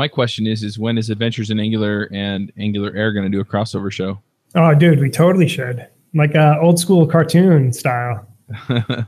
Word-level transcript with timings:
My 0.00 0.08
question 0.08 0.46
is: 0.46 0.62
is 0.62 0.78
when 0.78 0.96
is 0.96 1.10
Adventures 1.10 1.50
in 1.50 1.60
Angular 1.60 2.08
and 2.10 2.50
Angular 2.58 2.90
Air 2.96 3.12
going 3.12 3.24
to 3.24 3.28
do 3.28 3.38
a 3.38 3.44
crossover 3.44 3.92
show? 3.92 4.18
Oh, 4.54 4.74
dude, 4.74 4.98
we 4.98 5.10
totally 5.10 5.46
should. 5.46 5.86
Like 6.14 6.34
a 6.34 6.58
old 6.58 6.78
school 6.78 7.06
cartoon 7.06 7.70
style. 7.74 8.26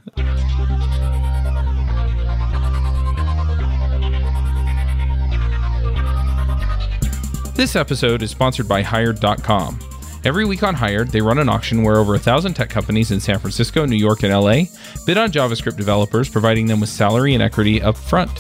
This 7.55 7.77
episode 7.77 8.23
is 8.23 8.31
sponsored 8.31 8.67
by 8.67 8.83
Hired.com. 8.83 9.79
Every 10.25 10.45
week 10.45 10.63
on 10.63 10.75
Hired, 10.75 11.09
they 11.09 11.21
run 11.21 11.39
an 11.39 11.49
auction 11.49 11.83
where 11.85 11.99
over 11.99 12.15
a 12.15 12.19
thousand 12.19 12.55
tech 12.55 12.71
companies 12.71 13.13
in 13.13 13.21
San 13.21 13.39
Francisco, 13.39 13.87
New 13.87 13.97
York, 13.97 14.25
and 14.25 14.33
LA 14.33 14.65
bid 15.07 15.17
on 15.17 15.31
JavaScript 15.31 15.77
developers, 15.77 16.29
providing 16.29 16.67
them 16.67 16.81
with 16.81 16.89
salary 16.89 17.35
and 17.35 17.43
equity 17.43 17.81
up 17.81 17.97
front. 17.97 18.31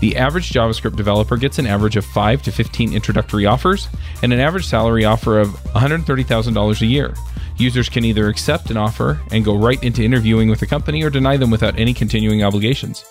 The 0.00 0.16
average 0.16 0.50
JavaScript 0.50 0.96
developer 0.96 1.36
gets 1.36 1.58
an 1.58 1.66
average 1.66 1.96
of 1.96 2.04
5 2.04 2.42
to 2.42 2.52
15 2.52 2.92
introductory 2.92 3.46
offers 3.46 3.88
and 4.22 4.32
an 4.32 4.40
average 4.40 4.66
salary 4.66 5.04
offer 5.04 5.38
of 5.40 5.48
$130,000 5.74 6.80
a 6.80 6.86
year. 6.86 7.14
Users 7.56 7.88
can 7.88 8.04
either 8.04 8.28
accept 8.28 8.70
an 8.70 8.76
offer 8.76 9.20
and 9.32 9.44
go 9.44 9.56
right 9.56 9.82
into 9.82 10.04
interviewing 10.04 10.48
with 10.48 10.60
the 10.60 10.66
company 10.66 11.02
or 11.02 11.10
deny 11.10 11.36
them 11.36 11.50
without 11.50 11.76
any 11.76 11.92
continuing 11.92 12.44
obligations. 12.44 13.04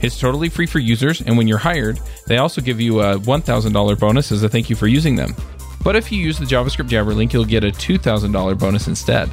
It's 0.00 0.18
totally 0.18 0.48
free 0.48 0.66
for 0.66 0.80
users, 0.80 1.20
and 1.20 1.38
when 1.38 1.46
you're 1.46 1.58
hired, 1.58 2.00
they 2.26 2.38
also 2.38 2.60
give 2.60 2.80
you 2.80 3.00
a 3.00 3.16
$1,000 3.18 4.00
bonus 4.00 4.32
as 4.32 4.42
a 4.42 4.48
thank 4.48 4.68
you 4.68 4.74
for 4.74 4.88
using 4.88 5.14
them. 5.14 5.36
But 5.84 5.94
if 5.94 6.10
you 6.10 6.18
use 6.18 6.38
the 6.38 6.44
JavaScript 6.44 6.88
Jabber 6.88 7.14
link, 7.14 7.32
you'll 7.32 7.44
get 7.44 7.62
a 7.62 7.70
$2,000 7.70 8.58
bonus 8.58 8.88
instead. 8.88 9.30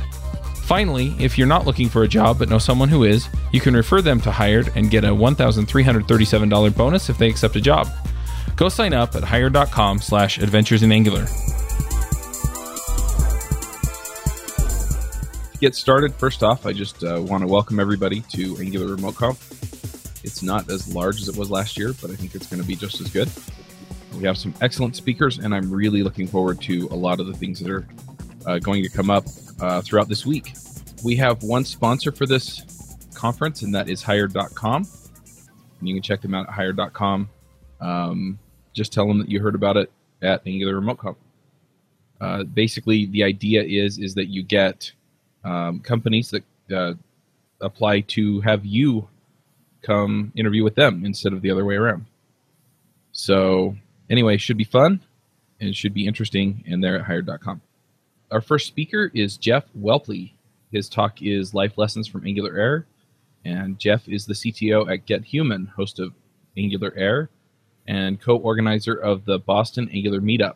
Finally, 0.70 1.16
if 1.18 1.36
you're 1.36 1.48
not 1.48 1.66
looking 1.66 1.90
for 1.90 2.04
a 2.04 2.08
job 2.08 2.38
but 2.38 2.48
know 2.48 2.60
someone 2.60 2.90
who 2.90 3.04
is, 3.04 3.28
you 3.52 3.60
can 3.60 3.76
refer 3.76 4.04
them 4.04 4.22
to 4.22 4.30
Hired 4.30 4.72
and 4.76 4.92
get 4.92 5.04
a 5.04 5.08
$1,337 5.08 6.78
bonus 6.78 7.10
if 7.10 7.18
they 7.18 7.28
accept 7.28 7.56
a 7.56 7.60
job. 7.60 7.88
Go 8.56 8.70
sign 8.70 8.94
up 8.94 9.16
at 9.16 9.24
hired.com 9.24 9.98
slash 9.98 10.38
adventures 10.38 10.84
in 10.84 10.92
Angular. 10.92 11.26
To 15.54 15.58
get 15.60 15.74
started, 15.74 16.14
first 16.14 16.44
off, 16.44 16.68
I 16.68 16.74
just 16.74 17.04
uh, 17.04 17.20
want 17.20 17.42
to 17.42 17.48
welcome 17.48 17.80
everybody 17.80 18.22
to 18.34 18.56
Angular 18.60 18.94
Remote 18.94 19.16
Conf. 19.16 20.24
It's 20.24 20.44
not 20.44 20.70
as 20.70 20.94
large 20.94 21.20
as 21.20 21.30
it 21.30 21.36
was 21.36 21.50
last 21.50 21.80
year, 21.80 21.96
but 22.00 22.12
I 22.12 22.16
think 22.16 22.36
it's 22.36 22.46
going 22.46 22.62
to 22.62 22.68
be 22.68 22.76
just 22.76 23.02
as 23.02 23.10
good. 23.10 23.28
We 24.14 24.24
have 24.26 24.38
some 24.38 24.54
excellent 24.62 24.96
speakers, 24.96 25.40
and 25.40 25.56
I'm 25.56 25.72
really 25.72 26.04
looking 26.04 26.28
forward 26.28 26.62
to 26.62 26.88
a 26.92 26.96
lot 26.96 27.20
of 27.20 27.26
the 27.26 27.34
things 27.34 27.60
that 27.60 27.72
are 27.72 27.88
uh, 28.46 28.60
going 28.60 28.84
to 28.84 28.90
come 28.90 29.10
up 29.10 29.26
uh, 29.62 29.82
throughout 29.82 30.08
this 30.08 30.26
week. 30.26 30.54
We 31.04 31.16
have 31.18 31.44
one 31.44 31.66
sponsor 31.66 32.12
for 32.12 32.26
this 32.26 32.98
conference, 33.14 33.62
and 33.62 33.74
that 33.76 33.90
is 33.90 34.04
hired.com. 34.04 34.88
And 35.80 35.88
you 35.88 35.96
can 35.96 36.04
check 36.04 36.22
them 36.22 36.34
out 36.34 36.48
at 36.48 36.54
hired.com. 36.54 37.30
Um, 37.80 38.40
just 38.74 38.92
tell 38.92 39.08
them 39.08 39.20
that 39.20 39.30
you 39.30 39.40
heard 39.40 39.56
about 39.56 39.78
it 39.78 39.92
at 40.22 40.42
Angular 40.46 40.76
Remote 40.76 40.98
Conf. 40.98 41.18
Uh, 42.20 42.44
basically, 42.44 43.06
the 43.06 43.24
idea 43.24 43.64
is 43.64 43.98
is 43.98 44.16
that 44.16 44.28
you 44.28 44.44
get 44.44 44.92
um, 45.44 45.80
companies 45.80 46.32
that 46.32 46.44
uh, 46.76 46.94
apply 47.62 48.02
to 48.02 48.42
have 48.42 48.66
you 48.66 49.08
come 49.82 50.34
interview 50.36 50.64
with 50.64 50.76
them 50.76 51.06
instead 51.06 51.32
of 51.32 51.42
the 51.42 51.52
other 51.52 51.64
way 51.64 51.76
around. 51.76 52.06
So, 53.14 53.76
anyway, 54.10 54.38
should 54.38 54.58
be 54.58 54.66
fun 54.66 55.00
and 55.62 55.76
should 55.76 55.94
be 55.94 56.06
interesting, 56.06 56.64
and 56.68 56.84
they're 56.84 57.00
at 57.00 57.06
hired.com. 57.06 57.62
Our 58.32 58.42
first 58.42 58.68
speaker 58.68 59.12
is 59.16 59.38
Jeff 59.38 59.66
Whelpley. 59.76 60.34
His 60.72 60.88
talk 60.88 61.22
is 61.22 61.56
Life 61.56 61.80
Lessons 61.80 62.08
from 62.08 62.28
Angular 62.28 62.56
Air. 62.56 62.86
And 63.44 63.80
Jeff 63.80 64.08
is 64.08 64.26
the 64.26 64.36
CTO 64.36 64.92
at 64.92 65.08
GetHuman, 65.08 65.70
host 65.70 66.00
of 66.00 66.14
Angular 66.56 66.94
Air, 66.96 67.30
and 67.88 68.22
co 68.22 68.36
organizer 68.36 68.94
of 68.94 69.26
the 69.26 69.40
Boston 69.40 69.90
Angular 69.92 70.22
Meetup, 70.22 70.56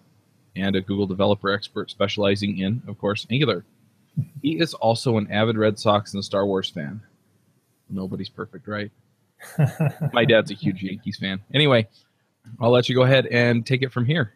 and 0.56 0.76
a 0.76 0.82
Google 0.82 1.08
developer 1.08 1.52
expert 1.52 1.90
specializing 1.90 2.60
in, 2.60 2.84
of 2.88 3.00
course, 3.00 3.26
Angular. 3.32 3.66
He 4.44 4.60
is 4.60 4.76
also 4.76 5.18
an 5.18 5.32
avid 5.32 5.58
Red 5.58 5.80
Sox 5.80 6.14
and 6.14 6.24
Star 6.24 6.46
Wars 6.46 6.70
fan. 6.70 7.02
Nobody's 7.90 8.30
perfect, 8.30 8.68
right? 8.68 8.92
My 10.14 10.26
dad's 10.26 10.52
a 10.52 10.56
huge 10.56 10.84
Yankees 10.84 11.18
fan. 11.18 11.42
Anyway, 11.52 11.88
I'll 12.60 12.70
let 12.70 12.88
you 12.88 12.94
go 12.94 13.02
ahead 13.02 13.26
and 13.26 13.66
take 13.66 13.82
it 13.82 13.92
from 13.92 14.06
here. 14.06 14.34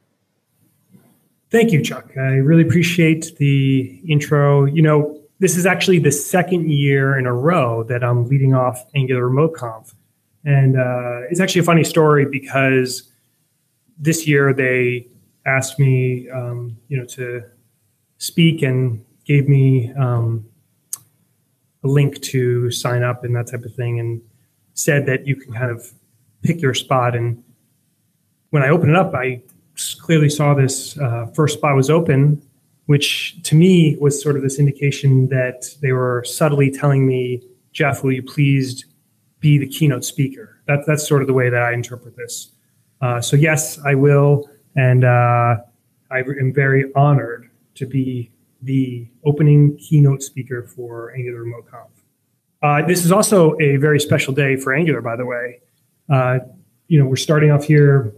Thank 1.49 1.71
you, 1.71 1.81
Chuck. 1.81 2.11
I 2.17 2.35
really 2.35 2.63
appreciate 2.63 3.37
the 3.37 4.01
intro. 4.07 4.65
You 4.65 4.81
know, 4.81 5.21
this 5.39 5.55
is 5.55 5.65
actually 5.65 5.99
the 5.99 6.11
second 6.11 6.69
year 6.69 7.17
in 7.17 7.25
a 7.25 7.33
row 7.33 7.83
that 7.83 8.03
I'm 8.03 8.27
leading 8.27 8.53
off 8.53 8.85
Angular 8.93 9.27
Remote 9.27 9.53
Conf. 9.53 9.93
And 10.43 10.77
uh, 10.77 11.21
it's 11.29 11.39
actually 11.39 11.61
a 11.61 11.65
funny 11.65 11.83
story 11.83 12.25
because 12.25 13.09
this 13.97 14.27
year 14.27 14.53
they 14.53 15.07
asked 15.45 15.79
me, 15.79 16.29
um, 16.29 16.77
you 16.89 16.97
know, 16.97 17.05
to 17.05 17.43
speak 18.17 18.61
and 18.61 19.05
gave 19.25 19.47
me 19.47 19.93
um, 19.93 20.45
a 21.83 21.87
link 21.87 22.21
to 22.21 22.71
sign 22.71 23.03
up 23.03 23.23
and 23.23 23.35
that 23.35 23.47
type 23.47 23.63
of 23.63 23.73
thing, 23.73 23.99
and 23.99 24.21
said 24.73 25.05
that 25.05 25.27
you 25.27 25.35
can 25.35 25.53
kind 25.53 25.71
of 25.71 25.93
pick 26.41 26.61
your 26.61 26.73
spot. 26.73 27.15
And 27.15 27.43
when 28.49 28.63
I 28.63 28.69
opened 28.69 28.91
it 28.91 28.97
up, 28.97 29.13
I 29.13 29.41
clearly 30.01 30.29
saw 30.29 30.53
this 30.53 30.97
uh, 30.97 31.27
first 31.33 31.57
spot 31.57 31.75
was 31.75 31.89
open, 31.89 32.41
which 32.87 33.41
to 33.43 33.55
me 33.55 33.97
was 33.99 34.21
sort 34.21 34.35
of 34.35 34.41
this 34.41 34.59
indication 34.59 35.27
that 35.29 35.75
they 35.81 35.91
were 35.91 36.23
subtly 36.25 36.71
telling 36.71 37.05
me, 37.05 37.43
Jeff, 37.73 38.03
will 38.03 38.13
you 38.13 38.23
please 38.23 38.85
be 39.39 39.57
the 39.57 39.67
keynote 39.67 40.03
speaker? 40.03 40.61
That, 40.67 40.79
that's 40.87 41.07
sort 41.07 41.21
of 41.21 41.27
the 41.27 41.33
way 41.33 41.49
that 41.49 41.61
I 41.61 41.73
interpret 41.73 42.15
this. 42.15 42.51
Uh, 43.01 43.21
so, 43.21 43.35
yes, 43.35 43.79
I 43.85 43.95
will. 43.95 44.49
And 44.75 45.03
uh, 45.03 45.57
I 46.09 46.19
am 46.19 46.53
very 46.53 46.91
honored 46.95 47.49
to 47.75 47.85
be 47.85 48.31
the 48.61 49.07
opening 49.25 49.77
keynote 49.77 50.23
speaker 50.23 50.63
for 50.63 51.13
Angular 51.13 51.41
Remote 51.41 51.69
Conf. 51.69 51.89
Uh, 52.61 52.85
this 52.87 53.05
is 53.05 53.11
also 53.11 53.55
a 53.59 53.77
very 53.77 53.99
special 53.99 54.33
day 54.33 54.55
for 54.55 54.73
Angular, 54.73 55.01
by 55.01 55.15
the 55.15 55.25
way. 55.25 55.61
Uh, 56.09 56.39
you 56.87 56.99
know, 56.99 57.05
we're 57.05 57.15
starting 57.15 57.51
off 57.51 57.63
here 57.63 58.13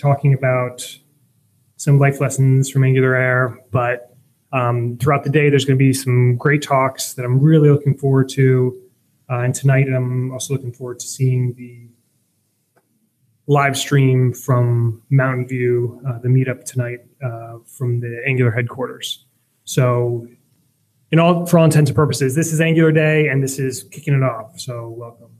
talking 0.00 0.34
about 0.34 0.82
some 1.76 1.98
life 1.98 2.20
lessons 2.20 2.70
from 2.70 2.84
Angular 2.84 3.14
Air, 3.14 3.58
but 3.70 4.16
um, 4.52 4.96
throughout 4.98 5.24
the 5.24 5.30
day, 5.30 5.48
there's 5.48 5.64
going 5.64 5.78
to 5.78 5.82
be 5.82 5.92
some 5.92 6.36
great 6.36 6.62
talks 6.62 7.14
that 7.14 7.24
I'm 7.24 7.38
really 7.38 7.70
looking 7.70 7.96
forward 7.96 8.28
to. 8.30 8.80
Uh, 9.30 9.40
and 9.40 9.54
tonight, 9.54 9.86
I'm 9.88 10.32
also 10.32 10.54
looking 10.54 10.72
forward 10.72 10.98
to 11.00 11.06
seeing 11.06 11.54
the 11.54 11.86
live 13.46 13.76
stream 13.76 14.32
from 14.32 15.02
Mountain 15.10 15.46
View, 15.46 16.00
uh, 16.08 16.18
the 16.18 16.28
meetup 16.28 16.64
tonight 16.64 17.00
uh, 17.24 17.58
from 17.64 18.00
the 18.00 18.22
Angular 18.26 18.50
headquarters. 18.50 19.26
So, 19.64 20.26
in 21.12 21.18
all 21.18 21.46
for 21.46 21.58
all 21.58 21.64
intents 21.64 21.90
and 21.90 21.96
purposes, 21.96 22.34
this 22.34 22.52
is 22.52 22.60
Angular 22.60 22.90
Day, 22.90 23.28
and 23.28 23.42
this 23.42 23.58
is 23.58 23.84
kicking 23.84 24.14
it 24.14 24.22
off. 24.22 24.58
So, 24.58 24.88
welcome. 24.88 25.30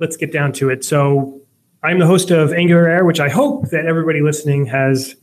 Let's 0.00 0.16
get 0.16 0.32
down 0.32 0.52
to 0.54 0.70
it. 0.70 0.84
So, 0.84 1.40
I'm 1.84 1.98
the 1.98 2.06
host 2.06 2.30
of 2.30 2.50
Angular 2.54 2.88
Air, 2.88 3.04
which 3.04 3.20
I 3.20 3.28
hope 3.28 3.68
that 3.68 3.84
everybody 3.84 4.22
listening 4.22 4.64
has 4.64 5.14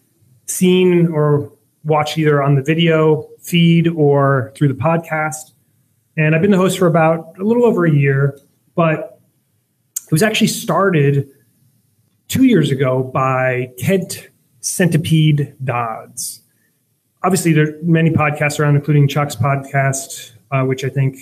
seen 0.45 1.07
or 1.07 1.51
watched 1.83 2.19
either 2.19 2.44
on 2.44 2.53
the 2.53 2.61
video 2.61 3.27
feed 3.41 3.88
or 3.88 4.53
through 4.55 4.67
the 4.67 4.75
podcast. 4.75 5.53
And 6.17 6.35
I've 6.35 6.41
been 6.44 6.51
the 6.51 6.57
host 6.57 6.77
for 6.77 6.85
about 6.85 7.35
a 7.39 7.44
little 7.44 7.66
over 7.66 7.83
a 7.85 7.91
year, 7.91 8.38
but 8.75 9.19
it 10.05 10.11
was 10.11 10.21
actually 10.21 10.47
started 10.47 11.27
two 12.27 12.44
years 12.44 12.69
ago 12.69 13.01
by 13.01 13.71
Kent 13.79 14.29
Centipede 14.59 15.55
Dodds. 15.63 16.41
Obviously, 17.23 17.53
there 17.53 17.69
are 17.69 17.79
many 17.81 18.11
podcasts 18.11 18.59
around, 18.59 18.75
including 18.75 19.07
Chuck's 19.07 19.35
podcast, 19.35 20.33
uh, 20.51 20.63
which 20.63 20.83
I 20.83 20.89
think 20.89 21.17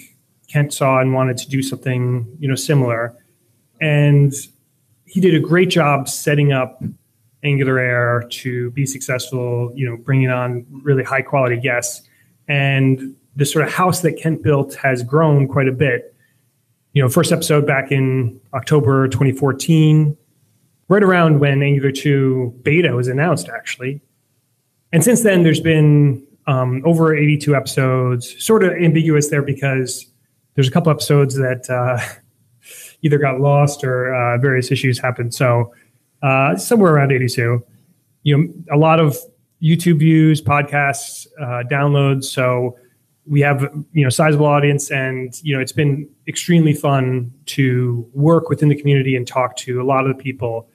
Kent 0.49 0.73
saw 0.73 0.99
and 0.99 1.13
wanted 1.13 1.37
to 1.37 1.47
do 1.47 1.63
something 1.63 2.27
you 2.41 2.49
know 2.49 2.55
similar. 2.55 3.15
And 3.79 4.33
he 5.09 5.19
did 5.19 5.33
a 5.33 5.39
great 5.39 5.69
job 5.69 6.07
setting 6.07 6.53
up 6.53 6.83
Angular 7.43 7.79
Air 7.79 8.27
to 8.29 8.69
be 8.71 8.85
successful, 8.85 9.71
you 9.73 9.89
know, 9.89 9.97
bringing 9.97 10.29
on 10.29 10.65
really 10.83 11.03
high 11.03 11.23
quality 11.23 11.57
guests. 11.57 12.07
And 12.47 13.15
the 13.35 13.45
sort 13.45 13.65
of 13.65 13.73
house 13.73 14.01
that 14.01 14.17
Kent 14.17 14.43
built 14.43 14.75
has 14.75 15.01
grown 15.01 15.47
quite 15.47 15.67
a 15.67 15.71
bit. 15.71 16.13
You 16.93 17.01
know, 17.01 17.09
first 17.09 17.31
episode 17.31 17.65
back 17.65 17.91
in 17.91 18.39
October 18.53 19.07
2014, 19.07 20.15
right 20.89 21.03
around 21.03 21.39
when 21.39 21.63
Angular 21.63 21.91
2 21.91 22.59
beta 22.61 22.95
was 22.95 23.07
announced, 23.07 23.49
actually. 23.49 24.01
And 24.91 25.03
since 25.03 25.21
then, 25.21 25.43
there's 25.43 25.59
been 25.59 26.25
um, 26.45 26.83
over 26.85 27.15
82 27.15 27.55
episodes, 27.55 28.43
sort 28.43 28.63
of 28.63 28.73
ambiguous 28.73 29.29
there 29.29 29.41
because 29.41 30.05
there's 30.53 30.67
a 30.67 30.71
couple 30.71 30.91
episodes 30.91 31.35
that 31.35 31.67
uh, 31.69 31.99
either 33.01 33.17
got 33.17 33.39
lost 33.39 33.83
or 33.83 34.13
uh, 34.13 34.37
various 34.37 34.71
issues 34.71 34.99
happened. 34.99 35.33
So 35.33 35.73
uh, 36.21 36.55
somewhere 36.57 36.93
around 36.93 37.11
82. 37.11 37.63
You 38.23 38.37
know, 38.37 38.53
a 38.71 38.77
lot 38.77 38.99
of 38.99 39.17
YouTube 39.61 39.99
views, 39.99 40.41
podcasts, 40.41 41.27
uh, 41.39 41.63
downloads. 41.69 42.25
So 42.25 42.77
we 43.25 43.41
have 43.41 43.61
you 43.93 44.03
know 44.03 44.09
sizable 44.09 44.45
audience, 44.45 44.91
and 44.91 45.33
you 45.43 45.55
know 45.55 45.61
it's 45.61 45.71
been 45.71 46.09
extremely 46.27 46.73
fun 46.73 47.31
to 47.47 48.09
work 48.13 48.49
within 48.49 48.69
the 48.69 48.75
community 48.75 49.15
and 49.15 49.27
talk 49.27 49.55
to 49.57 49.81
a 49.81 49.83
lot 49.83 50.05
of 50.05 50.17
the 50.17 50.21
people. 50.21 50.67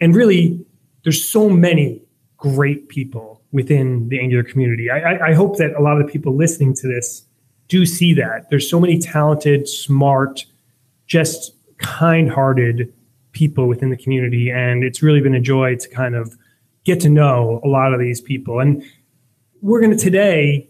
And 0.00 0.14
really, 0.14 0.64
there's 1.04 1.22
so 1.22 1.48
many 1.48 2.02
great 2.36 2.88
people 2.88 3.42
within 3.52 4.08
the 4.08 4.20
Angular 4.20 4.44
community. 4.44 4.90
I, 4.90 4.98
I, 4.98 5.28
I 5.28 5.34
hope 5.34 5.56
that 5.58 5.72
a 5.74 5.80
lot 5.80 6.00
of 6.00 6.06
the 6.06 6.12
people 6.12 6.34
listening 6.34 6.74
to 6.76 6.86
this 6.86 7.24
do 7.66 7.84
see 7.84 8.14
that. 8.14 8.48
There's 8.48 8.68
so 8.68 8.80
many 8.80 8.98
talented, 8.98 9.68
smart, 9.68 10.46
just 11.06 11.52
kind-hearted 11.78 12.92
people 13.32 13.66
within 13.68 13.90
the 13.90 13.96
community, 13.96 14.50
and 14.50 14.84
it's 14.84 15.02
really 15.02 15.20
been 15.20 15.34
a 15.34 15.40
joy 15.40 15.76
to 15.76 15.88
kind 15.88 16.14
of 16.14 16.36
get 16.84 17.00
to 17.00 17.08
know 17.08 17.60
a 17.64 17.68
lot 17.68 17.92
of 17.92 18.00
these 18.00 18.20
people. 18.20 18.60
And 18.60 18.82
we're 19.60 19.80
going 19.80 19.96
to 19.96 20.02
today 20.02 20.68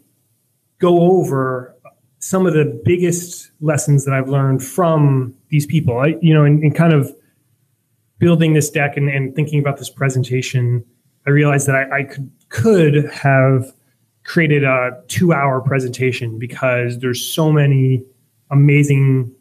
go 0.79 1.01
over 1.01 1.75
some 2.19 2.47
of 2.47 2.55
the 2.55 2.81
biggest 2.85 3.51
lessons 3.61 4.05
that 4.05 4.13
I've 4.13 4.29
learned 4.29 4.63
from 4.63 5.35
these 5.49 5.67
people. 5.67 5.99
I, 5.99 6.17
you 6.21 6.35
know, 6.35 6.45
in, 6.45 6.63
in 6.63 6.73
kind 6.73 6.93
of 6.93 7.15
building 8.19 8.55
this 8.55 8.71
deck 8.71 8.97
and, 8.97 9.09
and, 9.09 9.35
thinking 9.35 9.61
about 9.61 9.79
this 9.79 9.89
presentation, 9.89 10.85
I 11.27 11.31
realized 11.31 11.69
that 11.69 11.77
I, 11.77 11.99
I 11.99 12.03
could 12.05 12.31
could 12.49 12.95
have 13.13 13.73
created 14.25 14.65
a 14.65 15.03
two-hour 15.09 15.61
presentation 15.61 16.39
because 16.39 16.99
there's 16.99 17.25
so 17.25 17.53
many 17.53 18.05
amazing, 18.51 19.33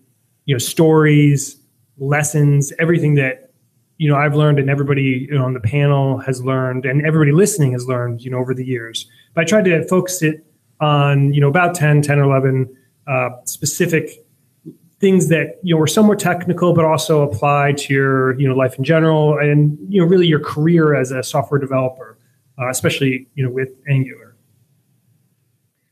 you 0.47 0.55
know, 0.55 0.59
stories, 0.59 1.57
lessons, 1.99 2.73
everything 2.79 3.13
that 3.15 3.51
you 3.97 4.09
know 4.09 4.15
I've 4.15 4.33
learned 4.33 4.57
and 4.57 4.69
everybody 4.69 5.27
you 5.29 5.37
know, 5.37 5.45
on 5.45 5.53
the 5.53 5.59
panel 5.59 6.17
has 6.19 6.43
learned 6.43 6.85
and 6.85 7.05
everybody 7.05 7.31
listening 7.31 7.73
has 7.73 7.85
learned, 7.85 8.21
you 8.23 8.31
know, 8.31 8.39
over 8.39 8.55
the 8.55 8.65
years. 8.65 9.07
But 9.35 9.41
I 9.41 9.45
tried 9.45 9.65
to 9.65 9.87
focus 9.87 10.23
it 10.23 10.43
on 10.79 11.33
you 11.33 11.41
know 11.41 11.47
about 11.47 11.75
10 11.75 12.01
10 12.01 12.19
or 12.19 12.23
11 12.23 12.77
uh, 13.07 13.29
specific 13.45 14.25
things 14.99 15.29
that 15.29 15.59
you 15.63 15.75
know 15.75 15.81
are 15.81 15.87
somewhat 15.87 16.19
technical 16.19 16.73
but 16.73 16.85
also 16.85 17.21
apply 17.21 17.71
to 17.73 17.93
your 17.93 18.39
you 18.39 18.47
know 18.47 18.55
life 18.55 18.77
in 18.77 18.83
general 18.83 19.37
and 19.39 19.77
you 19.89 19.99
know 19.99 20.07
really 20.07 20.27
your 20.27 20.39
career 20.39 20.95
as 20.95 21.11
a 21.11 21.23
software 21.23 21.59
developer 21.59 22.17
uh, 22.59 22.69
especially 22.69 23.27
you 23.35 23.43
know 23.43 23.49
with 23.49 23.69
angular 23.89 24.35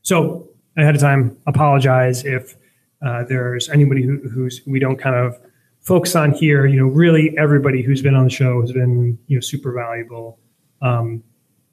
so 0.02 0.48
ahead 0.76 0.94
of 0.94 1.00
time 1.00 1.36
apologize 1.46 2.24
if 2.24 2.56
uh, 3.04 3.24
there's 3.24 3.68
anybody 3.68 4.02
who, 4.02 4.18
who's 4.28 4.60
we 4.66 4.78
don't 4.78 4.96
kind 4.96 5.16
of 5.16 5.38
focus 5.80 6.16
on 6.16 6.32
here 6.32 6.66
you 6.66 6.78
know 6.78 6.86
really 6.86 7.36
everybody 7.38 7.82
who's 7.82 8.02
been 8.02 8.14
on 8.14 8.24
the 8.24 8.30
show 8.30 8.60
has 8.60 8.72
been 8.72 9.18
you 9.26 9.36
know 9.36 9.40
super 9.40 9.72
valuable 9.72 10.38
um, 10.82 11.22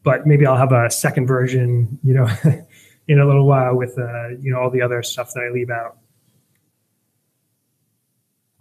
but 0.04 0.28
maybe 0.28 0.46
i'll 0.46 0.58
have 0.58 0.72
a 0.72 0.90
second 0.90 1.28
version 1.28 2.00
you 2.04 2.14
know 2.14 2.28
in 3.08 3.20
a 3.20 3.26
little 3.26 3.46
while 3.46 3.76
with 3.76 3.98
uh, 3.98 4.30
you 4.40 4.52
know 4.52 4.60
all 4.60 4.70
the 4.70 4.82
other 4.82 5.04
stuff 5.04 5.32
that 5.34 5.42
I 5.42 5.54
leave 5.54 5.70
out. 5.70 5.98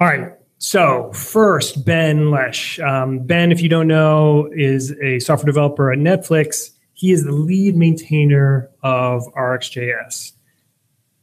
All 0.00 0.08
right. 0.08 0.32
So 0.58 1.12
first, 1.12 1.84
Ben 1.84 2.30
Lesh. 2.30 2.78
Um, 2.80 3.20
ben, 3.20 3.50
if 3.52 3.60
you 3.60 3.68
don't 3.68 3.88
know, 3.88 4.48
is 4.52 4.92
a 5.02 5.18
software 5.20 5.46
developer 5.46 5.92
at 5.92 5.98
Netflix. 5.98 6.70
He 6.94 7.10
is 7.10 7.24
the 7.24 7.32
lead 7.32 7.76
maintainer 7.76 8.70
of 8.82 9.22
RxJS. 9.36 10.32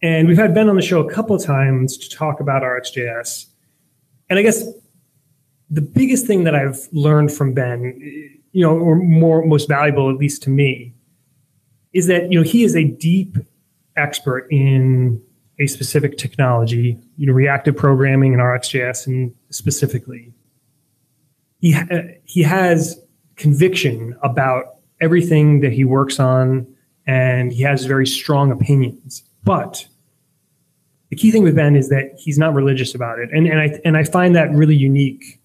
And 0.02 0.28
we've 0.28 0.38
had 0.38 0.54
Ben 0.54 0.70
on 0.70 0.76
the 0.76 0.82
show 0.82 1.06
a 1.06 1.14
couple 1.14 1.36
of 1.36 1.44
times 1.44 1.98
to 1.98 2.10
talk 2.10 2.40
about 2.40 2.64
RxJS. 2.64 3.46
And 4.30 4.40
I 4.40 4.42
guess 4.42 4.64
the 5.70 5.82
biggest 5.82 6.26
thing 6.26 6.46
that 6.46 6.56
I've 6.56 6.88
learned 6.92 7.32
from 7.32 7.54
Ben, 7.54 8.00
you 8.52 8.66
know, 8.66 8.78
or 8.78 8.96
more 8.96 9.46
most 9.46 9.68
valuable, 9.68 10.10
at 10.10 10.18
least 10.18 10.44
to 10.44 10.50
me, 10.50 10.94
is 11.94 12.08
that 12.08 12.32
you 12.32 12.40
know 12.40 12.44
he 12.44 12.64
is 12.64 12.76
a 12.76 12.84
deep 12.84 13.38
expert 13.96 14.48
in 14.50 15.22
a 15.60 15.68
specific 15.68 16.18
technology, 16.18 16.98
you 17.18 17.28
know, 17.28 17.34
reactive 17.34 17.76
programming 17.76 18.34
and 18.34 18.42
RxJS, 18.42 19.08
and 19.08 19.36
specifically, 19.50 20.32
he 21.60 21.74
ha- 21.74 21.88
he 22.24 22.44
has 22.44 23.00
conviction 23.36 24.16
about 24.24 24.76
everything 25.02 25.60
that 25.62 25.74
he 25.74 25.84
works 25.84 26.20
on, 26.20 26.66
and 27.06 27.52
he 27.52 27.64
has 27.64 27.86
very 27.86 28.08
strong 28.08 28.52
opinions. 28.52 29.24
But 29.44 29.88
the 31.10 31.16
key 31.16 31.32
thing 31.32 31.44
with 31.44 31.56
Ben 31.56 31.76
is 31.76 31.90
that 31.90 32.12
he's 32.18 32.38
not 32.38 32.54
religious 32.54 32.94
about 32.94 33.20
it, 33.20 33.30
and 33.32 33.48
and 33.48 33.60
I 33.60 33.80
and 33.84 33.98
I 33.98 34.04
find 34.04 34.36
that 34.36 34.52
really 34.52 34.76
unique 34.76 35.40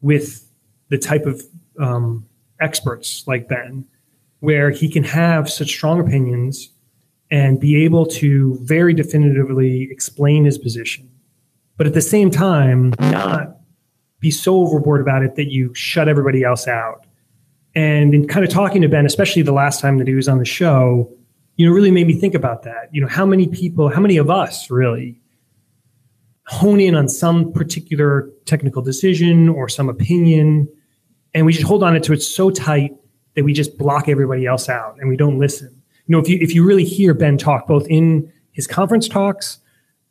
with 0.00 0.48
the 0.88 0.98
type 0.98 1.26
of 1.26 1.42
um, 1.80 2.26
experts 2.60 3.24
like 3.26 3.48
Ben 3.48 3.84
where 4.40 4.70
he 4.70 4.88
can 4.88 5.02
have 5.02 5.50
such 5.50 5.68
strong 5.68 5.98
opinions 5.98 6.70
and 7.30 7.58
be 7.58 7.84
able 7.84 8.06
to 8.06 8.58
very 8.62 8.94
definitively 8.94 9.88
explain 9.90 10.44
his 10.44 10.58
position, 10.58 11.10
but 11.76 11.86
at 11.86 11.94
the 11.94 12.00
same 12.00 12.30
time, 12.30 12.94
not 13.00 13.56
be 14.20 14.30
so 14.30 14.56
overboard 14.56 15.00
about 15.00 15.22
it 15.22 15.34
that 15.36 15.50
you 15.50 15.74
shut 15.74 16.08
everybody 16.08 16.42
else 16.42 16.68
out. 16.68 17.06
And 17.74 18.14
in 18.14 18.26
kind 18.26 18.44
of 18.44 18.50
talking 18.50 18.82
to 18.82 18.88
Ben, 18.88 19.04
especially 19.04 19.42
the 19.42 19.52
last 19.52 19.80
time 19.80 19.98
that 19.98 20.06
he 20.06 20.14
was 20.14 20.28
on 20.28 20.38
the 20.38 20.44
show, 20.44 21.12
you 21.56 21.66
know, 21.66 21.72
really 21.72 21.90
made 21.90 22.06
me 22.06 22.14
think 22.14 22.34
about 22.34 22.62
that. 22.64 22.88
You 22.92 23.00
know, 23.00 23.08
how 23.08 23.26
many 23.26 23.48
people, 23.48 23.88
how 23.88 24.00
many 24.00 24.16
of 24.18 24.30
us 24.30 24.70
really 24.70 25.20
hone 26.46 26.80
in 26.80 26.94
on 26.94 27.08
some 27.08 27.52
particular 27.52 28.30
technical 28.44 28.82
decision 28.82 29.48
or 29.48 29.68
some 29.68 29.88
opinion, 29.88 30.68
and 31.34 31.44
we 31.44 31.52
just 31.52 31.66
hold 31.66 31.82
on 31.82 32.00
to 32.00 32.12
it 32.12 32.22
so 32.22 32.50
tight 32.50 32.92
that 33.34 33.44
we 33.44 33.52
just 33.52 33.76
block 33.76 34.08
everybody 34.08 34.46
else 34.46 34.68
out 34.68 34.96
and 35.00 35.08
we 35.08 35.16
don't 35.16 35.38
listen. 35.38 35.70
You 36.06 36.12
know, 36.12 36.18
if 36.18 36.28
you 36.28 36.38
if 36.40 36.54
you 36.54 36.64
really 36.64 36.84
hear 36.84 37.14
Ben 37.14 37.36
talk 37.36 37.66
both 37.66 37.86
in 37.88 38.32
his 38.52 38.66
conference 38.66 39.08
talks, 39.08 39.58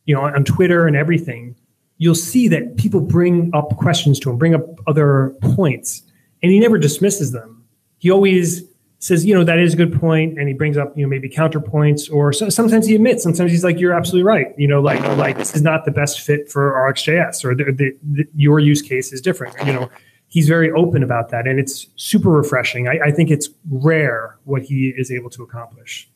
you 0.06 0.14
know, 0.14 0.22
on, 0.22 0.44
Twitter 0.44 0.86
and 0.86 0.96
everything, 0.96 1.56
you'll 1.98 2.16
see 2.16 2.48
that 2.50 2.78
people 2.78 3.00
bring 3.00 3.50
up 3.54 3.76
questions 3.78 4.20
to 4.20 4.30
him, 4.30 4.38
bring 4.38 4.54
up 4.54 4.62
other 4.88 5.36
points, 5.42 6.04
and 6.44 6.52
he 6.52 6.60
never 6.60 6.78
dismisses 6.78 7.32
them. 7.32 7.64
He 7.98 8.12
always 8.12 8.64
says, 9.06 9.26
you 9.26 9.36
know, 9.36 9.44
that 9.44 9.60
is 9.60 9.74
a 9.74 9.78
good 9.78 10.00
point, 10.00 10.40
and 10.40 10.48
he 10.48 10.54
brings 10.54 10.78
up, 10.78 10.98
you 10.98 11.04
know, 11.04 11.10
maybe 11.10 11.30
counterpoints, 11.30 12.12
or 12.12 12.34
so, 12.34 12.50
sometimes 12.50 12.88
he 12.88 12.96
admits, 12.96 13.24
sometimes 13.24 13.52
he's 13.52 13.64
like, 13.64 13.80
you're 13.80 13.94
absolutely 13.94 14.24
right, 14.24 14.48
you 14.58 14.68
know, 14.68 14.82
like 14.82 15.02
like 15.18 15.38
this 15.38 15.56
is 15.56 15.62
not 15.62 15.86
the 15.86 15.92
best 15.92 16.22
fit 16.22 16.50
for 16.50 16.74
RxJS, 16.92 17.46
or 17.46 17.56
the, 17.56 17.66
the, 17.66 17.98
the, 18.04 18.26
your 18.36 18.60
use 18.60 18.82
case 18.82 19.14
is 19.14 19.22
different, 19.22 19.56
you 19.66 19.74
know 19.74 19.90
he's 20.28 20.50
very 20.50 20.72
open 20.72 21.02
about 21.04 21.30
that, 21.30 21.48
and 21.48 21.60
it's 21.60 21.88
super 21.96 22.30
refreshing. 22.30 22.90
I, 22.90 23.00
I 23.06 23.12
think 23.12 23.32
it's 23.32 23.50
rare 23.70 24.38
what 24.44 24.64
he 24.64 24.94
is 24.98 25.10
able 25.10 25.30
to 25.30 25.44
accomplish. 25.44 26.10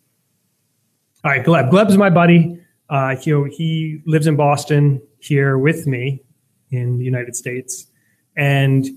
All 1.23 1.31
right, 1.31 1.45
Gleb. 1.45 1.69
Gleb's 1.69 1.97
my 1.97 2.09
buddy. 2.09 2.59
Uh, 2.89 3.15
he, 3.15 3.31
he 3.55 4.01
lives 4.05 4.27
in 4.27 4.35
Boston 4.35 5.01
here 5.19 5.57
with 5.57 5.85
me 5.87 6.21
in 6.71 6.97
the 6.97 7.05
United 7.05 7.35
States, 7.35 7.87
and 8.35 8.87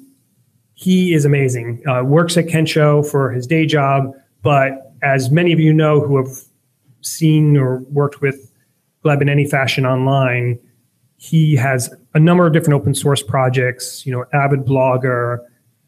he 0.82 1.14
is 1.14 1.24
amazing. 1.24 1.80
Uh, 1.86 2.02
works 2.02 2.36
at 2.36 2.46
Kensho 2.46 3.08
for 3.08 3.30
his 3.30 3.46
day 3.46 3.66
job, 3.66 4.12
but 4.42 4.92
as 5.02 5.30
many 5.30 5.52
of 5.52 5.60
you 5.60 5.72
know 5.72 6.00
who 6.00 6.16
have 6.16 6.40
seen 7.02 7.56
or 7.56 7.78
worked 7.90 8.20
with 8.20 8.52
Gleb 9.04 9.22
in 9.22 9.28
any 9.28 9.46
fashion 9.46 9.86
online, 9.86 10.58
he 11.18 11.54
has 11.54 11.94
a 12.14 12.18
number 12.18 12.48
of 12.48 12.52
different 12.52 12.74
open 12.74 12.96
source 12.96 13.22
projects, 13.22 14.04
you 14.04 14.12
know, 14.12 14.24
avid 14.32 14.64
blogger, 14.64 15.38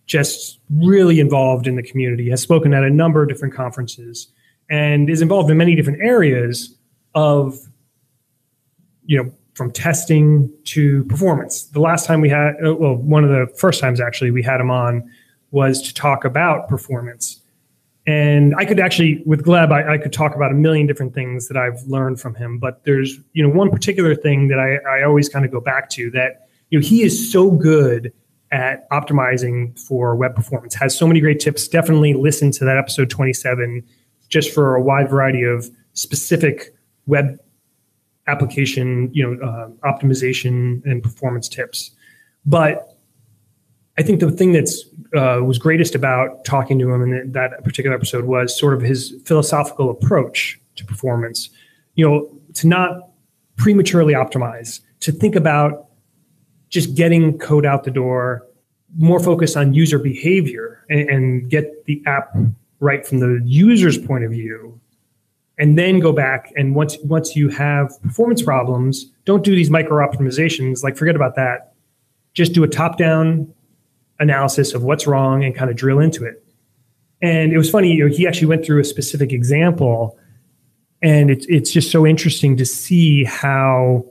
just 0.07 0.61
really 0.71 1.19
involved 1.19 1.67
in 1.67 1.75
the 1.75 1.83
community, 1.83 2.31
has 2.31 2.41
spoken 2.41 2.73
at 2.73 2.85
a 2.85 2.91
number 2.91 3.21
of 3.21 3.29
different 3.29 3.53
conferences, 3.53 4.29
and 4.71 5.11
is 5.11 5.21
involved 5.21 5.51
in 5.51 5.57
many 5.57 5.75
different 5.75 6.01
areas 6.03 6.77
of, 7.17 7.59
you 9.07 9.21
know, 9.21 9.33
from 9.55 9.71
testing 9.71 10.53
to 10.65 11.05
performance. 11.05 11.65
The 11.65 11.81
last 11.81 12.07
time 12.07 12.21
we 12.21 12.29
had, 12.29 12.55
uh, 12.65 12.75
well, 12.75 12.97
one 12.97 13.25
of 13.25 13.31
the 13.31 13.53
first 13.57 13.81
times 13.81 14.01
actually 14.01 14.31
we 14.31 14.43
had 14.43 14.61
him 14.61 14.71
on 14.71 15.09
was 15.53 15.81
to 15.83 15.95
talk 15.95 16.25
about 16.25 16.69
performance. 16.69 17.41
And 18.07 18.55
I 18.57 18.65
could 18.65 18.81
actually, 18.81 19.23
with 19.25 19.45
Gleb, 19.45 19.73
I, 19.73 19.95
I, 19.95 19.99
could 19.99 20.13
talk 20.13 20.35
about 20.35 20.51
a 20.51 20.55
million 20.55 20.87
different 20.87 21.15
things 21.15 21.49
that 21.49 21.57
I've 21.57 21.81
learned 21.85 22.21
from 22.21 22.35
him. 22.35 22.59
But 22.59 22.85
there's, 22.85 23.19
you 23.33 23.43
know, 23.43 23.49
one 23.49 23.71
particular 23.71 24.15
thing 24.15 24.49
that 24.49 24.59
I, 24.59 24.77
I 24.99 25.05
always 25.05 25.29
kind 25.29 25.45
of 25.45 25.51
go 25.51 25.61
back 25.61 25.89
to 25.91 26.11
that, 26.11 26.49
you 26.69 26.79
know, 26.79 26.87
he 26.87 27.03
is 27.03 27.33
so 27.33 27.51
good 27.51 28.13
at 28.51 28.89
optimizing 28.91 29.79
for 29.81 30.15
web 30.17 30.35
performance, 30.35 30.75
has 30.75 30.97
so 30.97 31.07
many 31.07 31.21
great 31.21 31.41
tips. 31.41 31.67
Definitely 31.67 32.13
listen 32.13 32.51
to 32.53 32.65
that 32.65 32.77
episode 32.77 33.09
27 33.09 33.83
just 34.29 34.53
for 34.53 34.75
a 34.75 34.83
wide 34.83 35.09
variety 35.09 35.43
of 35.45 35.71
specific 35.95 36.75
web 37.07 37.39
application, 38.27 39.11
you 39.13 39.23
know, 39.23 39.47
uh, 39.47 39.69
optimization 39.87 40.85
and 40.85 41.03
performance 41.03 41.49
tips. 41.49 41.91
But 42.47 42.99
I 43.97 44.03
think 44.03 44.21
the 44.21 44.31
thing 44.31 44.53
that's 44.53 44.85
uh, 45.17 45.41
was 45.43 45.59
greatest 45.59 45.95
about 45.95 46.45
talking 46.45 46.79
to 46.79 46.93
him 46.93 47.03
in 47.03 47.33
that 47.33 47.63
particular 47.63 47.95
episode 47.95 48.25
was 48.25 48.59
sort 48.59 48.75
of 48.75 48.83
his 48.83 49.15
philosophical 49.25 49.91
approach 49.91 50.61
to 50.77 50.85
performance. 50.85 51.51
You 51.95 52.09
know, 52.09 52.39
to 52.55 52.67
not 52.67 53.11
prematurely 53.57 54.15
optimize, 54.15 54.81
to 55.01 55.13
think 55.13 55.37
about 55.37 55.87
just 56.71 56.95
getting 56.97 57.39
code 57.39 57.65
out 57.65 57.85
the 57.85 57.91
door, 57.91 58.47
more 58.97 59.21
focus 59.21 59.57
on 59.57 59.75
user 59.75 59.99
behavior 59.99 60.85
and, 60.89 61.09
and 61.09 61.51
get 61.51 61.85
the 61.85 62.03
app 62.07 62.35
right 62.81 63.07
from 63.07 63.21
the 63.21 63.41
user's 63.45 63.97
point 63.97 64.25
of 64.25 64.33
view, 64.33 64.81
and 65.59 65.79
then 65.79 66.01
go 66.01 66.13
back 66.13 66.53
and 66.57 66.75
once 66.75 66.97
once 67.05 67.37
you 67.37 67.49
have 67.49 68.01
performance 68.03 68.43
problems, 68.43 69.07
don't 69.25 69.45
do 69.45 69.55
these 69.55 69.71
micro 69.71 70.07
optimizations. 70.07 70.83
Like 70.83 70.97
forget 70.97 71.15
about 71.17 71.37
that. 71.37 71.75
Just 72.33 72.53
do 72.53 72.65
a 72.65 72.69
top 72.69 72.99
down 72.99 73.53
analysis 74.19 74.75
of 74.75 74.83
what's 74.83 75.07
wrong 75.07 75.45
and 75.45 75.55
kind 75.55 75.71
of 75.71 75.77
drill 75.77 76.01
into 76.01 76.25
it. 76.25 76.45
And 77.23 77.53
it 77.53 77.59
was 77.59 77.71
funny, 77.71 77.93
you 77.93 78.07
know, 78.09 78.15
he 78.15 78.27
actually 78.27 78.49
went 78.49 78.65
through 78.65 78.81
a 78.81 78.85
specific 78.85 79.33
example, 79.33 80.19
and 81.01 81.31
it's 81.31 81.47
it's 81.49 81.71
just 81.71 81.91
so 81.91 82.07
interesting 82.07 82.57
to 82.57 82.67
see 82.67 83.25
how, 83.25 84.05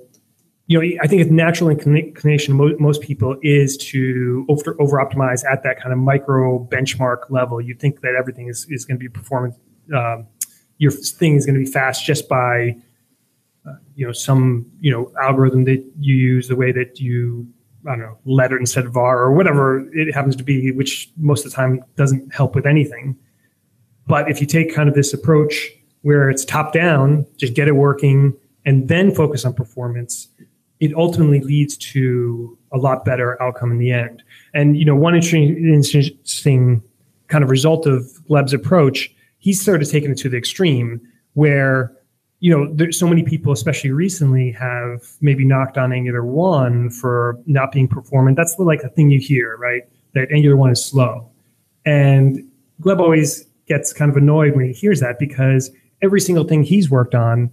you 0.68 0.80
know, 0.80 0.98
I 1.02 1.08
think 1.08 1.22
it's 1.22 1.30
natural 1.30 1.70
inclination 1.70 2.56
most, 2.56 2.80
most 2.80 3.02
people 3.02 3.36
is 3.44 3.78
to 3.78 4.46
over 4.50 4.76
over 4.80 4.98
optimize 4.98 5.44
at 5.46 5.64
that 5.64 5.80
kind 5.80 5.94
of 5.94 6.00
micro 6.00 6.66
benchmark 6.72 7.30
level. 7.30 7.62
You 7.62 7.76
think 7.76 8.02
that 8.02 8.16
everything 8.18 8.48
is 8.48 8.66
is 8.70 8.86
going 8.86 8.98
to 8.98 9.00
be 9.00 9.10
performance, 9.10 9.58
um, 9.96 10.26
your 10.77 10.92
thing 10.92 11.36
is 11.36 11.46
going 11.46 11.56
to 11.56 11.65
be 11.65 11.72
fast 11.72 12.06
just 12.06 12.27
by, 12.27 12.75
uh, 13.68 13.74
you 13.96 14.06
know, 14.06 14.12
some 14.12 14.70
you 14.80 14.92
know 14.92 15.12
algorithm 15.22 15.65
that 15.65 15.84
you 16.00 16.15
use, 16.15 16.48
the 16.48 16.56
way 16.56 16.72
that 16.72 17.00
you 17.00 17.48
I 17.86 17.92
don't 17.92 18.00
know, 18.00 18.18
letter 18.25 18.58
instead 18.58 18.86
of 18.86 18.94
var 18.94 19.20
or 19.20 19.34
whatever 19.34 19.88
it 19.94 20.13
happens 20.13 20.36
to 20.38 20.44
be, 20.44 20.72
which 20.72 21.10
most 21.18 21.46
of 21.46 21.51
the 21.51 21.56
time 21.56 21.84
doesn't 21.96 22.34
help 22.34 22.56
with 22.56 22.65
anything. 22.65 23.18
But 24.08 24.30
if 24.30 24.39
you 24.39 24.48
take 24.48 24.74
kind 24.74 24.88
of 24.88 24.96
this 24.96 25.13
approach 25.13 25.70
where 26.01 26.30
it's 26.30 26.46
top 26.46 26.74
down, 26.74 27.25
just 27.38 27.53
get 27.53 27.68
it 27.68 27.74
working 27.74 28.34
and 28.65 28.88
then 28.88 29.13
focus 29.13 29.44
on 29.46 29.53
performance, 29.53 30.27
it 30.80 30.94
ultimately 30.96 31.42
leads 31.42 31.77
to 31.77 32.58
a 32.72 32.77
lot 32.77 33.06
better 33.06 33.42
outcome 33.42 33.72
in 33.72 33.77
the 33.77 33.92
end. 33.92 34.24
And 34.53 34.77
you 34.77 34.86
know, 34.86 34.96
one 34.96 35.15
interesting, 35.15 35.58
interesting 35.74 36.82
kind 37.27 37.44
of 37.44 37.50
result 37.50 37.86
of 37.86 38.25
Gleb's 38.27 38.53
approach, 38.53 39.13
he 39.44 39.52
started 39.52 39.90
taking 39.90 40.10
it 40.10 40.18
to 40.18 40.30
the 40.30 40.38
extreme 40.38 41.02
where 41.34 41.92
you 42.40 42.50
know, 42.50 42.70
there's 42.74 42.98
so 43.00 43.08
many 43.08 43.24
people, 43.24 43.54
especially 43.54 43.92
recently, 43.92 44.52
have 44.52 45.02
maybe 45.22 45.46
knocked 45.46 45.78
on 45.78 45.94
Angular 45.94 46.26
one 46.26 46.90
for 46.90 47.40
not 47.46 47.72
being 47.72 47.88
performant. 47.88 48.36
That's 48.36 48.58
like 48.58 48.82
the 48.82 48.90
thing 48.90 49.10
you 49.10 49.20
hear, 49.20 49.56
right? 49.56 49.84
That 50.14 50.30
Angular 50.30 50.58
one 50.58 50.70
is 50.70 50.84
slow, 50.84 51.30
and 51.86 52.40
Gleb 52.82 53.00
always 53.00 53.46
gets 53.68 53.94
kind 53.94 54.12
of 54.12 54.18
annoyed 54.18 54.56
when 54.56 54.66
he 54.66 54.74
hears 54.74 55.00
that 55.00 55.20
because 55.20 55.72
every 56.02 56.20
single 56.20 56.44
thing 56.44 56.64
he's 56.64 56.90
worked 56.90 57.16
on 57.16 57.50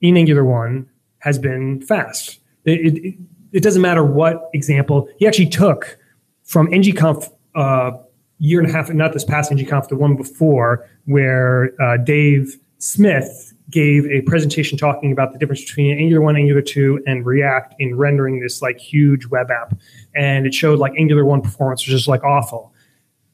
in 0.00 0.16
Angular 0.16 0.44
one 0.44 0.88
has 1.18 1.36
been 1.36 1.80
fast. 1.80 2.38
It, 2.64 2.96
it, 2.96 3.14
it 3.52 3.62
doesn't 3.62 3.82
matter 3.82 4.04
what 4.04 4.50
example 4.54 5.08
he 5.18 5.26
actually 5.26 5.48
took 5.48 5.98
from 6.44 6.68
ngconf 6.68 7.28
uh, 7.56 7.90
year 8.38 8.60
and 8.60 8.68
a 8.68 8.72
half, 8.72 8.90
not 8.92 9.12
this 9.12 9.24
past 9.24 9.50
ngconf, 9.50 9.88
the 9.88 9.96
one 9.96 10.16
before, 10.16 10.88
where 11.06 11.72
uh, 11.80 11.96
Dave 11.98 12.56
Smith 12.78 13.54
gave 13.70 14.06
a 14.06 14.20
presentation 14.22 14.78
talking 14.78 15.10
about 15.10 15.32
the 15.32 15.38
difference 15.38 15.62
between 15.62 15.98
Angular 15.98 16.20
1, 16.22 16.36
Angular 16.36 16.62
2, 16.62 17.02
and 17.06 17.26
React 17.26 17.74
in 17.78 17.96
rendering 17.96 18.40
this 18.40 18.62
like 18.62 18.78
huge 18.78 19.26
web 19.26 19.50
app. 19.50 19.76
And 20.14 20.46
it 20.46 20.54
showed 20.54 20.78
like 20.78 20.92
Angular 20.98 21.24
1 21.24 21.42
performance 21.42 21.84
was 21.86 21.92
just 21.92 22.08
like 22.08 22.22
awful. 22.22 22.72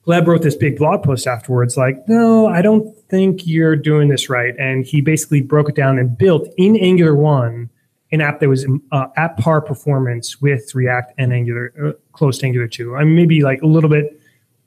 Gleb 0.06 0.26
wrote 0.26 0.42
this 0.42 0.56
big 0.56 0.78
blog 0.78 1.04
post 1.04 1.26
afterwards, 1.28 1.76
like, 1.76 1.97
no, 2.09 2.49
I 2.49 2.61
don't 2.61 2.97
think 3.09 3.47
you're 3.47 3.76
doing 3.76 4.09
this 4.09 4.28
right. 4.28 4.54
And 4.59 4.85
he 4.85 5.00
basically 5.00 5.42
broke 5.42 5.68
it 5.68 5.76
down 5.76 5.99
and 5.99 6.16
built 6.16 6.49
in 6.56 6.76
Angular 6.76 7.14
1 7.14 7.71
an 8.11 8.21
app 8.21 8.40
that 8.40 8.49
was 8.49 8.66
uh, 8.90 9.06
at 9.16 9.37
par 9.38 9.61
performance 9.62 10.40
with 10.40 10.75
React 10.75 11.14
and 11.18 11.32
Angular, 11.32 11.73
uh, 11.82 11.92
close 12.12 12.38
to 12.38 12.47
Angular 12.47 12.68
2. 12.68 12.97
I 12.97 13.04
mean, 13.04 13.16
maybe 13.16 13.42
like 13.42 13.62
a 13.62 13.66
little 13.66 13.88
bit 13.88 14.21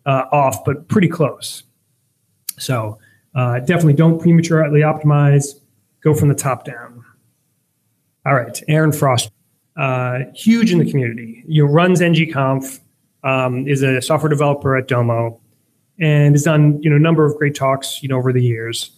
uh, 0.06 0.26
off, 0.32 0.64
but 0.64 0.88
pretty 0.88 1.08
close. 1.08 1.64
So 2.58 3.00
uh, 3.34 3.60
definitely 3.60 3.94
don't 3.94 4.20
prematurely 4.20 4.82
optimize. 4.82 5.60
Go 6.02 6.14
from 6.14 6.30
the 6.30 6.36
top 6.36 6.66
down. 6.66 7.04
All 8.26 8.34
right, 8.34 8.60
Aaron 8.68 8.92
Frost, 8.92 9.32
uh, 9.78 10.20
huge 10.34 10.72
in 10.72 10.80
the 10.80 10.90
community. 10.90 11.44
You 11.48 11.66
runs 11.66 12.00
ngconf, 12.00 12.80
um, 13.24 13.68
is 13.68 13.84
a 13.84 14.02
software 14.02 14.30
developer 14.30 14.76
at 14.76 14.88
Domo, 14.88 15.40
and 16.00 16.34
has 16.34 16.44
done 16.44 16.82
you 16.82 16.90
know 16.90 16.96
a 16.96 17.00
number 17.00 17.26
of 17.26 17.36
great 17.38 17.56
talks 17.56 18.02
you 18.02 18.10
know 18.10 18.18
over 18.18 18.32
the 18.34 18.42
years. 18.42 18.92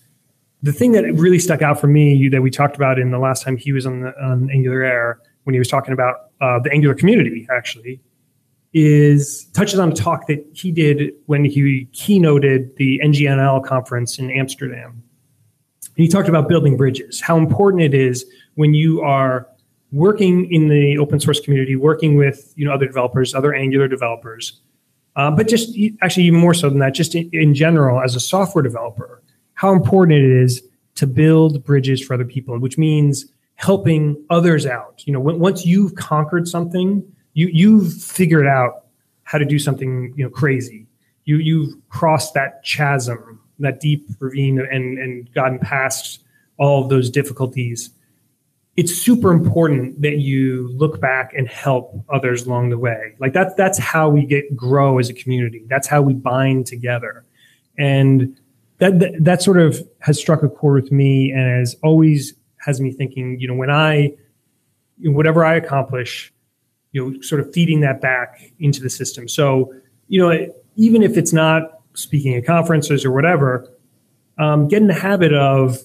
The 0.64 0.74
thing 0.74 0.94
that 0.94 1.04
really 1.14 1.40
stuck 1.40 1.62
out 1.62 1.80
for 1.80 1.88
me 1.88 2.30
that 2.30 2.42
we 2.42 2.50
talked 2.50 2.76
about 2.76 3.00
in 3.00 3.12
the 3.12 3.20
last 3.20 3.44
time 3.44 3.58
he 3.58 3.72
was 3.72 3.86
on 3.86 4.02
the 4.02 4.14
on 4.24 4.50
Angular 4.50 4.82
Air 4.82 5.20
when 5.44 5.54
he 5.54 5.60
was 5.60 5.68
talking 5.68 5.94
about 5.94 6.32
uh, 6.42 6.60
the 6.60 6.72
Angular 6.72 6.96
community 6.96 7.48
actually 7.56 8.02
is 8.77 9.46
touches 9.53 9.79
on 9.79 9.91
a 9.91 9.96
talk 9.96 10.27
that 10.27 10.46
he 10.53 10.72
did 10.72 11.12
when 11.25 11.43
he 11.43 11.88
keynoted 11.93 12.75
the 12.75 13.01
NGNL 13.03 13.65
conference 13.65 14.19
in 14.19 14.29
Amsterdam. 14.29 14.91
And 14.91 16.03
he 16.03 16.07
talked 16.07 16.29
about 16.29 16.48
building 16.48 16.77
bridges, 16.77 17.19
how 17.19 17.38
important 17.38 17.81
it 17.81 17.96
is 17.96 18.25
when 18.53 18.75
you 18.75 19.01
are 19.01 19.48
working 19.91 20.51
in 20.53 20.67
the 20.67 20.98
open 21.00 21.19
source 21.19 21.39
community, 21.39 21.75
working 21.75 22.17
with 22.17 22.53
you 22.55 22.65
know 22.65 22.74
other 22.74 22.86
developers, 22.86 23.34
other 23.34 23.53
Angular 23.53 23.88
developers, 23.88 24.62
uh, 25.15 25.31
but 25.31 25.48
just 25.48 25.75
actually 26.01 26.24
even 26.25 26.39
more 26.39 26.53
so 26.53 26.69
than 26.69 26.79
that, 26.79 26.93
just 26.93 27.15
in, 27.15 27.29
in 27.34 27.55
general 27.55 28.00
as 28.01 28.15
a 28.15 28.19
software 28.19 28.62
developer, 28.62 29.24
how 29.55 29.74
important 29.74 30.19
it 30.19 30.24
is 30.24 30.62
to 30.96 31.07
build 31.07 31.63
bridges 31.63 32.00
for 32.00 32.13
other 32.13 32.25
people, 32.25 32.60
which 32.60 32.77
means 32.77 33.25
helping 33.55 34.24
others 34.29 34.67
out. 34.67 35.01
You 35.07 35.13
know, 35.13 35.19
when, 35.19 35.39
once 35.39 35.65
you've 35.65 35.96
conquered 35.96 36.48
something, 36.48 37.03
you 37.38 37.50
you've 37.53 37.94
figured 37.94 38.48
out 38.48 38.86
how 39.24 39.38
to 39.38 39.46
do 39.46 39.60
something 39.60 40.12
you 40.17 40.24
know 40.24 40.29
crazy. 40.29 40.88
You 41.25 41.38
you've 41.38 41.75
crossed 41.89 42.34
that 42.34 42.65
chasm, 42.65 43.39
that 43.60 43.79
deep 43.79 44.08
ravine, 44.20 44.60
and 44.60 44.98
and 44.98 45.32
gotten 45.34 45.60
past 45.60 46.24
all 46.58 46.84
of 46.84 46.89
those 46.89 47.12
difficulties. 47.12 47.91
It's 48.75 48.91
super 48.91 49.32
important 49.32 50.01
that 50.01 50.17
you 50.17 50.70
look 50.77 51.00
back 51.00 51.34
and 51.36 51.48
help 51.48 52.03
others 52.10 52.48
along 52.48 52.70
the 52.70 52.79
way. 52.79 53.13
Like 53.20 53.34
that's 53.34 53.53
that's 53.53 53.77
how 53.77 54.10
we 54.10 54.25
get 54.25 54.56
grow 54.56 54.98
as 54.98 55.10
a 55.12 55.13
community. 55.13 55.63
That's 55.67 55.88
how 55.88 56.01
we 56.01 56.15
bind 56.15 56.65
together, 56.65 57.24
and 57.77 58.36
that 58.79 58.98
that, 58.98 59.24
that 59.24 59.41
sort 59.44 59.60
of 59.60 59.88
has 60.00 60.17
struck 60.17 60.41
a 60.41 60.50
chord 60.50 60.82
with 60.82 60.91
me 60.91 61.32
and 61.32 61.60
has 61.60 61.75
always 61.84 62.34
has 62.65 62.82
me 62.82 62.91
thinking. 62.91 63.39
You 63.39 63.48
know, 63.48 63.56
when 63.56 63.70
I 63.70 64.15
whatever 65.03 65.46
I 65.46 65.53
accomplish, 65.53 66.34
you 66.91 67.12
know, 67.12 67.22
sort 67.22 67.41
of 67.41 67.53
feeding 67.53 67.82
that 67.82 68.01
back 68.01 68.51
into 68.60 68.82
the 68.82 68.89
system. 68.89 69.27
So, 69.27 69.74
you 70.08 70.20
know, 70.20 70.53
even 70.75 71.03
if 71.03 71.17
it's 71.17 71.34
not 71.34 71.82
speaking 71.94 72.36
at 72.36 72.46
conferences 72.46 73.03
or 73.03 73.12
whatever, 73.12 73.70
um, 74.38 74.67
get 74.67 74.82
in 74.82 74.88
the 74.88 74.94
habit 74.94 75.34
of, 75.34 75.79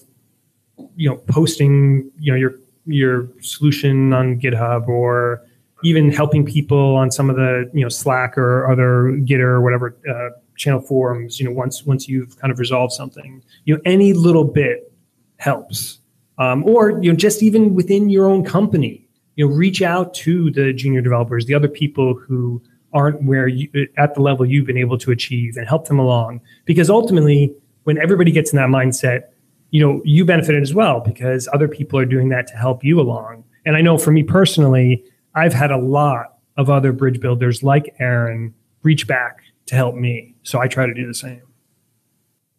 you 0.95 1.09
know, 1.09 1.17
posting, 1.27 2.11
you 2.19 2.31
know, 2.31 2.37
your 2.37 2.55
your 2.85 3.27
solution 3.41 4.13
on 4.13 4.39
GitHub 4.39 4.87
or 4.87 5.41
even 5.83 6.11
helping 6.11 6.45
people 6.45 6.95
on 6.95 7.11
some 7.11 7.29
of 7.29 7.35
the, 7.35 7.69
you 7.73 7.81
know, 7.81 7.89
Slack 7.89 8.37
or 8.37 8.71
other 8.71 9.17
Gitter 9.25 9.41
or 9.41 9.61
whatever 9.61 9.95
uh, 10.09 10.29
channel 10.55 10.81
forums. 10.81 11.39
You 11.39 11.47
know, 11.47 11.51
once 11.51 11.85
once 11.85 12.07
you've 12.07 12.37
kind 12.39 12.51
of 12.51 12.59
resolved 12.59 12.93
something, 12.93 13.43
you 13.65 13.75
know, 13.75 13.81
any 13.85 14.13
little 14.13 14.45
bit 14.45 14.91
helps. 15.37 15.99
Um, 16.37 16.63
or 16.63 17.01
you 17.01 17.11
know, 17.11 17.15
just 17.15 17.43
even 17.43 17.75
within 17.75 18.09
your 18.09 18.27
own 18.27 18.43
company, 18.43 19.02
you 19.35 19.47
know 19.47 19.53
reach 19.53 19.81
out 19.81 20.13
to 20.13 20.51
the 20.51 20.73
junior 20.73 21.01
developers 21.01 21.45
the 21.45 21.53
other 21.53 21.67
people 21.67 22.13
who 22.13 22.61
aren't 22.93 23.23
where 23.23 23.47
you 23.47 23.69
at 23.97 24.13
the 24.13 24.21
level 24.21 24.45
you've 24.45 24.67
been 24.67 24.77
able 24.77 24.97
to 24.99 25.11
achieve 25.11 25.57
and 25.57 25.67
help 25.67 25.87
them 25.87 25.99
along. 25.99 26.41
Because 26.65 26.89
ultimately 26.89 27.53
when 27.83 27.97
everybody 27.97 28.31
gets 28.31 28.53
in 28.53 28.57
that 28.57 28.69
mindset 28.69 29.23
you 29.71 29.85
know 29.85 30.01
you 30.05 30.23
benefit 30.23 30.55
as 30.55 30.73
well 30.73 30.99
because 30.99 31.49
other 31.51 31.67
people 31.67 31.97
are 31.97 32.05
doing 32.05 32.29
that 32.29 32.47
to 32.47 32.55
help 32.55 32.83
you 32.83 32.99
along. 32.99 33.43
And 33.65 33.75
i 33.75 33.81
know 33.81 33.97
for 33.97 34.11
me 34.11 34.23
personally 34.23 35.03
i've 35.35 35.53
had 35.53 35.71
a 35.71 35.77
lot 35.77 36.37
of 36.57 36.69
other 36.69 36.93
bridge 36.93 37.19
builders 37.19 37.63
like 37.63 37.95
aaron 37.99 38.53
reach 38.83 39.07
back 39.07 39.39
to 39.65 39.75
help 39.75 39.95
me. 39.95 40.35
So 40.43 40.59
i 40.59 40.67
try 40.67 40.85
to 40.85 40.93
do 40.93 41.07
the 41.07 41.13
same. 41.13 41.41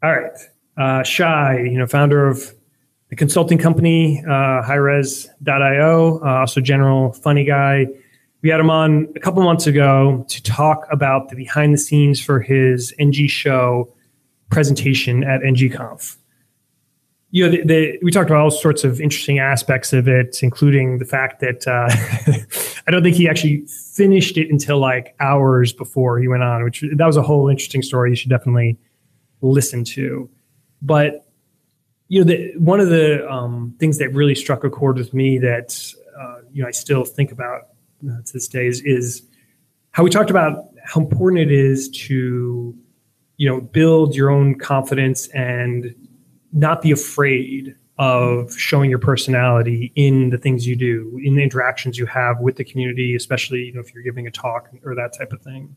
All 0.03 0.11
right. 0.11 0.33
Uh, 0.77 1.03
Shai 1.05 1.61
you 1.61 1.79
know 1.79 1.87
founder 1.87 2.27
of 2.27 2.53
the 3.15 3.19
consulting 3.19 3.59
company, 3.59 4.25
uh, 4.27 4.63
HiRez.io, 4.63 6.19
uh, 6.21 6.41
also 6.41 6.61
general 6.61 7.13
funny 7.13 7.45
guy. 7.45 7.87
We 8.43 8.49
had 8.49 8.59
him 8.59 8.71
on 8.71 9.07
a 9.15 9.21
couple 9.21 9.41
months 9.45 9.69
ago 9.69 10.27
to 10.29 10.43
talk 10.43 10.89
about 10.91 11.29
the 11.29 11.37
behind 11.37 11.73
the 11.73 11.79
scenes 11.79 12.21
for 12.21 12.41
his 12.41 12.93
NG 12.99 13.29
show 13.29 13.95
presentation 14.51 15.23
at 15.23 15.43
NGConf. 15.43 16.17
You 17.31 17.45
know, 17.45 17.51
the, 17.53 17.65
the, 17.65 17.99
we 18.03 18.11
talked 18.11 18.31
about 18.31 18.43
all 18.43 18.51
sorts 18.51 18.83
of 18.83 19.01
interesting 19.01 19.39
aspects 19.39 19.93
of 19.93 20.09
it, 20.09 20.43
including 20.43 20.99
the 20.99 21.05
fact 21.05 21.39
that 21.39 21.69
uh, 21.69 21.87
I 22.89 22.91
don't 22.91 23.05
think 23.05 23.15
he 23.15 23.29
actually 23.29 23.65
finished 23.93 24.37
it 24.37 24.51
until 24.51 24.81
like 24.81 25.15
hours 25.21 25.73
before 25.73 26.19
he 26.19 26.27
went 26.27 26.43
on, 26.43 26.65
which 26.65 26.83
that 26.97 27.07
was 27.07 27.17
a 27.17 27.23
whole 27.23 27.49
interesting 27.49 27.83
story 27.83 28.11
you 28.11 28.17
should 28.17 28.31
definitely 28.31 28.77
listen 29.41 29.85
to. 29.85 30.29
But 30.83 31.25
you 32.15 32.25
know, 32.25 32.33
the, 32.33 32.53
one 32.59 32.79
of 32.79 32.91
the 32.91 33.29
um, 33.29 33.75
things 33.81 33.99
that 33.99 34.15
really 34.15 34.37
struck 34.37 34.63
a 34.63 34.71
chord 34.71 34.99
with 34.99 35.13
me 35.13 35.37
that 35.39 35.77
uh, 36.17 36.43
you 36.53 36.63
know 36.63 36.69
I 36.69 36.71
still 36.71 37.05
think 37.05 37.33
about 37.33 37.71
uh, 38.09 38.23
to 38.25 38.33
this 38.33 38.47
day 38.47 38.69
is, 38.69 38.81
is 38.83 39.23
how 39.91 40.05
we 40.05 40.11
talked 40.11 40.31
about 40.31 40.67
how 40.85 41.01
important 41.01 41.41
it 41.41 41.51
is 41.51 41.89
to 42.07 42.73
you 43.37 43.49
know 43.49 43.61
build 43.61 44.15
your 44.15 44.31
own 44.31 44.57
confidence 44.57 45.27
and 45.31 45.93
not 46.53 46.83
be 46.83 46.93
afraid 46.93 47.75
of 47.99 48.55
showing 48.57 48.91
your 48.91 49.01
personality 49.01 49.91
in 49.97 50.31
the 50.31 50.39
things 50.39 50.69
you 50.69 50.77
do 50.77 51.19
in 51.25 51.35
the 51.35 51.43
interactions 51.43 51.99
you 51.99 52.07
have 52.07 52.39
with 52.39 52.55
the 52.55 52.65
community 52.65 53.17
especially 53.17 53.65
you 53.65 53.73
know 53.73 53.81
if 53.81 53.93
you're 53.93 54.05
giving 54.05 54.29
a 54.29 54.31
talk 54.31 54.69
or 54.85 54.95
that 54.95 55.13
type 55.19 55.33
of 55.33 55.43
thing. 55.43 55.75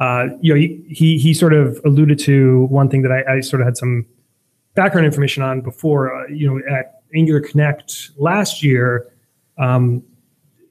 Uh, 0.00 0.28
you 0.40 0.52
know, 0.52 0.58
he, 0.58 1.18
he 1.18 1.34
sort 1.34 1.52
of 1.52 1.80
alluded 1.84 2.18
to 2.18 2.64
one 2.64 2.88
thing 2.88 3.02
that 3.02 3.12
I, 3.12 3.36
I 3.36 3.40
sort 3.40 3.60
of 3.60 3.66
had 3.66 3.76
some 3.76 4.06
background 4.74 5.06
information 5.06 5.42
on 5.42 5.60
before. 5.60 6.14
Uh, 6.14 6.26
you 6.28 6.46
know, 6.46 6.60
at 6.70 7.02
Angular 7.14 7.40
Connect 7.40 8.10
last 8.16 8.62
year, 8.62 9.12
um, 9.58 10.02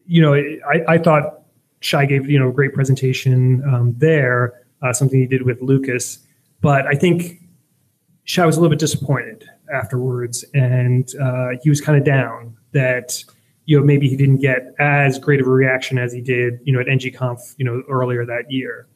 you 0.05 0.21
know, 0.21 0.33
I, 0.33 0.83
I 0.87 0.97
thought 0.97 1.43
Shai 1.79 2.05
gave 2.05 2.29
you 2.29 2.39
know 2.39 2.49
a 2.49 2.53
great 2.53 2.73
presentation 2.73 3.63
um, 3.71 3.95
there, 3.97 4.65
uh, 4.81 4.93
something 4.93 5.19
he 5.19 5.27
did 5.27 5.43
with 5.43 5.61
Lucas, 5.61 6.19
but 6.61 6.85
I 6.87 6.93
think 6.93 7.39
Shai 8.25 8.45
was 8.45 8.57
a 8.57 8.59
little 8.59 8.71
bit 8.71 8.79
disappointed 8.79 9.49
afterwards, 9.73 10.43
and 10.53 11.09
uh, 11.21 11.49
he 11.61 11.69
was 11.69 11.81
kind 11.81 11.97
of 11.97 12.03
down 12.03 12.55
that 12.73 13.23
you 13.65 13.77
know 13.77 13.85
maybe 13.85 14.09
he 14.09 14.17
didn't 14.17 14.39
get 14.39 14.73
as 14.79 15.17
great 15.19 15.39
of 15.39 15.47
a 15.47 15.49
reaction 15.49 15.97
as 15.97 16.11
he 16.11 16.21
did 16.21 16.59
you 16.63 16.73
know 16.73 16.79
at 16.79 16.87
ngconf 16.87 17.55
you 17.57 17.65
know 17.65 17.81
earlier 17.89 18.25
that 18.25 18.51
year 18.51 18.87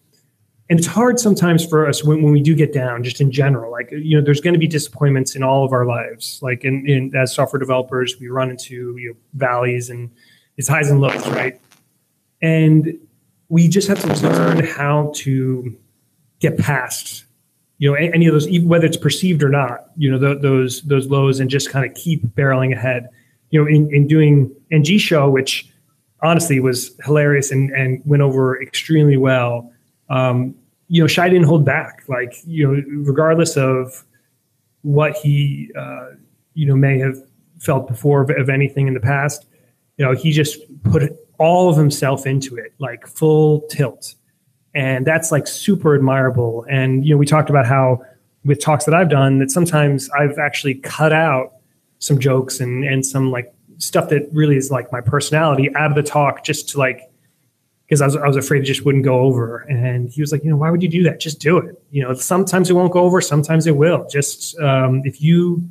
and 0.69 0.79
it's 0.79 0.87
hard 0.87 1.19
sometimes 1.19 1.65
for 1.65 1.87
us 1.87 2.03
when, 2.03 2.21
when 2.21 2.33
we 2.33 2.41
do 2.41 2.53
get 2.53 2.73
down 2.73 3.03
just 3.03 3.21
in 3.21 3.31
general 3.31 3.71
like 3.71 3.89
you 3.91 4.17
know 4.17 4.23
there's 4.23 4.41
going 4.41 4.53
to 4.53 4.59
be 4.59 4.67
disappointments 4.67 5.35
in 5.35 5.43
all 5.43 5.65
of 5.65 5.71
our 5.71 5.85
lives 5.85 6.39
like 6.41 6.63
in, 6.63 6.87
in 6.87 7.15
as 7.15 7.33
software 7.33 7.59
developers 7.59 8.19
we 8.19 8.27
run 8.27 8.49
into 8.49 8.97
you 8.97 9.09
know, 9.09 9.15
valleys 9.33 9.89
and 9.89 10.09
it's 10.57 10.67
highs 10.67 10.89
and 10.89 10.99
lows 10.99 11.27
right? 11.29 11.59
And 12.41 12.99
we 13.49 13.67
just 13.67 13.87
have 13.87 13.99
to 14.01 14.27
learn 14.27 14.65
how 14.65 15.11
to 15.15 15.75
get 16.39 16.57
past 16.57 17.25
you 17.77 17.89
know 17.89 17.95
any 17.95 18.27
of 18.27 18.33
those 18.33 18.47
whether 18.61 18.85
it's 18.85 18.97
perceived 18.97 19.43
or 19.43 19.49
not 19.49 19.85
you 19.97 20.11
know 20.11 20.35
those 20.35 20.81
those 20.83 21.07
lows 21.07 21.39
and 21.39 21.49
just 21.49 21.69
kind 21.69 21.85
of 21.89 21.95
keep 21.95 22.23
barreling 22.35 22.73
ahead. 22.73 23.09
You 23.49 23.61
know 23.61 23.67
in, 23.67 23.93
in 23.93 24.07
doing 24.07 24.53
ng 24.71 24.97
show 24.97 25.29
which 25.29 25.69
honestly 26.23 26.59
was 26.59 26.95
hilarious 27.05 27.51
and, 27.51 27.69
and 27.71 28.01
went 28.05 28.23
over 28.23 28.61
extremely 28.61 29.17
well 29.17 29.71
um, 30.09 30.55
you 30.87 31.01
know, 31.01 31.07
Shai 31.07 31.29
didn't 31.29 31.45
hold 31.47 31.65
back. 31.65 32.03
Like, 32.07 32.35
you 32.45 32.65
know, 32.65 32.83
regardless 33.03 33.57
of 33.57 34.05
what 34.81 35.15
he, 35.17 35.71
uh, 35.77 36.11
you 36.53 36.65
know, 36.65 36.75
may 36.75 36.97
have 36.99 37.17
felt 37.59 37.87
before 37.87 38.21
of, 38.21 38.29
of, 38.29 38.49
anything 38.49 38.87
in 38.87 38.93
the 38.93 38.99
past, 38.99 39.45
you 39.97 40.05
know, 40.05 40.13
he 40.13 40.31
just 40.31 40.59
put 40.83 41.11
all 41.39 41.69
of 41.69 41.77
himself 41.77 42.25
into 42.25 42.55
it, 42.55 42.73
like 42.79 43.05
full 43.05 43.61
tilt. 43.69 44.15
And 44.73 45.05
that's 45.05 45.31
like 45.31 45.47
super 45.47 45.95
admirable. 45.95 46.65
And, 46.69 47.05
you 47.05 47.13
know, 47.13 47.17
we 47.17 47.25
talked 47.25 47.49
about 47.49 47.65
how 47.65 48.01
with 48.45 48.61
talks 48.61 48.85
that 48.85 48.93
I've 48.93 49.09
done 49.09 49.39
that 49.39 49.51
sometimes 49.51 50.09
I've 50.11 50.39
actually 50.39 50.75
cut 50.75 51.11
out 51.11 51.53
some 51.99 52.19
jokes 52.19 52.59
and, 52.59 52.83
and 52.85 53.05
some 53.05 53.31
like 53.31 53.53
stuff 53.79 54.09
that 54.09 54.29
really 54.31 54.55
is 54.55 54.71
like 54.71 54.91
my 54.91 55.01
personality 55.01 55.73
out 55.75 55.91
of 55.91 55.95
the 55.95 56.03
talk 56.03 56.43
just 56.43 56.69
to 56.69 56.77
like 56.77 57.06
because 57.87 58.01
I 58.01 58.05
was, 58.05 58.15
I 58.17 58.27
was 58.27 58.35
afraid 58.35 58.63
it 58.63 58.65
just 58.65 58.83
wouldn't 58.83 59.05
go 59.05 59.21
over. 59.21 59.59
And 59.59 60.09
he 60.09 60.19
was 60.21 60.33
like, 60.33 60.43
you 60.43 60.49
know, 60.49 60.57
why 60.57 60.69
would 60.69 60.83
you 60.83 60.89
do 60.89 61.03
that? 61.03 61.21
Just 61.21 61.39
do 61.39 61.57
it. 61.57 61.81
You 61.89 62.03
know, 62.03 62.13
sometimes 62.13 62.69
it 62.69 62.73
won't 62.73 62.91
go 62.91 62.99
over, 62.99 63.21
sometimes 63.21 63.65
it 63.65 63.77
will. 63.77 64.05
Just 64.09 64.59
um, 64.59 65.01
if 65.05 65.21
you 65.21 65.67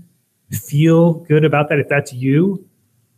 feel 0.51 1.15
good 1.15 1.45
about 1.45 1.69
that, 1.69 1.79
if 1.79 1.89
that's 1.89 2.13
you, 2.13 2.67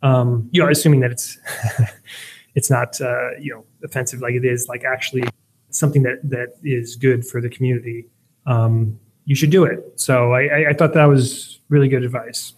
um, 0.03 0.49
you 0.53 0.63
know, 0.63 0.69
assuming 0.69 1.01
that 1.01 1.13
it's 1.13 1.39
it's 2.55 2.71
not 2.71 3.01
uh, 3.01 3.31
you 3.39 3.53
know 3.53 3.65
offensive 3.85 4.21
like 4.21 4.35
it 4.35 4.45
is, 4.45 4.67
like 4.69 4.85
actually 4.85 5.25
something 5.71 6.03
that 6.03 6.19
that 6.25 6.55
is 6.65 6.97
good 6.97 7.25
for 7.25 7.41
the 7.41 7.49
community. 7.49 8.07
Um, 8.47 8.99
you 9.25 9.35
should 9.35 9.51
do 9.51 9.65
it. 9.65 10.01
So 10.01 10.33
I, 10.33 10.71
I, 10.71 10.73
thought 10.73 10.95
that 10.95 11.05
was 11.05 11.61
really 11.69 11.87
good 11.87 12.03
advice. 12.03 12.55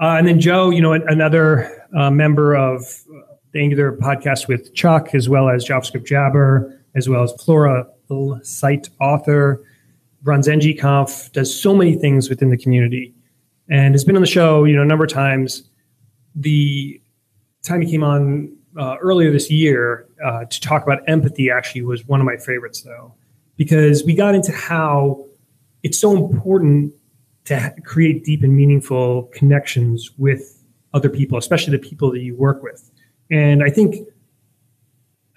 Uh, 0.00 0.14
and 0.18 0.28
then 0.28 0.38
Joe, 0.38 0.70
you 0.70 0.80
know, 0.80 0.92
another 0.92 1.88
uh, 1.96 2.12
member 2.12 2.54
of 2.54 2.84
the 3.54 3.60
Angular 3.60 3.96
podcast 3.96 4.48
with 4.48 4.74
Chuck, 4.74 5.14
as 5.14 5.28
well 5.28 5.48
as 5.48 5.64
JavaScript 5.64 6.04
Jabber, 6.04 6.76
as 6.96 7.08
well 7.08 7.22
as 7.22 7.32
Flora 7.40 7.86
site 8.42 8.88
author, 9.00 9.62
runs 10.24 10.48
ngconf, 10.48 11.30
does 11.32 11.54
so 11.54 11.72
many 11.72 11.94
things 11.94 12.28
within 12.28 12.50
the 12.50 12.56
community, 12.56 13.14
and 13.70 13.94
has 13.94 14.04
been 14.04 14.16
on 14.16 14.22
the 14.22 14.26
show, 14.26 14.64
you 14.64 14.74
know, 14.74 14.82
a 14.82 14.84
number 14.84 15.04
of 15.04 15.10
times. 15.10 15.62
The 16.34 17.00
time 17.62 17.80
he 17.80 17.90
came 17.92 18.02
on 18.02 18.52
uh, 18.76 18.96
earlier 19.00 19.30
this 19.30 19.48
year 19.50 20.08
uh, 20.24 20.46
to 20.46 20.60
talk 20.60 20.82
about 20.82 21.08
empathy 21.08 21.48
actually 21.48 21.82
was 21.82 22.04
one 22.08 22.20
of 22.20 22.26
my 22.26 22.36
favorites, 22.36 22.82
though, 22.82 23.14
because 23.56 24.02
we 24.02 24.16
got 24.16 24.34
into 24.34 24.50
how 24.50 25.24
it's 25.84 25.98
so 25.98 26.16
important 26.16 26.92
to 27.44 27.72
create 27.84 28.24
deep 28.24 28.42
and 28.42 28.56
meaningful 28.56 29.30
connections 29.32 30.10
with 30.18 30.60
other 30.92 31.08
people, 31.08 31.38
especially 31.38 31.76
the 31.76 31.88
people 31.88 32.10
that 32.10 32.20
you 32.20 32.34
work 32.34 32.60
with. 32.60 32.90
And 33.30 33.62
I 33.62 33.70
think, 33.70 34.08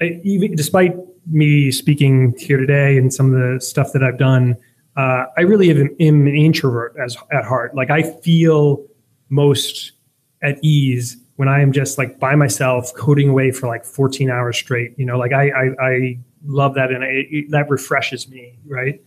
I, 0.02 0.20
even 0.24 0.56
despite 0.56 0.96
me 1.26 1.72
speaking 1.72 2.36
here 2.38 2.58
today 2.58 2.98
and 2.98 3.14
some 3.14 3.34
of 3.34 3.40
the 3.40 3.62
stuff 3.62 3.94
that 3.94 4.04
I've 4.04 4.18
done, 4.18 4.56
uh, 4.96 5.26
I 5.38 5.42
really 5.42 5.70
am, 5.70 5.96
am, 6.00 6.28
an 6.28 6.36
introvert 6.36 6.96
as 7.04 7.18
at 7.32 7.46
heart. 7.46 7.76
Like 7.76 7.90
I 7.90 8.04
feel 8.04 8.86
most 9.30 9.94
at 10.42 10.58
ease 10.64 11.18
when 11.36 11.48
I 11.48 11.62
am 11.62 11.72
just 11.72 11.98
like 11.98 12.20
by 12.20 12.36
myself 12.36 12.94
coding 12.96 13.30
away 13.30 13.52
for 13.52 13.68
like 13.68 13.86
14 13.86 14.30
hours 14.30 14.58
straight. 14.58 14.98
You 14.98 15.06
know, 15.06 15.18
like 15.18 15.34
I 15.34 15.50
I, 15.50 15.64
I 15.80 16.20
love 16.46 16.74
that 16.76 16.92
and 16.92 17.04
I, 17.04 17.26
it, 17.30 17.52
that 17.52 17.70
refreshes 17.70 18.28
me, 18.28 18.58
right? 18.66 19.02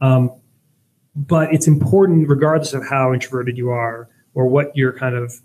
Um, 0.00 0.32
but 1.14 1.52
it's 1.52 1.66
important, 1.66 2.28
regardless 2.28 2.72
of 2.72 2.86
how 2.86 3.12
introverted 3.12 3.56
you 3.58 3.70
are 3.70 4.08
or 4.34 4.46
what 4.46 4.74
your 4.76 4.92
kind 4.92 5.14
of 5.14 5.40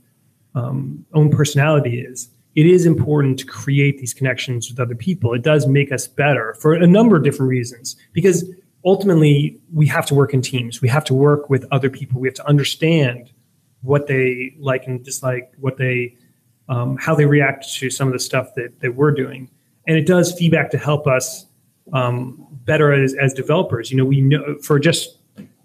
um, 0.53 1.05
own 1.13 1.29
personality 1.29 1.99
is, 1.99 2.29
it 2.55 2.65
is 2.65 2.85
important 2.85 3.37
to 3.39 3.45
create 3.45 3.99
these 3.99 4.13
connections 4.13 4.69
with 4.69 4.79
other 4.79 4.95
people. 4.95 5.33
It 5.33 5.43
does 5.43 5.67
make 5.67 5.91
us 5.91 6.07
better 6.07 6.55
for 6.59 6.73
a 6.73 6.87
number 6.87 7.17
of 7.17 7.23
different 7.23 7.49
reasons 7.49 7.97
because 8.13 8.49
ultimately 8.85 9.59
we 9.73 9.85
have 9.87 10.05
to 10.05 10.15
work 10.15 10.33
in 10.33 10.41
teams. 10.41 10.81
We 10.81 10.87
have 10.87 11.03
to 11.05 11.13
work 11.13 11.49
with 11.49 11.65
other 11.71 11.89
people. 11.89 12.21
We 12.21 12.27
have 12.27 12.35
to 12.35 12.47
understand 12.47 13.31
what 13.81 14.07
they 14.07 14.55
like 14.57 14.87
and 14.87 15.03
dislike, 15.03 15.53
what 15.59 15.77
they, 15.77 16.15
um, 16.69 16.97
how 16.97 17.13
they 17.13 17.25
react 17.25 17.71
to 17.75 17.89
some 17.89 18.07
of 18.07 18.13
the 18.13 18.19
stuff 18.19 18.53
that, 18.55 18.79
that 18.79 18.95
we're 18.95 19.11
doing. 19.11 19.49
And 19.85 19.97
it 19.97 20.07
does 20.07 20.33
feedback 20.33 20.71
to 20.71 20.77
help 20.77 21.07
us 21.07 21.45
um, 21.93 22.47
better 22.63 22.93
as, 22.93 23.13
as 23.15 23.33
developers. 23.33 23.91
You 23.91 23.97
know, 23.97 24.05
we 24.05 24.21
know 24.21 24.57
for 24.63 24.79
just, 24.79 25.17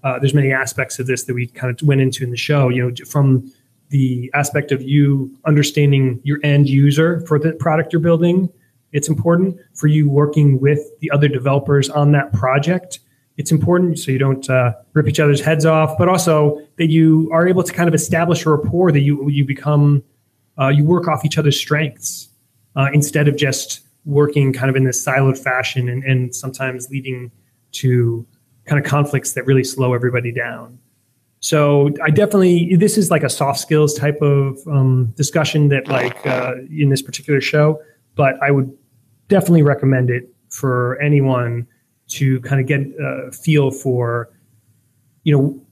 uh, 0.02 0.18
there's 0.18 0.34
many 0.34 0.52
aspects 0.52 0.98
of 0.98 1.06
this 1.06 1.24
that 1.24 1.34
we 1.34 1.46
kind 1.46 1.72
of 1.72 1.86
went 1.86 2.00
into 2.00 2.24
in 2.24 2.30
the 2.30 2.36
show, 2.36 2.68
you 2.68 2.82
know, 2.82 2.94
from 3.06 3.50
the 3.90 4.30
aspect 4.34 4.72
of 4.72 4.82
you 4.82 5.36
understanding 5.44 6.20
your 6.22 6.38
end 6.42 6.68
user 6.68 7.20
for 7.26 7.38
the 7.38 7.52
product 7.52 7.92
you're 7.92 8.00
building. 8.00 8.48
It's 8.92 9.08
important 9.08 9.58
for 9.74 9.86
you 9.86 10.08
working 10.08 10.60
with 10.60 10.80
the 11.00 11.10
other 11.10 11.28
developers 11.28 11.90
on 11.90 12.12
that 12.12 12.32
project. 12.32 13.00
It's 13.36 13.52
important 13.52 13.98
so 13.98 14.10
you 14.10 14.18
don't 14.18 14.48
uh, 14.50 14.74
rip 14.92 15.08
each 15.08 15.20
other's 15.20 15.40
heads 15.40 15.64
off, 15.64 15.96
but 15.98 16.08
also 16.08 16.60
that 16.76 16.88
you 16.88 17.30
are 17.32 17.46
able 17.46 17.62
to 17.62 17.72
kind 17.72 17.88
of 17.88 17.94
establish 17.94 18.44
a 18.46 18.50
rapport 18.50 18.92
that 18.92 19.00
you 19.00 19.28
you 19.28 19.44
become 19.44 20.02
uh, 20.58 20.68
you 20.68 20.84
work 20.84 21.08
off 21.08 21.24
each 21.24 21.38
other's 21.38 21.58
strengths 21.58 22.28
uh, 22.76 22.88
instead 22.92 23.28
of 23.28 23.36
just 23.36 23.80
working 24.04 24.52
kind 24.52 24.70
of 24.70 24.76
in 24.76 24.84
this 24.84 25.04
siloed 25.04 25.38
fashion 25.38 25.88
and, 25.88 26.02
and 26.04 26.34
sometimes 26.34 26.90
leading 26.90 27.30
to 27.72 28.26
kind 28.64 28.82
of 28.82 28.88
conflicts 28.88 29.32
that 29.32 29.46
really 29.46 29.64
slow 29.64 29.94
everybody 29.94 30.32
down. 30.32 30.78
So 31.40 31.90
I 32.02 32.10
definitely 32.10 32.76
this 32.76 32.98
is 32.98 33.10
like 33.10 33.22
a 33.22 33.30
soft 33.30 33.60
skills 33.60 33.94
type 33.94 34.20
of 34.20 34.58
um, 34.68 35.06
discussion 35.16 35.68
that 35.68 35.88
like 35.88 36.26
uh, 36.26 36.52
in 36.70 36.90
this 36.90 37.00
particular 37.02 37.40
show, 37.40 37.80
but 38.14 38.34
I 38.42 38.50
would 38.50 38.70
definitely 39.28 39.62
recommend 39.62 40.10
it 40.10 40.28
for 40.50 41.00
anyone 41.00 41.66
to 42.08 42.40
kind 42.40 42.60
of 42.60 42.66
get 42.66 42.80
a 43.00 43.32
feel 43.32 43.70
for, 43.70 44.30
you 45.24 45.36
know, 45.36 45.66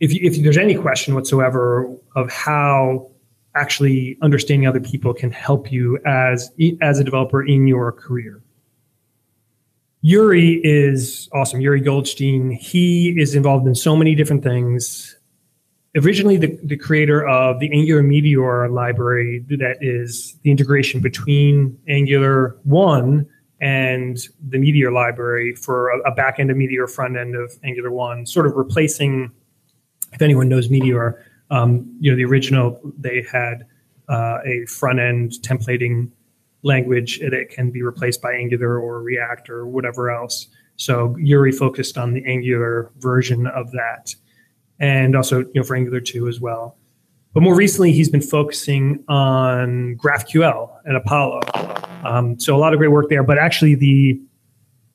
if 0.00 0.12
if 0.12 0.42
there's 0.42 0.58
any 0.58 0.74
question 0.74 1.14
whatsoever 1.14 1.88
of 2.16 2.30
how 2.32 3.08
actually 3.54 4.18
understanding 4.22 4.66
other 4.66 4.80
people 4.80 5.14
can 5.14 5.30
help 5.30 5.70
you 5.70 5.98
as 6.04 6.50
as 6.80 6.98
a 6.98 7.04
developer 7.04 7.46
in 7.46 7.68
your 7.68 7.92
career. 7.92 8.42
Uri 10.02 10.60
is 10.64 11.28
awesome. 11.32 11.60
Uri 11.60 11.80
Goldshtein. 11.80 12.56
He 12.56 13.14
is 13.16 13.36
involved 13.36 13.66
in 13.68 13.74
so 13.74 13.96
many 13.96 14.16
different 14.16 14.42
things. 14.42 15.16
Originally, 15.96 16.36
the, 16.36 16.58
the 16.64 16.76
creator 16.76 17.26
of 17.26 17.60
the 17.60 17.72
Angular 17.72 18.02
Meteor 18.02 18.68
library, 18.68 19.44
that 19.48 19.76
is 19.80 20.36
the 20.42 20.50
integration 20.50 21.00
between 21.00 21.78
Angular 21.88 22.56
1 22.64 23.26
and 23.60 24.18
the 24.48 24.58
Meteor 24.58 24.90
library 24.90 25.54
for 25.54 25.90
a, 25.90 26.10
a 26.10 26.14
back 26.14 26.40
end 26.40 26.50
of 26.50 26.56
Meteor, 26.56 26.88
front 26.88 27.16
end 27.16 27.36
of 27.36 27.52
Angular 27.62 27.92
1, 27.92 28.26
sort 28.26 28.46
of 28.46 28.56
replacing, 28.56 29.30
if 30.12 30.20
anyone 30.20 30.48
knows 30.48 30.68
Meteor, 30.68 31.24
um, 31.50 31.96
you 32.00 32.10
know, 32.10 32.16
the 32.16 32.24
original, 32.24 32.80
they 32.98 33.24
had 33.30 33.66
uh, 34.08 34.38
a 34.44 34.66
front 34.66 34.98
end 34.98 35.32
templating 35.42 36.10
language 36.62 37.20
that 37.20 37.48
can 37.50 37.70
be 37.70 37.82
replaced 37.82 38.22
by 38.22 38.34
Angular 38.34 38.78
or 38.78 39.02
React 39.02 39.50
or 39.50 39.66
whatever 39.66 40.10
else. 40.10 40.46
So 40.76 41.16
Uri 41.18 41.52
focused 41.52 41.98
on 41.98 42.14
the 42.14 42.24
Angular 42.24 42.90
version 42.98 43.46
of 43.46 43.70
that, 43.72 44.14
and 44.80 45.14
also 45.14 45.40
you 45.40 45.52
know 45.56 45.62
for 45.62 45.76
Angular 45.76 46.00
2 46.00 46.28
as 46.28 46.40
well. 46.40 46.76
But 47.34 47.42
more 47.42 47.54
recently, 47.54 47.92
he's 47.92 48.10
been 48.10 48.22
focusing 48.22 49.04
on 49.08 49.96
GraphQL 49.96 50.70
and 50.84 50.96
Apollo. 50.96 51.40
Um, 52.04 52.38
so 52.38 52.54
a 52.54 52.58
lot 52.58 52.74
of 52.74 52.78
great 52.78 52.90
work 52.90 53.08
there. 53.08 53.22
But 53.22 53.38
actually, 53.38 53.74
the 53.74 54.20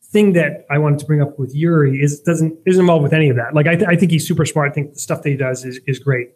thing 0.04 0.34
that 0.34 0.66
I 0.70 0.78
wanted 0.78 1.00
to 1.00 1.06
bring 1.06 1.22
up 1.22 1.40
with 1.40 1.54
Uri 1.56 2.02
is 2.02 2.22
doesn't 2.22 2.58
isn't 2.66 2.82
involved 2.82 3.04
with 3.04 3.14
any 3.14 3.30
of 3.30 3.36
that. 3.38 3.54
Like 3.54 3.68
I, 3.68 3.76
th- 3.76 3.90
I 3.90 3.96
think 3.96 4.12
he's 4.12 4.28
super 4.28 4.46
smart. 4.46 4.72
I 4.72 4.74
think 4.74 4.94
the 4.94 5.00
stuff 5.00 5.24
that 5.24 5.30
he 5.30 5.36
does 5.36 5.66
is 5.66 5.80
is 5.88 6.00
great. 6.00 6.32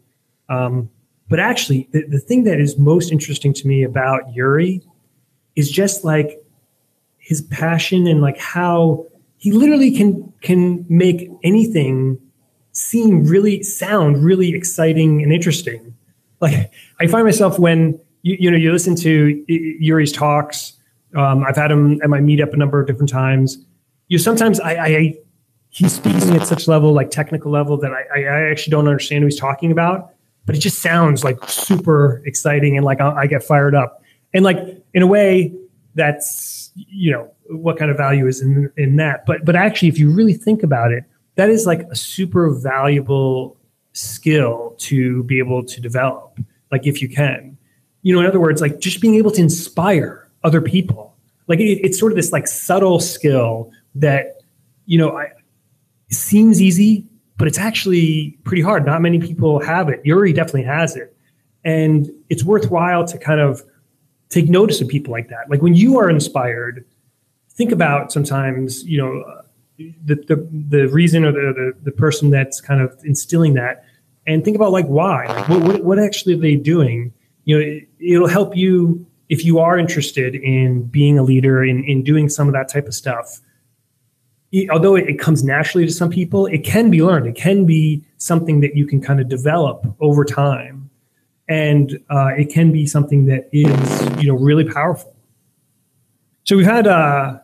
Um, 0.50 0.90
but 1.30 1.40
actually, 1.40 1.88
the, 1.94 2.04
the 2.08 2.20
thing 2.20 2.44
that 2.44 2.60
is 2.60 2.78
most 2.78 3.12
interesting 3.12 3.54
to 3.54 3.68
me 3.68 3.84
about 3.84 4.34
Yuri 4.34 4.82
is 5.56 5.70
just 5.70 6.04
like 6.04 6.44
his 7.18 7.42
passion 7.44 8.08
and 8.08 8.22
like 8.22 8.38
how 8.38 9.06
he 9.38 9.52
literally 9.52 9.96
can 9.96 10.32
can 10.42 10.86
make 10.90 11.30
anything 11.44 12.20
seem 12.74 13.26
really 13.26 13.64
sound 13.64 14.24
really 14.24 14.54
exciting 14.54 15.22
and 15.22 15.32
interesting. 15.34 15.96
Like 16.40 16.72
I 17.00 17.08
find 17.08 17.26
myself 17.26 17.60
when 17.60 18.00
you, 18.24 18.38
you 18.40 18.52
know 18.52 18.58
you 18.58 18.72
listen 18.72 18.96
to 18.96 19.46
Uri's 19.48 20.12
talks 20.12 20.74
um, 21.16 21.44
I've 21.44 21.56
had 21.56 21.72
him 21.72 22.02
at 22.02 22.10
my 22.10 22.20
meetup 22.20 22.54
a 22.54 22.58
number 22.58 22.80
of 22.80 22.88
different 22.88 23.10
times. 23.10 23.58
You 24.08 24.18
sometimes 24.18 24.60
I, 24.60 24.74
I 24.74 25.16
he's 25.70 25.94
speaking 25.94 26.36
at 26.36 26.48
such 26.48 26.68
level, 26.68 26.94
like 26.94 27.12
technical 27.12 27.52
level, 27.52 27.78
that 27.78 27.92
I, 27.92 28.24
I 28.24 28.50
actually 28.50 28.72
don't 28.72 28.88
understand 28.88 29.24
who 29.24 29.28
he's 29.28 29.40
talking 29.40 29.72
about. 29.72 30.14
But 30.46 30.56
it 30.56 30.60
just 30.60 30.80
sounds 30.80 31.24
like 31.24 31.38
super 31.48 32.22
exciting, 32.26 32.76
and 32.76 32.86
like 32.86 33.00
I, 33.00 33.12
I 33.12 33.28
get 33.28 33.44
fired 33.44 33.76
up. 33.76 34.01
And 34.34 34.44
like 34.44 34.58
in 34.94 35.02
a 35.02 35.08
way, 35.08 35.54
that's 35.96 36.72
you 36.76 37.12
know 37.12 37.30
what 37.48 37.78
kind 37.78 37.92
of 37.92 37.98
value 37.98 38.28
is 38.28 38.42
in 38.42 38.72
in 38.78 38.96
that. 38.98 39.26
But 39.26 39.46
but 39.46 39.56
actually, 39.56 39.90
if 39.90 40.00
you 40.00 40.10
really 40.10 40.34
think 40.34 40.64
about 40.64 40.92
it, 40.92 41.04
that 41.36 41.50
is 41.50 41.66
like 41.66 41.82
a 41.84 41.96
super 41.96 42.50
valuable 42.50 43.58
skill 43.94 44.76
to 44.80 45.24
be 45.24 45.40
able 45.40 45.64
to 45.66 45.82
develop. 45.82 46.40
Like 46.72 46.88
if 46.88 47.02
you 47.02 47.10
can, 47.10 47.58
you 48.02 48.14
know, 48.14 48.22
in 48.22 48.26
other 48.26 48.40
words, 48.40 48.62
like 48.62 48.80
just 48.80 49.02
being 49.02 49.16
able 49.16 49.32
to 49.32 49.42
inspire 49.42 50.30
other 50.44 50.62
people. 50.62 51.16
Like 51.48 51.60
it, 51.60 51.80
it's 51.84 52.00
sort 52.00 52.12
of 52.12 52.16
this 52.16 52.32
like 52.32 52.48
subtle 52.48 53.00
skill 53.00 53.72
that 53.96 54.38
you 54.86 54.98
know 54.98 55.18
I, 55.18 55.32
seems 56.10 56.62
easy, 56.62 57.06
but 57.38 57.48
it's 57.48 57.58
actually 57.58 58.38
pretty 58.44 58.62
hard. 58.62 58.86
Not 58.86 59.02
many 59.02 59.20
people 59.20 59.60
have 59.60 59.90
it. 59.90 60.02
Uri 60.06 60.34
definitely 60.34 60.64
has 60.64 60.96
it, 60.96 61.16
and 61.66 62.10
it's 62.30 62.44
worthwhile 62.44 63.06
to 63.06 63.18
kind 63.18 63.42
of 63.42 63.64
take 64.32 64.50
notice 64.50 64.82
of 64.82 64.88
people 64.88 65.12
like 65.12 65.30
that. 65.30 65.50
Like 65.50 65.62
when 65.62 65.76
you 65.76 66.00
are 66.00 66.10
inspired, 66.10 66.86
think 67.52 67.72
about 67.72 68.12
sometimes 68.12 68.84
you 68.84 68.98
know 68.98 69.42
the 69.78 70.16
the, 70.16 70.48
the 70.70 70.88
reason 70.88 71.24
or 71.24 71.32
the, 71.32 71.54
the, 71.54 71.74
the 71.84 71.92
person 71.92 72.32
that's 72.32 72.60
kind 72.60 72.82
of 72.82 73.00
instilling 73.04 73.54
that, 73.54 73.86
and 74.26 74.44
think 74.44 74.56
about 74.56 74.72
like 74.72 74.88
why. 74.88 75.28
Like 75.28 75.50
what, 75.50 75.62
what 75.62 75.84
what 75.84 76.00
actually 76.00 76.34
are 76.34 76.42
they 76.42 76.56
doing? 76.56 77.14
You 77.46 77.58
know, 77.58 77.66
it, 77.66 77.90
it'll 78.00 78.28
help 78.28 78.56
you 78.56 79.06
if 79.30 79.46
you 79.46 79.60
are 79.60 79.78
interested 79.78 80.36
in 80.36 80.84
being 80.84 81.18
a 81.18 81.24
leader 81.24 81.64
in, 81.64 81.84
in 81.86 82.04
doing 82.04 82.28
some 82.28 82.48
of 82.48 82.54
that 82.54 82.68
type 82.68 82.88
of 82.88 82.94
stuff 82.94 83.40
although 84.70 84.96
it, 84.96 85.18
comes 85.18 85.44
naturally 85.44 85.86
to 85.86 85.92
some 85.92 86.10
people 86.10 86.46
it 86.48 86.64
can 86.64 86.90
be 86.92 87.02
learned 87.02 87.26
it 87.26 87.36
can 87.36 87.66
be 87.66 88.04
something 88.18 88.60
that 88.60 88.76
you 88.76 88.86
can 88.86 89.02
kind 89.02 89.20
of 89.20 89.30
develop 89.30 89.86
over 90.00 90.26
time 90.26 90.81
and 91.52 92.00
uh, 92.10 92.32
it 92.38 92.50
can 92.50 92.72
be 92.72 92.88
something 92.88 93.26
that 93.26 93.50
is 93.52 94.24
you 94.24 94.32
know 94.32 94.38
really 94.40 94.64
powerful 94.64 95.16
so 96.44 96.56
we've 96.56 96.66
had 96.66 96.88
uh, 96.88 97.38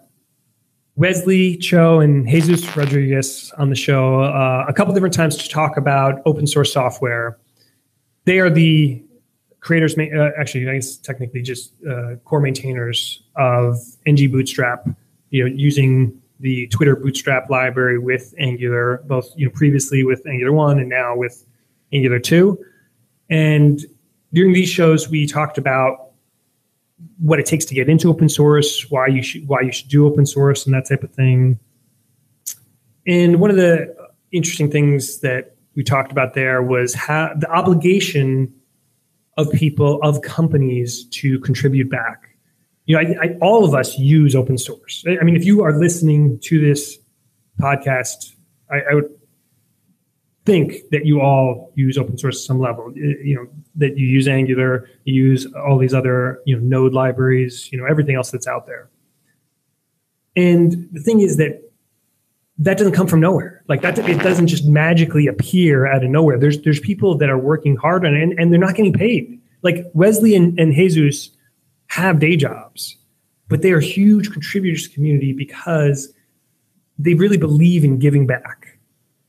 wesley 0.96 1.58
cho 1.58 2.00
and 2.00 2.28
jesus 2.28 2.76
rodriguez 2.76 3.52
on 3.58 3.70
the 3.70 3.76
show 3.76 4.22
uh, 4.22 4.66
a 4.68 4.74
couple 4.74 4.94
different 4.94 5.14
times 5.14 5.36
to 5.36 5.50
talk 5.50 5.78
about 5.78 6.22
open 6.26 6.48
source 6.48 6.72
software 6.72 7.38
they 8.26 8.40
are 8.40 8.50
the 8.50 9.02
creators, 9.68 9.98
uh, 9.98 10.30
actually, 10.40 10.70
I 10.70 10.76
guess 10.76 10.98
technically 10.98 11.42
just 11.42 11.74
uh, 11.90 12.16
core 12.24 12.40
maintainers 12.40 13.22
of 13.36 13.78
ng 14.06 14.32
Bootstrap, 14.32 14.88
you 15.30 15.44
know, 15.44 15.54
using 15.54 16.22
the 16.40 16.68
Twitter 16.68 16.96
Bootstrap 16.96 17.50
library 17.50 18.00
with 18.00 18.34
Angular, 18.40 19.04
both 19.08 19.30
you 19.36 19.46
know 19.46 19.52
previously 19.54 20.04
with 20.04 20.26
Angular 20.26 20.54
one 20.54 20.80
and 20.80 20.90
now 20.90 21.16
with 21.16 21.46
Angular 21.92 22.20
two. 22.20 22.58
And 23.30 23.86
during 24.34 24.54
these 24.54 24.70
shows, 24.70 25.10
we 25.10 25.26
talked 25.26 25.58
about 25.58 26.12
what 27.20 27.40
it 27.40 27.46
takes 27.46 27.66
to 27.66 27.76
get 27.76 27.90
into 27.90 28.10
open 28.10 28.30
source, 28.30 28.90
why 28.90 29.08
you 29.08 29.22
should 29.22 29.48
why 29.48 29.62
you 29.62 29.72
should 29.72 29.90
do 29.90 30.06
open 30.06 30.26
source, 30.26 30.66
and 30.66 30.74
that 30.74 30.88
type 30.88 31.04
of 31.04 31.12
thing. 31.12 31.60
And 33.06 33.40
one 33.40 33.50
of 33.50 33.56
the 33.56 33.96
interesting 34.32 34.70
things 34.70 35.20
that 35.20 35.56
we 35.76 35.84
talked 35.84 36.12
about 36.12 36.34
there 36.34 36.62
was 36.62 36.94
how 36.94 37.34
the 37.38 37.50
obligation 37.50 38.54
of 39.38 39.52
people, 39.52 40.00
of 40.02 40.22
companies 40.24 41.06
to 41.06 41.40
contribute 41.40 41.90
back. 41.90 42.36
You 42.86 42.96
know, 42.96 43.02
I, 43.02 43.26
I, 43.26 43.38
all 43.42 43.64
of 43.64 43.76
us 43.76 43.98
use 43.98 44.36
open 44.36 44.58
source. 44.58 45.06
I 45.08 45.24
mean, 45.24 45.36
if 45.36 45.46
you 45.46 45.64
are 45.64 45.78
listening 45.78 46.40
to 46.44 46.60
this 46.60 46.98
podcast, 47.60 48.34
I, 48.72 48.80
I 48.92 48.94
would 48.96 49.17
think 50.48 50.90
that 50.92 51.06
you 51.06 51.20
all 51.20 51.74
use 51.76 51.98
open 51.98 52.18
source 52.18 52.38
at 52.38 52.48
some 52.48 52.60
level. 52.60 52.86
Uh, 52.88 53.20
you 53.30 53.36
know, 53.36 53.46
that 53.76 53.98
you 53.98 54.08
use 54.08 54.28
Angular, 54.30 54.90
you 55.04 55.14
use 55.14 55.46
all 55.54 55.78
these 55.78 55.94
other, 55.94 56.42
you 56.46 56.56
know, 56.56 56.64
node 56.64 56.94
libraries, 56.94 57.70
you 57.72 57.78
know, 57.78 57.86
everything 57.86 58.16
else 58.16 58.32
that's 58.32 58.48
out 58.48 58.66
there. 58.66 58.90
And 60.38 60.88
the 60.94 61.02
thing 61.02 61.20
is 61.20 61.36
that 61.38 61.62
that 62.60 62.78
doesn't 62.78 62.94
come 62.94 63.08
from 63.08 63.20
nowhere. 63.20 63.62
Like 63.68 63.82
that, 63.82 64.00
it 64.00 64.20
doesn't 64.20 64.48
just 64.48 64.66
magically 64.66 65.28
appear 65.28 65.86
out 65.86 66.04
of 66.04 66.10
nowhere. 66.10 66.40
There's 66.40 66.62
there's 66.62 66.80
people 66.80 67.18
that 67.18 67.30
are 67.30 67.38
working 67.38 67.76
hard 67.76 68.06
on 68.06 68.16
it, 68.16 68.24
and, 68.24 68.40
and 68.40 68.52
they're 68.52 68.68
not 68.68 68.76
getting 68.76 68.94
paid. 68.94 69.40
Like 69.64 69.86
Wesley 69.94 70.34
and, 70.34 70.58
and 70.58 70.74
Jesus 70.74 71.30
have 71.88 72.20
day 72.20 72.38
jobs, 72.38 72.96
but 73.50 73.62
they 73.62 73.74
are 73.74 73.82
huge 73.82 74.32
contributors 74.32 74.84
to 74.84 74.90
the 74.90 74.96
community 74.96 75.34
because 75.34 76.14
they 76.98 77.16
really 77.16 77.38
believe 77.38 77.84
in 77.84 78.00
giving 78.00 78.26
back. 78.26 78.57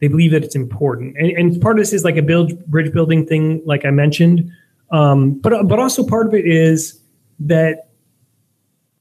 They 0.00 0.08
believe 0.08 0.30
that 0.30 0.44
it's 0.44 0.54
important, 0.54 1.16
and, 1.18 1.30
and 1.32 1.60
part 1.60 1.76
of 1.76 1.82
this 1.82 1.92
is 1.92 2.04
like 2.04 2.16
a 2.16 2.22
build 2.22 2.64
bridge 2.66 2.92
building 2.92 3.26
thing, 3.26 3.62
like 3.66 3.84
I 3.84 3.90
mentioned. 3.90 4.50
Um, 4.90 5.38
but 5.40 5.66
but 5.68 5.78
also 5.78 6.06
part 6.06 6.26
of 6.26 6.34
it 6.34 6.46
is 6.46 7.00
that 7.40 7.90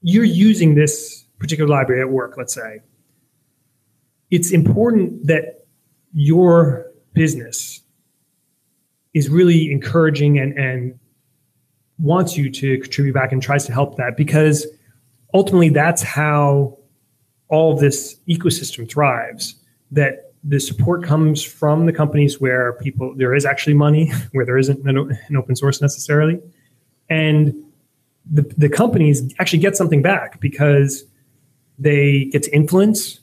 you're 0.02 0.24
using 0.24 0.76
this 0.76 1.26
particular 1.40 1.70
library 1.70 2.02
at 2.02 2.10
work. 2.10 2.36
Let's 2.38 2.54
say 2.54 2.82
it's 4.32 4.52
important 4.52 5.28
that 5.28 5.66
your 6.14 6.92
business 7.14 7.82
is 9.14 9.30
really 9.30 9.72
encouraging 9.72 10.38
and, 10.38 10.58
and 10.58 11.00
wants 12.00 12.38
you 12.38 12.52
to 12.52 12.78
contribute 12.80 13.14
back 13.14 13.32
and 13.32 13.42
tries 13.42 13.66
to 13.66 13.74
help 13.74 13.98
that 13.98 14.16
because 14.16 14.68
ultimately 15.34 15.70
that's 15.70 16.04
how 16.04 16.78
all 17.50 17.76
this 17.76 18.18
ecosystem 18.30 18.90
thrives 18.90 19.56
that 19.92 20.27
the 20.48 20.60
support 20.60 21.04
comes 21.04 21.44
from 21.44 21.86
the 21.86 21.94
companies 21.94 22.40
where 22.40 22.74
people 22.74 23.14
there 23.16 23.36
is 23.36 23.46
actually 23.46 23.74
money 23.74 24.12
where 24.32 24.46
there 24.46 24.58
isn't 24.58 24.88
an, 24.88 25.36
open 25.36 25.56
source 25.56 25.82
necessarily 25.82 26.40
and 27.10 27.54
the, 28.32 28.42
the 28.58 28.70
companies 28.70 29.34
actually 29.40 29.60
get 29.60 29.76
something 29.76 30.02
back 30.02 30.40
because 30.40 31.06
they 31.80 32.26
get 32.26 32.44
to 32.44 32.56
influence 32.56 33.20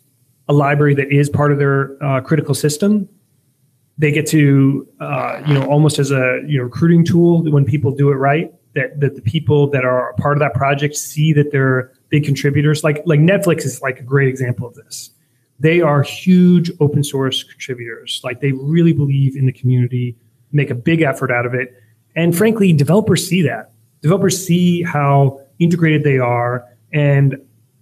a 0.49 0.53
library 0.53 0.95
that 0.95 1.13
is 1.13 1.29
part 1.29 1.53
of 1.53 1.59
their 1.59 2.03
uh, 2.03 2.21
critical 2.21 2.55
system. 2.55 3.09
They 3.97 4.11
get 4.11 4.27
to, 4.29 4.87
uh, 5.01 5.43
you 5.47 5.55
know, 5.55 5.67
almost 5.67 5.99
as 5.99 6.11
a 6.11 6.43
you 6.47 6.59
know 6.59 6.65
recruiting 6.65 7.05
tool 7.05 7.43
when 7.51 7.65
people 7.65 7.93
do 7.93 8.11
it 8.11 8.17
right. 8.17 8.53
That 8.75 8.99
that 9.01 9.15
the 9.15 9.23
people 9.23 9.69
that 9.71 9.85
are 9.85 10.15
part 10.15 10.37
of 10.37 10.41
that 10.41 10.55
project 10.55 10.97
see 10.97 11.33
that 11.35 11.53
they're 11.53 11.93
big 12.09 12.25
contributors. 12.25 12.83
Like 12.83 13.03
like 13.07 13.21
Netflix 13.21 13.65
is 13.65 13.81
like 13.83 14.01
a 14.01 14.03
great 14.03 14.29
example 14.29 14.67
of 14.67 14.75
this. 14.75 15.11
They 15.61 15.81
are 15.81 16.03
huge 16.03 16.71
open 16.81 17.05
source 17.05 17.43
contributors. 17.43 18.21
Like 18.25 18.40
they 18.40 18.53
really 18.53 18.93
believe 18.93 19.37
in 19.37 19.47
the 19.47 19.53
community, 19.53 20.17
make 20.53 20.71
a 20.71 20.75
big 20.75 21.03
effort 21.03 21.31
out 21.31 21.47
of 21.47 21.55
it, 21.55 21.75
and 22.17 22.37
frankly, 22.37 22.73
developers 22.73 23.27
see 23.27 23.43
that. 23.43 23.73
Developers 24.03 24.45
see 24.45 24.83
how 24.83 25.40
integrated 25.59 26.05
they 26.05 26.19
are, 26.19 26.64
and 26.93 27.37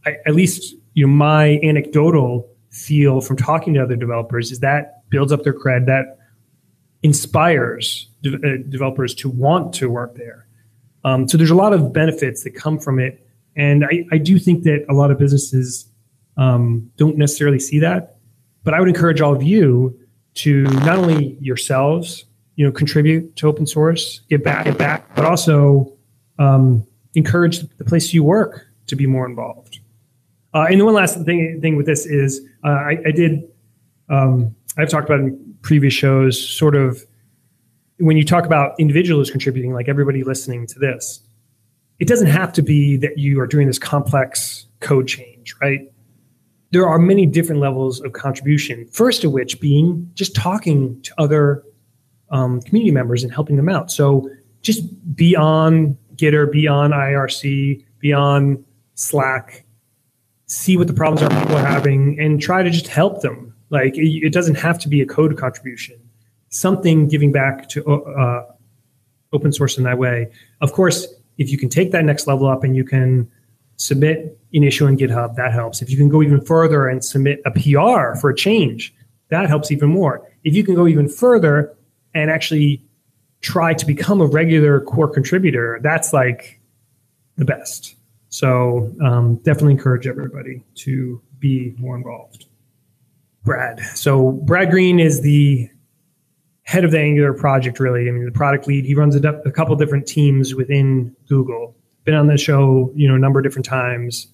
I, 0.07 0.17
at 0.27 0.35
least 0.35 0.75
you 0.95 1.07
know 1.07 1.13
my 1.13 1.59
anecdotal 1.63 2.49
feel 2.71 3.21
from 3.21 3.37
talking 3.37 3.75
to 3.75 3.83
other 3.83 3.97
developers 3.97 4.51
is 4.51 4.61
that 4.61 5.09
builds 5.11 5.33
up 5.33 5.43
their 5.43 5.53
cred, 5.53 5.87
that 5.87 6.19
inspires 7.03 8.09
de- 8.23 8.37
uh, 8.37 8.63
developers 8.69 9.15
to 9.15 9.29
want 9.29 9.75
to 9.75 9.91
work 9.91 10.17
there. 10.17 10.47
Um, 11.05 11.29
so 11.29 11.37
there's 11.37 11.51
a 11.51 11.55
lot 11.57 11.73
of 11.73 11.93
benefits 11.93 12.45
that 12.45 12.55
come 12.55 12.79
from 12.79 12.99
it, 12.99 13.27
and 13.57 13.85
I, 13.85 14.07
I 14.13 14.19
do 14.19 14.39
think 14.39 14.63
that 14.65 14.87
a 14.89 14.95
lot 14.95 15.11
of 15.11 15.19
businesses 15.19 15.87
um, 16.37 16.91
don't 16.97 17.17
necessarily 17.17 17.59
see 17.59 17.79
that. 17.81 18.17
But 18.65 18.75
I 18.75 18.81
would 18.81 18.89
encourage 18.89 19.21
all 19.21 19.35
of 19.35 19.43
you 19.43 19.99
to 20.35 20.63
not 20.63 20.99
only 20.99 21.37
yourselves, 21.41 22.25
you 22.57 22.65
know, 22.65 22.73
contribute 22.73 23.37
to 23.37 23.49
open 23.49 23.67
source, 23.67 24.21
give 24.29 24.43
back, 24.43 24.65
give 24.65 24.79
back, 24.79 25.15
but 25.15 25.25
also 25.25 25.93
um, 26.39 26.87
encourage 27.15 27.61
the 27.61 27.85
place 27.85 28.13
you 28.15 28.23
work 28.25 28.67
to 28.87 28.97
be 28.97 29.07
more 29.07 29.27
involved. 29.27 29.81
Uh, 30.55 30.67
and 30.71 30.81
the 30.81 30.85
one 30.85 30.95
last 30.95 31.23
thing 31.25 31.61
thing 31.61 31.77
with 31.77 31.87
this 31.87 32.05
is 32.05 32.41
uh, 32.65 32.69
I, 32.69 32.99
I, 33.07 33.11
did 33.11 33.43
um, 34.11 34.55
I've 34.77 34.91
talked 34.91 35.09
about 35.09 35.21
in 35.21 35.57
previous 35.63 35.95
shows 35.95 36.39
sort 36.39 36.75
of 36.75 37.03
when 37.99 38.17
you 38.17 38.25
talk 38.25 38.45
about 38.45 38.79
individuals 38.79 39.31
contributing, 39.31 39.73
like 39.73 39.89
everybody 39.89 40.25
listening 40.25 40.67
to 40.67 40.79
this, 40.79 41.21
it 42.01 42.09
doesn't 42.09 42.27
have 42.27 42.53
to 42.55 42.63
be 42.63 42.97
that 42.97 43.17
you 43.17 43.41
are 43.41 43.47
doing 43.47 43.67
this 43.67 43.79
complex 43.79 44.67
code 44.81 45.07
change, 45.07 45.55
right? 45.61 45.91
There 46.73 46.89
are 46.89 46.99
many 46.99 47.27
different 47.27 47.61
levels 47.61 48.01
of 48.01 48.13
contribution. 48.13 48.87
First 48.89 49.25
of 49.25 49.33
which 49.33 49.61
being 49.61 50.11
just 50.15 50.35
talking 50.35 51.01
to 51.03 51.15
other 51.19 51.63
um, 52.31 52.63
community 52.63 52.91
members 52.91 53.23
and 53.23 53.33
helping 53.33 53.57
them 53.57 53.69
out. 53.69 53.93
So 53.93 54.29
just 54.63 54.83
be 55.15 55.37
on 55.37 55.97
Gitter, 56.17 56.51
be 56.51 56.67
on 56.67 56.91
IRC, 56.91 57.85
be 57.99 58.13
on 58.13 58.65
Slack, 58.95 59.65
see 60.47 60.77
what 60.77 60.87
the 60.87 60.95
problems 60.95 61.23
are 61.23 61.41
people 61.41 61.57
are 61.57 61.67
having, 61.67 62.19
and 62.19 62.41
try 62.41 62.63
to 62.63 62.71
just 62.71 62.89
help 62.89 63.21
them. 63.21 63.55
Like 63.69 63.97
it, 63.97 64.27
it 64.27 64.33
doesn't 64.33 64.57
have 64.57 64.79
to 64.81 64.89
be 64.89 65.03
a 65.03 65.07
code 65.07 65.37
contribution. 65.37 65.99
Something 66.49 67.07
giving 67.07 67.33
back 67.33 67.69
to 67.71 67.85
uh, 67.87 68.47
open 69.33 69.53
source 69.53 69.77
in 69.77 69.85
that 69.85 69.99
way. 69.99 70.31
Of 70.63 70.73
course, 70.73 71.07
if 71.37 71.51
you 71.51 71.59
can 71.59 71.69
take 71.69 71.93
that 71.93 72.05
next 72.05 72.27
level 72.27 72.47
up 72.47 72.65
and 72.65 72.75
you 72.75 72.85
can 72.85 73.31
submit 73.77 74.39
an 74.53 74.65
issue 74.65 74.87
on 74.87 74.97
GitHub, 74.97 75.37
that 75.37 75.53
helps. 75.53 75.83
If 75.83 75.91
you 75.91 75.97
can 75.97 76.09
go 76.09 76.23
even 76.23 76.41
further 76.41 76.89
and 76.89 77.05
submit 77.05 77.41
a 77.47 77.51
PR 77.51 78.19
for 78.19 78.31
a 78.31 78.35
change, 78.35 78.95
that 79.29 79.49
helps 79.49 79.71
even 79.71 79.89
more. 79.89 80.29
If 80.45 80.55
you 80.55 80.63
can 80.65 80.75
go 80.75 80.87
even 80.87 81.09
further 81.09 81.75
and 82.15 82.31
actually 82.31 82.85
try 83.41 83.75
to 83.75 83.87
become 83.87 84.21
a 84.21 84.27
regular 84.27 84.81
core 84.81 85.09
contributor, 85.09 85.81
that's 85.83 86.13
like 86.13 86.61
the 87.37 87.45
best. 87.45 87.97
So 88.29 88.93
um, 89.03 89.37
definitely 89.37 89.73
encourage 89.73 90.07
everybody 90.07 90.63
to 90.77 91.21
be 91.39 91.75
more 91.79 91.97
involved. 91.97 92.47
Brad. 93.45 93.81
So 93.95 94.33
Brad 94.33 94.71
Green 94.71 95.01
is 95.01 95.23
the 95.23 95.69
head 96.63 96.85
of 96.85 96.91
the 96.93 97.01
Angular 97.01 97.35
project, 97.35 97.81
really. 97.81 98.09
I 98.09 98.13
mean, 98.13 98.25
the 98.25 98.33
product 98.33 98.67
lead. 98.67 98.85
He 98.85 98.95
runs 98.95 99.17
a, 99.17 99.29
a 99.45 99.51
couple 99.51 99.75
different 99.77 100.07
teams 100.07 100.55
within 100.55 101.15
Google. 101.29 101.77
Been 102.05 102.15
on 102.15 102.27
the 102.29 102.39
show, 102.39 102.93
you 102.95 103.09
know, 103.09 103.15
a 103.15 103.19
number 103.19 103.41
of 103.41 103.45
different 103.45 103.67
times. 103.67 104.29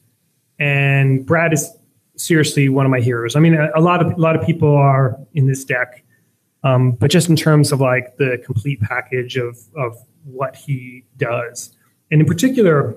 And 0.59 1.25
Brad 1.25 1.53
is 1.53 1.71
seriously 2.17 2.69
one 2.69 2.85
of 2.85 2.91
my 2.91 3.01
heroes. 3.01 3.37
I 3.37 3.41
mean, 3.41 3.55
a, 3.55 3.71
a 3.75 3.81
lot 3.81 4.05
of 4.05 4.13
a 4.13 4.21
lot 4.21 4.37
of 4.37 4.45
people 4.45 4.75
are 4.75 5.19
in 5.35 5.47
this 5.47 5.65
deck 5.65 6.05
um, 6.65 6.93
but 6.93 7.11
just 7.11 7.29
in 7.29 7.37
terms 7.37 7.73
of 7.73 7.81
like 7.81 8.17
the 8.17 8.43
complete 8.45 8.81
package 8.81 9.37
of 9.37 9.59
of 9.77 9.97
what 10.25 10.57
he 10.57 11.05
does, 11.17 11.77
and 12.11 12.21
in 12.21 12.27
particular, 12.27 12.97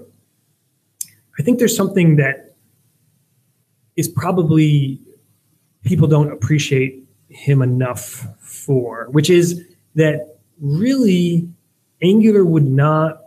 I 1.40 1.44
think 1.44 1.60
there's 1.60 1.76
something 1.76 2.16
that 2.16 2.56
is 3.96 4.08
probably 4.08 5.00
people 5.84 6.08
don't 6.08 6.32
appreciate 6.32 7.04
him 7.30 7.62
enough 7.62 8.26
for, 8.40 9.08
which 9.12 9.30
is 9.30 9.64
that 9.96 10.40
really 10.60 11.48
Angular 12.02 12.44
would 12.44 12.66
not 12.66 13.21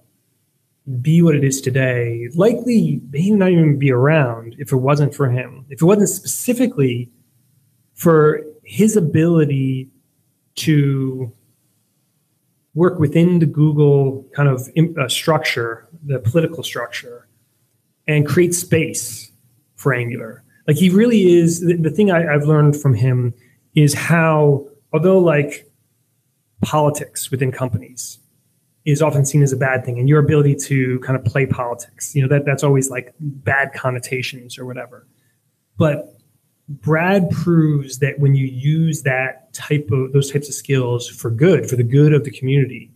be 1.01 1.23
what 1.23 1.35
it 1.35 1.45
is 1.45 1.61
today. 1.61 2.29
Likely, 2.35 3.01
may 3.11 3.31
not 3.31 3.51
even 3.51 3.79
be 3.79 3.91
around 3.91 4.55
if 4.59 4.73
it 4.73 4.77
wasn't 4.77 5.15
for 5.15 5.31
him. 5.31 5.65
If 5.71 5.81
it 5.81 5.85
wasn't 5.85 6.11
specifically 6.11 7.11
for 7.95 8.43
his 8.63 8.97
ability 8.97 9.89
to 10.57 11.33
work 12.75 12.99
within 12.99 13.39
the 13.39 13.47
Google 13.47 14.27
kind 14.35 14.49
of 14.49 14.69
uh, 14.99 15.09
structure, 15.09 15.89
the 16.05 16.19
political 16.19 16.63
structure, 16.63 17.29
and 18.07 18.27
create 18.27 18.55
space 18.55 19.31
for 19.77 19.95
Angular. 19.95 20.43
Like 20.67 20.77
he 20.77 20.91
really 20.91 21.33
is. 21.33 21.61
The, 21.61 21.77
the 21.77 21.91
thing 21.91 22.11
I, 22.11 22.35
I've 22.35 22.45
learned 22.45 22.77
from 22.81 22.95
him 22.95 23.33
is 23.75 23.95
how, 23.95 24.69
although 24.93 25.19
like 25.19 25.71
politics 26.63 27.31
within 27.31 27.53
companies 27.53 28.19
is 28.85 29.01
often 29.01 29.25
seen 29.25 29.43
as 29.43 29.53
a 29.53 29.57
bad 29.57 29.85
thing, 29.85 29.99
and 29.99 30.09
your 30.09 30.19
ability 30.19 30.55
to 30.55 30.99
kind 31.01 31.19
of 31.19 31.25
play 31.25 31.47
politics, 31.47 32.15
you 32.15 32.23
know, 32.23 32.29
that 32.29 32.45
that's 32.45 32.63
always 32.63 32.91
like 32.91 33.15
bad 33.19 33.73
connotations 33.73 34.59
or 34.59 34.67
whatever. 34.67 35.07
But 35.77 36.19
Brad 36.69 37.31
proves 37.31 37.99
that 37.99 38.19
when 38.19 38.35
you 38.35 38.47
use 38.47 39.03
that 39.03 39.53
type 39.53 39.91
of 39.91 40.13
those 40.13 40.31
types 40.31 40.49
of 40.49 40.55
skills 40.55 41.09
for 41.09 41.31
good, 41.31 41.69
for 41.69 41.77
the 41.77 41.83
good 41.83 42.13
of 42.13 42.25
the 42.25 42.31
community, 42.31 42.91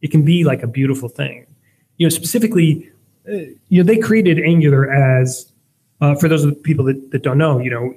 it 0.00 0.10
can 0.10 0.24
be 0.24 0.44
like 0.44 0.62
a 0.62 0.66
beautiful 0.66 1.08
thing. 1.08 1.46
You 1.96 2.06
know, 2.06 2.10
specifically, 2.10 2.90
uh, 3.28 3.32
you 3.68 3.82
know, 3.82 3.84
they 3.84 3.98
created 3.98 4.40
Angular 4.40 4.90
as 4.90 5.52
uh, 6.00 6.14
for 6.16 6.28
those 6.28 6.46
people 6.62 6.84
that, 6.86 7.10
that 7.12 7.22
don't 7.22 7.38
know, 7.38 7.58
you 7.60 7.70
know, 7.70 7.94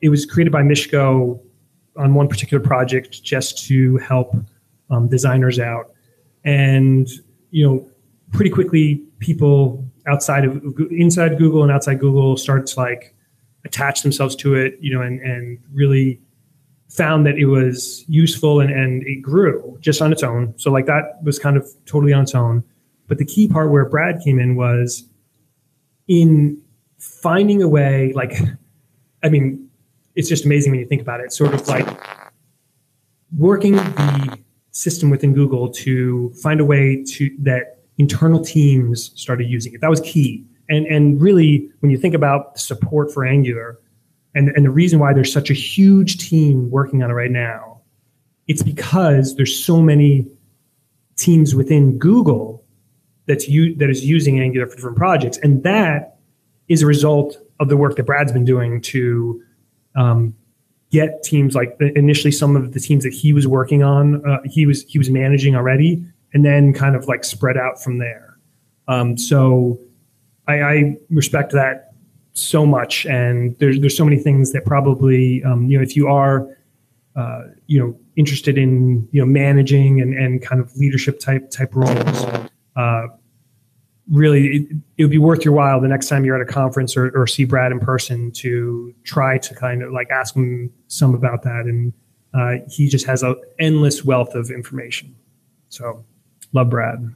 it 0.00 0.08
was 0.08 0.26
created 0.26 0.50
by 0.50 0.62
Miško 0.62 1.38
on 1.96 2.14
one 2.14 2.28
particular 2.28 2.62
project 2.62 3.22
just 3.22 3.66
to 3.66 3.98
help 3.98 4.34
um, 4.90 5.08
designers 5.08 5.58
out, 5.58 5.91
and 6.44 7.08
you 7.50 7.66
know, 7.66 7.88
pretty 8.32 8.50
quickly 8.50 9.02
people 9.18 9.86
outside 10.06 10.44
of 10.44 10.60
inside 10.90 11.38
Google 11.38 11.62
and 11.62 11.70
outside 11.70 12.00
Google 12.00 12.36
starts 12.36 12.76
like 12.76 13.14
attach 13.64 14.02
themselves 14.02 14.34
to 14.36 14.54
it, 14.54 14.76
you 14.80 14.92
know, 14.92 15.02
and, 15.02 15.20
and 15.20 15.58
really 15.72 16.20
found 16.88 17.24
that 17.26 17.38
it 17.38 17.46
was 17.46 18.04
useful 18.08 18.60
and, 18.60 18.70
and 18.70 19.02
it 19.06 19.22
grew 19.22 19.78
just 19.80 20.02
on 20.02 20.12
its 20.12 20.22
own. 20.22 20.52
So 20.56 20.70
like 20.70 20.86
that 20.86 21.22
was 21.22 21.38
kind 21.38 21.56
of 21.56 21.68
totally 21.86 22.12
on 22.12 22.24
its 22.24 22.34
own. 22.34 22.64
But 23.06 23.18
the 23.18 23.24
key 23.24 23.48
part 23.48 23.70
where 23.70 23.84
Brad 23.84 24.20
came 24.24 24.38
in 24.38 24.56
was 24.56 25.04
in 26.08 26.60
finding 26.98 27.62
a 27.62 27.68
way, 27.68 28.12
like, 28.14 28.34
I 29.22 29.28
mean, 29.28 29.68
it's 30.14 30.28
just 30.28 30.44
amazing 30.44 30.72
when 30.72 30.80
you 30.80 30.86
think 30.86 31.02
about 31.02 31.20
it, 31.20 31.32
sort 31.32 31.54
of 31.54 31.66
like 31.68 31.86
working 33.36 33.76
the 33.76 34.38
system 34.72 35.10
within 35.10 35.32
Google 35.32 35.70
to 35.70 36.32
find 36.42 36.60
a 36.60 36.64
way 36.64 37.04
to 37.04 37.34
that 37.38 37.78
internal 37.98 38.44
teams 38.44 39.12
started 39.20 39.48
using 39.48 39.72
it. 39.72 39.80
That 39.80 39.90
was 39.90 40.00
key 40.00 40.44
and 40.68 40.86
and 40.86 41.20
really 41.20 41.70
when 41.80 41.90
you 41.90 41.98
think 41.98 42.14
about 42.14 42.58
support 42.58 43.12
for 43.12 43.24
angular 43.24 43.78
and, 44.34 44.48
and 44.48 44.64
the 44.64 44.70
reason 44.70 44.98
why 44.98 45.12
there's 45.12 45.32
such 45.32 45.50
a 45.50 45.54
huge 45.54 46.16
team 46.16 46.70
working 46.70 47.02
on 47.02 47.10
it 47.10 47.14
right 47.14 47.30
now 47.30 47.80
it's 48.48 48.62
because 48.62 49.36
there's 49.36 49.64
so 49.64 49.80
many 49.80 50.26
teams 51.16 51.54
within 51.54 51.98
google 51.98 52.64
that's 53.26 53.48
you 53.48 53.74
that 53.76 53.90
is 53.90 54.04
using 54.04 54.40
angular 54.40 54.66
for 54.66 54.76
different 54.76 54.96
projects 54.96 55.38
and 55.38 55.62
that 55.62 56.18
is 56.68 56.82
a 56.82 56.86
result 56.86 57.36
of 57.60 57.68
the 57.68 57.76
work 57.76 57.96
that 57.96 58.04
brad's 58.04 58.32
been 58.32 58.44
doing 58.44 58.80
to 58.80 59.42
um, 59.94 60.34
get 60.92 61.22
teams 61.22 61.54
like 61.54 61.76
initially 61.96 62.30
some 62.30 62.54
of 62.54 62.72
the 62.74 62.80
teams 62.80 63.02
that 63.02 63.12
he 63.12 63.32
was 63.32 63.48
working 63.48 63.82
on 63.82 64.24
uh, 64.28 64.38
he 64.44 64.66
was 64.66 64.82
he 64.84 64.98
was 64.98 65.10
managing 65.10 65.56
already 65.56 66.04
and 66.34 66.44
then 66.44 66.72
kind 66.72 66.94
of 66.94 67.08
like 67.08 67.24
spread 67.24 67.56
out 67.56 67.82
from 67.82 67.98
there 67.98 68.32
um, 68.88 69.16
so 69.16 69.78
I, 70.48 70.62
I 70.62 70.96
respect 71.10 71.52
that 71.52 71.92
so 72.34 72.66
much, 72.66 73.06
and 73.06 73.56
there's 73.58 73.78
there's 73.80 73.96
so 73.96 74.04
many 74.04 74.18
things 74.18 74.52
that 74.52 74.64
probably 74.64 75.42
um, 75.44 75.66
you 75.66 75.78
know 75.78 75.82
if 75.82 75.96
you 75.96 76.08
are 76.08 76.56
uh, 77.16 77.42
you 77.66 77.78
know 77.78 77.98
interested 78.16 78.58
in 78.58 79.08
you 79.12 79.20
know 79.20 79.26
managing 79.26 80.00
and, 80.00 80.14
and 80.14 80.42
kind 80.42 80.60
of 80.60 80.74
leadership 80.76 81.20
type 81.20 81.50
type 81.50 81.74
roles. 81.74 82.24
Uh, 82.74 83.06
really, 84.12 84.46
it, 84.46 84.76
it, 84.98 85.04
would 85.04 85.10
be 85.10 85.18
worth 85.18 85.44
your 85.44 85.54
while 85.54 85.80
the 85.80 85.88
next 85.88 86.08
time 86.08 86.24
you're 86.24 86.40
at 86.40 86.46
a 86.46 86.52
conference 86.52 86.96
or, 86.96 87.10
or 87.18 87.26
see 87.26 87.44
Brad 87.44 87.72
in 87.72 87.80
person 87.80 88.30
to 88.32 88.94
try 89.04 89.38
to 89.38 89.54
kind 89.54 89.82
of 89.82 89.92
like 89.92 90.10
ask 90.10 90.34
him 90.34 90.70
some 90.86 91.14
about 91.14 91.42
that. 91.42 91.64
And 91.64 91.92
uh, 92.34 92.64
he 92.68 92.88
just 92.88 93.06
has 93.06 93.22
an 93.22 93.34
endless 93.58 94.04
wealth 94.04 94.34
of 94.34 94.50
information. 94.50 95.16
So, 95.70 96.04
love 96.52 96.70
Brad. 96.70 97.12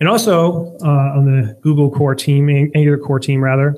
And 0.00 0.08
also 0.08 0.76
uh, 0.82 1.16
on 1.16 1.24
the 1.26 1.56
Google 1.60 1.90
core 1.90 2.14
team, 2.14 2.48
Angular 2.48 2.98
core 2.98 3.20
team 3.20 3.42
rather, 3.44 3.76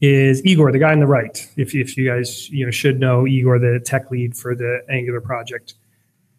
is 0.00 0.44
Igor, 0.44 0.72
the 0.72 0.78
guy 0.78 0.92
on 0.92 1.00
the 1.00 1.06
right. 1.06 1.46
If, 1.56 1.74
if 1.74 1.96
you 1.96 2.08
guys 2.08 2.48
you 2.50 2.64
know 2.64 2.70
should 2.70 3.00
know 3.00 3.26
Igor, 3.26 3.58
the 3.58 3.80
tech 3.84 4.10
lead 4.10 4.36
for 4.36 4.54
the 4.54 4.80
Angular 4.88 5.20
project, 5.20 5.74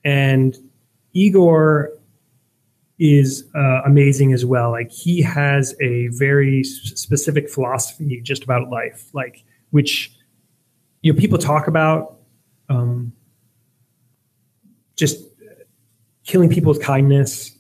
and 0.03 0.55
Igor 1.13 1.91
is 2.99 3.45
uh, 3.55 3.81
amazing 3.85 4.33
as 4.33 4.45
well. 4.45 4.71
Like 4.71 4.91
he 4.91 5.21
has 5.21 5.75
a 5.81 6.07
very 6.09 6.63
specific 6.63 7.49
philosophy 7.49 8.21
just 8.21 8.43
about 8.43 8.69
life, 8.69 9.09
like 9.13 9.43
which 9.71 10.11
you 11.01 11.13
know 11.13 11.19
people 11.19 11.37
talk 11.37 11.67
about, 11.67 12.17
um, 12.69 13.11
just 14.95 15.23
killing 16.23 16.49
people 16.49 16.73
with 16.73 16.81
kindness, 16.81 17.57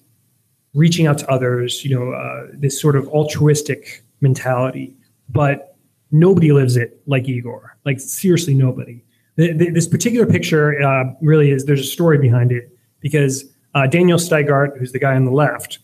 reaching 0.73 1.07
out 1.07 1.17
to 1.19 1.29
others, 1.29 1.85
you 1.85 1.95
know, 1.95 2.11
uh, 2.11 2.47
this 2.53 2.79
sort 2.79 2.95
of 2.95 3.07
altruistic 3.09 4.03
mentality. 4.21 4.95
But 5.29 5.77
nobody 6.11 6.51
lives 6.51 6.77
it 6.77 7.01
like 7.05 7.27
Igor. 7.27 7.77
Like 7.85 7.99
seriously, 7.99 8.53
nobody. 8.53 9.03
The, 9.35 9.53
the, 9.53 9.69
this 9.69 9.87
particular 9.87 10.25
picture 10.25 10.81
uh, 10.81 11.13
really 11.21 11.51
is. 11.51 11.65
There's 11.65 11.81
a 11.81 11.83
story 11.83 12.17
behind 12.17 12.51
it 12.51 12.75
because 13.01 13.45
uh, 13.73 13.87
Daniel 13.87 14.17
Steigart, 14.17 14.77
who's 14.77 14.91
the 14.91 14.99
guy 14.99 15.15
on 15.15 15.25
the 15.25 15.31
left, 15.31 15.79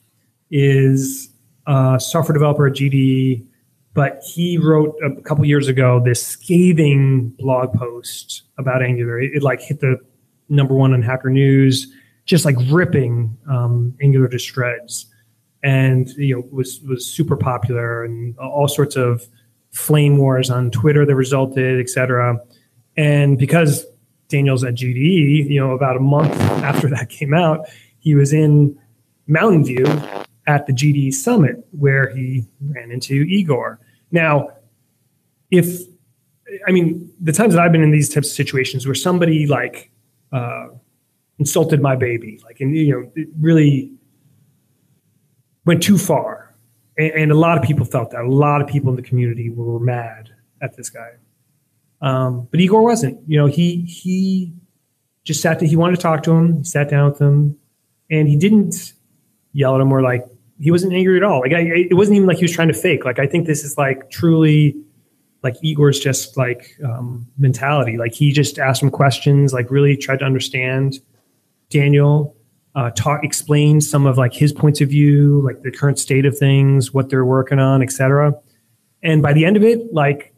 is 0.52 1.30
a 1.68 2.00
software 2.00 2.34
developer 2.34 2.68
at 2.68 2.74
GD, 2.74 3.46
but 3.94 4.22
he 4.34 4.58
wrote 4.58 4.96
a 5.04 5.22
couple 5.22 5.46
years 5.46 5.68
ago 5.68 6.02
this 6.04 6.26
scathing 6.26 7.30
blog 7.40 7.74
post 7.74 8.44
about 8.58 8.82
Angular. 8.82 9.20
It, 9.20 9.32
it 9.36 9.44
like 9.44 9.62
hit 9.62 9.80
the 9.80 9.98
number 10.50 10.74
one 10.74 10.94
on 10.94 11.02
Hacker 11.02 11.30
News 11.30 11.92
just 12.26 12.46
like 12.46 12.56
ripping 12.70 13.38
um, 13.50 13.96
Angular 14.02 14.28
to 14.30 14.40
shreds, 14.40 15.06
and 15.62 16.10
you 16.12 16.36
know 16.36 16.48
was 16.52 16.80
was 16.82 17.06
super 17.06 17.36
popular 17.36 18.04
and 18.04 18.38
all 18.38 18.68
sorts 18.68 18.96
of 18.96 19.28
flame 19.72 20.18
wars 20.18 20.50
on 20.50 20.72
Twitter 20.72 21.06
that 21.06 21.16
resulted, 21.16 21.80
et 21.80 21.90
cetera. 21.90 22.40
And 22.96 23.38
because 23.38 23.86
Daniel's 24.34 24.64
at 24.64 24.74
GDE, 24.74 25.48
you 25.48 25.60
know, 25.60 25.72
about 25.72 25.96
a 25.96 26.00
month 26.00 26.34
after 26.64 26.90
that 26.90 27.10
came 27.10 27.36
out, 27.36 27.70
he 28.00 28.16
was 28.16 28.34
in 28.34 28.78
Mountain 29.28 29.64
View 29.64 29.86
at 30.48 30.66
the 30.66 30.74
GDE 30.74 31.14
summit 31.14 31.64
where 31.72 32.10
he 32.10 32.46
ran 32.60 32.92
into 32.92 33.14
Igor. 33.14 33.80
Now, 34.12 34.50
if 35.52 35.82
I 36.68 36.72
mean 36.72 37.14
the 37.22 37.32
times 37.32 37.54
that 37.54 37.62
I've 37.62 37.72
been 37.72 37.84
in 37.84 37.92
these 37.92 38.10
types 38.10 38.28
of 38.30 38.34
situations 38.34 38.88
where 38.88 38.96
somebody 38.96 39.46
like 39.46 39.92
uh, 40.32 40.70
insulted 41.38 41.80
my 41.80 41.96
baby, 41.96 42.42
like 42.44 42.60
and 42.60 42.76
you 42.76 42.92
know, 42.92 43.12
it 43.16 43.28
really 43.40 43.92
went 45.66 45.84
too 45.84 46.00
far, 46.00 46.56
and, 46.98 47.12
and, 47.14 47.32
a 47.32 47.36
lot 47.36 47.58
of 47.58 47.64
people 47.64 47.86
felt 47.86 48.10
that. 48.12 48.22
A 48.22 48.30
lot 48.30 48.62
of 48.62 48.68
people 48.68 48.90
in 48.90 48.96
the 48.96 49.04
community 49.04 49.50
were 49.50 49.80
mad 49.80 50.32
at 50.62 50.76
this 50.76 50.90
guy, 50.90 51.12
um, 52.04 52.48
but 52.52 52.60
Igor 52.60 52.84
wasn't. 52.84 53.18
You 53.28 53.40
know, 53.40 53.48
he 53.48 53.82
he 53.82 54.54
just 55.24 55.42
sat. 55.42 55.60
To, 55.60 55.66
he 55.66 55.76
wanted 55.76 55.96
to 55.96 56.02
talk 56.02 56.22
to 56.24 56.32
him. 56.32 56.58
He 56.58 56.64
sat 56.66 56.90
down 56.90 57.10
with 57.10 57.20
him, 57.20 57.58
and 58.12 58.28
he 58.28 58.36
didn't 58.36 58.94
yell 59.54 59.76
at 59.76 59.82
him 59.82 59.92
or 59.92 60.02
like 60.02 60.26
he 60.60 60.70
wasn't 60.72 60.94
angry 60.94 61.18
at 61.18 61.24
all. 61.24 61.40
Like 61.40 61.54
I, 61.54 61.62
it 61.62 61.96
wasn't 61.96 62.18
even 62.18 62.28
like 62.28 62.38
he 62.38 62.44
was 62.44 62.52
trying 62.52 62.68
to 62.68 62.74
fake. 62.74 63.06
Like 63.06 63.20
I 63.20 63.26
think 63.26 63.48
this 63.48 63.64
is 63.64 63.78
like 63.78 64.10
truly 64.10 64.76
like 65.44 65.56
Igor's 65.62 66.00
just 66.00 66.38
like 66.38 66.78
um, 66.84 67.28
mentality. 67.38 67.98
Like 67.98 68.14
he 68.14 68.32
just 68.32 68.60
asked 68.60 68.82
him 68.82 68.90
questions, 68.90 69.54
like 69.54 69.70
really 69.72 69.96
tried 69.96 70.20
to 70.20 70.26
understand 70.26 71.00
Daniel, 71.70 72.36
uh, 72.76 72.92
talk, 72.92 73.24
explain 73.24 73.82
some 73.82 74.06
of 74.06 74.18
like 74.18 74.34
his 74.34 74.54
points 74.54 74.82
of 74.82 74.90
view, 74.90 75.42
like 75.46 75.62
the 75.62 75.72
current 75.72 76.00
state 76.00 76.26
of 76.26 76.38
things, 76.38 76.94
what 76.94 77.10
they're 77.10 77.26
working 77.26 77.60
on, 77.60 77.82
etc. 77.82 78.34
And 79.02 79.22
by 79.22 79.34
the 79.34 79.46
end 79.46 79.58
of 79.58 79.64
it, 79.64 79.94
like 79.94 80.33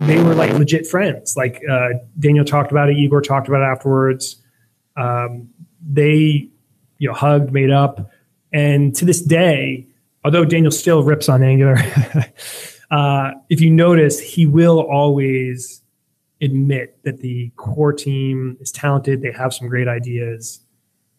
they 0.00 0.22
were 0.22 0.34
like 0.34 0.52
legit 0.52 0.86
friends. 0.86 1.36
Like 1.36 1.62
uh, 1.68 1.90
Daniel 2.18 2.44
talked 2.44 2.70
about 2.70 2.90
it, 2.90 2.96
Igor 2.96 3.22
talked 3.22 3.48
about 3.48 3.62
it 3.62 3.72
afterwards. 3.72 4.36
Um, 4.96 5.48
they, 5.86 6.48
you 6.98 7.08
know, 7.08 7.14
hugged, 7.14 7.52
made 7.52 7.70
up, 7.70 8.10
and 8.52 8.94
to 8.96 9.04
this 9.04 9.20
day, 9.20 9.86
although 10.24 10.44
Daniel 10.44 10.70
still 10.70 11.02
rips 11.02 11.28
on 11.28 11.42
Angular. 11.42 11.76
Uh, 12.90 13.32
if 13.48 13.60
you 13.60 13.70
notice, 13.70 14.20
he 14.20 14.46
will 14.46 14.78
always 14.80 15.82
admit 16.40 16.96
that 17.02 17.20
the 17.20 17.50
core 17.56 17.92
team 17.92 18.56
is 18.60 18.70
talented. 18.70 19.20
They 19.20 19.32
have 19.32 19.52
some 19.52 19.68
great 19.68 19.88
ideas. 19.88 20.60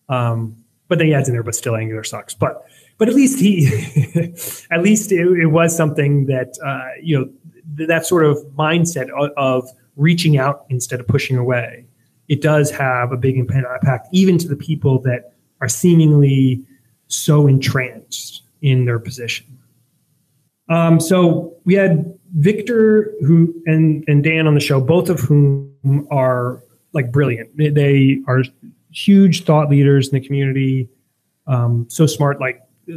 Um, 0.08 0.64
but 0.88 1.00
then 1.00 1.08
he 1.08 1.14
adds 1.14 1.28
in 1.28 1.34
there, 1.34 1.44
but 1.44 1.56
still 1.56 1.76
Angular 1.76 2.04
sucks. 2.04 2.34
But 2.34 2.66
but 2.98 3.10
at 3.10 3.16
least 3.16 3.40
he, 3.40 3.68
at 4.72 4.84
least 4.84 5.12
it, 5.12 5.28
it, 5.28 5.48
was 5.48 5.76
something 5.76 6.28
that 6.28 6.58
uh, 6.64 6.98
you 7.02 7.20
know 7.20 7.30
that 7.74 8.06
sort 8.06 8.26
of 8.26 8.38
mindset 8.58 9.10
of, 9.10 9.32
of, 9.38 9.70
reaching 9.96 10.38
out 10.38 10.66
instead 10.70 11.00
of 11.00 11.08
pushing 11.08 11.38
away. 11.38 11.86
It 12.28 12.42
does 12.42 12.70
have 12.72 13.14
a 13.14 13.18
big 13.18 13.38
impact, 13.38 14.10
even 14.12 14.38
to 14.40 14.48
the 14.48 14.56
people 14.58 15.00
that 15.04 15.34
are 15.62 15.70
seemingly 15.70 16.62
so 17.08 17.48
entranced 17.48 18.44
in 18.62 18.84
their 18.84 19.00
position. 19.00 19.46
Um, 20.68 21.00
so 21.00 21.56
we 21.64 21.76
had 21.76 22.14
Victor 22.34 23.14
who 23.22 23.54
and 23.66 24.04
and 24.08 24.24
Dan 24.24 24.48
on 24.48 24.54
the 24.54 24.60
show, 24.60 24.82
both 24.82 25.10
of 25.10 25.20
whom 25.22 26.08
are 26.12 26.62
like 26.94 27.12
brilliant. 27.12 27.56
They 27.56 28.22
are 28.28 28.44
huge 28.92 29.44
thought 29.44 29.70
leaders 29.70 30.08
in 30.08 30.20
the 30.20 30.26
community. 30.26 30.90
Um, 31.48 31.86
so 31.90 32.08
smart, 32.08 32.40
like 32.40 32.62
uh, 32.92 32.96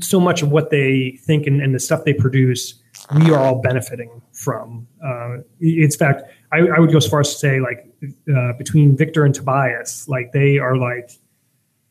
so 0.00 0.20
much 0.20 0.42
of 0.42 0.50
what 0.50 0.70
they 0.70 1.18
think 1.22 1.46
and, 1.46 1.62
and, 1.62 1.74
the 1.74 1.80
stuff 1.80 2.04
they 2.04 2.12
produce, 2.12 2.74
we 3.14 3.30
are 3.30 3.38
all 3.38 3.60
benefiting 3.60 4.22
from. 4.32 4.86
Uh, 5.04 5.38
in 5.60 5.90
fact, 5.90 6.22
I, 6.52 6.58
I, 6.58 6.78
would 6.78 6.90
go 6.90 6.96
as 6.96 7.06
far 7.06 7.20
as 7.20 7.32
to 7.32 7.38
say, 7.38 7.60
like 7.60 7.88
uh, 8.34 8.52
between 8.54 8.96
Victor 8.96 9.24
and 9.24 9.34
Tobias, 9.34 10.08
like 10.08 10.32
they 10.32 10.58
are 10.58 10.76
like 10.76 11.10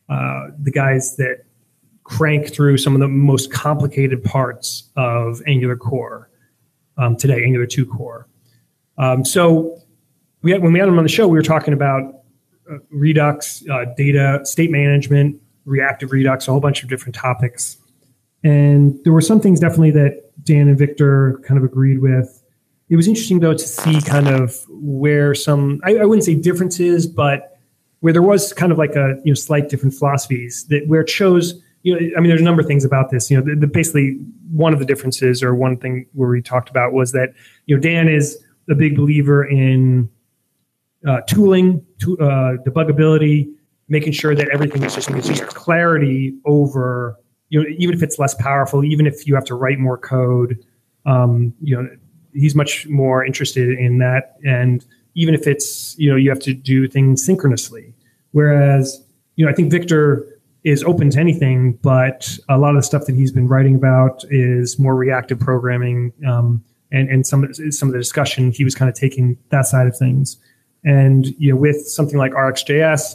uh, 0.08 0.48
the 0.58 0.70
guys 0.70 1.16
that 1.16 1.44
crank 2.04 2.52
through 2.52 2.76
some 2.76 2.94
of 2.94 3.00
the 3.00 3.08
most 3.08 3.52
complicated 3.52 4.24
parts 4.24 4.90
of 4.96 5.40
Angular 5.46 5.76
core 5.76 6.28
um, 6.98 7.16
today, 7.16 7.44
Angular 7.44 7.66
2 7.66 7.86
core. 7.86 8.26
Um, 8.98 9.24
so 9.24 9.80
we 10.42 10.50
had, 10.50 10.62
when 10.62 10.72
we 10.72 10.78
had 10.78 10.88
them 10.88 10.98
on 10.98 11.04
the 11.04 11.10
show, 11.10 11.28
we 11.28 11.38
were 11.38 11.42
talking 11.42 11.72
about 11.72 12.22
uh, 12.70 12.78
Redux, 12.90 13.62
uh, 13.70 13.86
data, 13.96 14.40
state 14.44 14.70
management, 14.70 15.40
reactive 15.64 16.12
Redux, 16.12 16.48
a 16.48 16.50
whole 16.50 16.60
bunch 16.60 16.82
of 16.82 16.88
different 16.88 17.14
topics. 17.14 17.78
And 18.42 18.98
there 19.04 19.12
were 19.12 19.20
some 19.20 19.40
things 19.40 19.60
definitely 19.60 19.90
that 19.92 20.30
Dan 20.44 20.68
and 20.68 20.78
Victor 20.78 21.40
kind 21.46 21.58
of 21.58 21.64
agreed 21.64 22.00
with. 22.00 22.42
It 22.88 22.96
was 22.96 23.06
interesting 23.06 23.40
though 23.40 23.54
to 23.54 23.66
see 23.66 24.00
kind 24.00 24.28
of 24.28 24.64
where 24.68 25.34
some 25.34 25.80
I, 25.84 25.96
I 25.96 26.04
wouldn't 26.04 26.24
say 26.24 26.34
differences, 26.34 27.06
but 27.06 27.58
where 28.00 28.12
there 28.12 28.22
was 28.22 28.52
kind 28.52 28.72
of 28.72 28.78
like 28.78 28.96
a 28.96 29.20
you 29.24 29.32
know 29.32 29.34
slight 29.34 29.68
different 29.68 29.94
philosophies 29.94 30.66
that 30.68 30.88
where 30.88 31.02
it 31.02 31.10
shows 31.10 31.62
you 31.82 31.94
know, 31.98 32.16
I 32.16 32.20
mean, 32.20 32.28
there's 32.28 32.40
a 32.40 32.44
number 32.44 32.60
of 32.60 32.66
things 32.66 32.84
about 32.84 33.10
this. 33.10 33.30
You 33.30 33.38
know, 33.38 33.44
the, 33.44 33.60
the, 33.60 33.66
basically 33.66 34.18
one 34.50 34.72
of 34.72 34.78
the 34.78 34.84
differences, 34.84 35.42
or 35.42 35.54
one 35.54 35.76
thing 35.76 36.06
where 36.12 36.28
we 36.28 36.42
talked 36.42 36.68
about, 36.68 36.92
was 36.92 37.12
that 37.12 37.32
you 37.66 37.76
know 37.76 37.80
Dan 37.80 38.08
is 38.08 38.42
a 38.68 38.74
big 38.74 38.96
believer 38.96 39.44
in 39.44 40.08
uh, 41.06 41.20
tooling, 41.22 41.84
to, 42.00 42.18
uh, 42.18 42.56
debugability, 42.66 43.50
making 43.88 44.12
sure 44.12 44.34
that 44.34 44.48
everything 44.50 44.82
is 44.82 44.94
just, 44.94 45.08
just 45.08 45.46
clarity 45.46 46.34
over. 46.44 47.16
You 47.50 47.62
know, 47.62 47.68
even 47.78 47.94
if 47.94 48.02
it's 48.02 48.18
less 48.18 48.34
powerful, 48.34 48.84
even 48.84 49.06
if 49.06 49.26
you 49.26 49.34
have 49.34 49.44
to 49.46 49.54
write 49.54 49.78
more 49.78 49.98
code, 49.98 50.64
um, 51.04 51.52
you 51.60 51.76
know, 51.76 51.88
he's 52.32 52.54
much 52.54 52.86
more 52.88 53.24
interested 53.24 53.78
in 53.78 53.98
that. 53.98 54.36
And 54.44 54.84
even 55.14 55.34
if 55.34 55.46
it's 55.46 55.98
you 55.98 56.10
know 56.10 56.16
you 56.16 56.30
have 56.30 56.40
to 56.40 56.54
do 56.54 56.88
things 56.88 57.24
synchronously, 57.24 57.92
whereas 58.32 59.04
you 59.36 59.44
know 59.44 59.50
I 59.50 59.54
think 59.54 59.70
Victor 59.70 60.26
is 60.62 60.84
open 60.84 61.10
to 61.10 61.18
anything, 61.18 61.72
but 61.82 62.38
a 62.48 62.58
lot 62.58 62.70
of 62.70 62.76
the 62.76 62.82
stuff 62.82 63.06
that 63.06 63.14
he's 63.14 63.32
been 63.32 63.48
writing 63.48 63.74
about 63.74 64.24
is 64.30 64.78
more 64.78 64.94
reactive 64.94 65.40
programming. 65.40 66.12
Um, 66.26 66.62
and, 66.92 67.08
and 67.08 67.26
some 67.26 67.52
some 67.70 67.88
of 67.88 67.92
the 67.92 67.98
discussion 67.98 68.50
he 68.50 68.64
was 68.64 68.74
kind 68.74 68.88
of 68.88 68.94
taking 68.94 69.38
that 69.50 69.66
side 69.66 69.86
of 69.86 69.96
things. 69.96 70.36
And 70.84 71.26
you 71.38 71.50
know, 71.50 71.56
with 71.56 71.86
something 71.86 72.18
like 72.18 72.32
RxJS, 72.32 73.14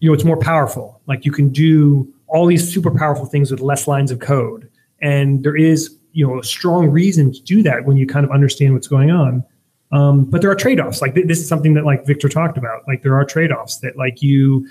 you 0.00 0.08
know, 0.08 0.14
it's 0.14 0.24
more 0.24 0.38
powerful. 0.38 1.00
Like 1.06 1.24
you 1.24 1.32
can 1.32 1.50
do 1.50 2.12
all 2.32 2.46
these 2.46 2.72
super 2.72 2.90
powerful 2.90 3.26
things 3.26 3.50
with 3.50 3.60
less 3.60 3.86
lines 3.86 4.10
of 4.10 4.18
code. 4.20 4.68
And 5.00 5.44
there 5.44 5.56
is, 5.56 5.96
you 6.12 6.26
know, 6.26 6.38
a 6.38 6.44
strong 6.44 6.88
reason 6.88 7.32
to 7.32 7.42
do 7.42 7.62
that 7.62 7.84
when 7.84 7.96
you 7.96 8.06
kind 8.06 8.24
of 8.24 8.32
understand 8.32 8.74
what's 8.74 8.88
going 8.88 9.10
on. 9.10 9.44
Um, 9.92 10.24
but 10.24 10.40
there 10.40 10.50
are 10.50 10.54
trade-offs. 10.54 11.02
Like 11.02 11.14
th- 11.14 11.26
this 11.26 11.38
is 11.38 11.46
something 11.46 11.74
that 11.74 11.84
like 11.84 12.06
Victor 12.06 12.28
talked 12.28 12.56
about. 12.56 12.82
Like 12.88 13.02
there 13.02 13.14
are 13.14 13.24
trade-offs 13.24 13.78
that 13.78 13.96
like 13.96 14.22
you 14.22 14.66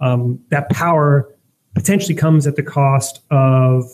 um, 0.00 0.40
that 0.48 0.70
power 0.70 1.28
potentially 1.74 2.14
comes 2.14 2.46
at 2.46 2.56
the 2.56 2.62
cost 2.62 3.20
of 3.30 3.84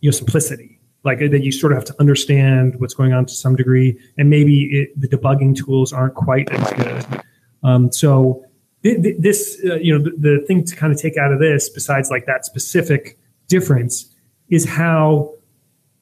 you 0.00 0.10
know 0.10 0.16
simplicity 0.16 0.78
like 1.04 1.18
that 1.20 1.44
you 1.44 1.52
sort 1.52 1.72
of 1.72 1.78
have 1.78 1.84
to 1.84 1.94
understand 2.00 2.78
what's 2.80 2.94
going 2.94 3.12
on 3.12 3.24
to 3.24 3.34
some 3.34 3.54
degree 3.54 3.98
and 4.16 4.28
maybe 4.28 4.64
it, 4.64 5.00
the 5.00 5.08
debugging 5.08 5.56
tools 5.56 5.92
aren't 5.92 6.14
quite 6.14 6.50
as 6.50 6.72
good 6.72 7.22
um, 7.62 7.92
so 7.92 8.44
this 8.82 9.60
uh, 9.64 9.74
you 9.76 9.96
know 9.96 10.04
the, 10.04 10.10
the 10.18 10.44
thing 10.46 10.64
to 10.64 10.76
kind 10.76 10.92
of 10.92 11.00
take 11.00 11.16
out 11.16 11.32
of 11.32 11.38
this 11.40 11.68
besides 11.68 12.10
like 12.10 12.26
that 12.26 12.44
specific 12.44 13.18
difference 13.48 14.14
is 14.48 14.64
how 14.64 15.34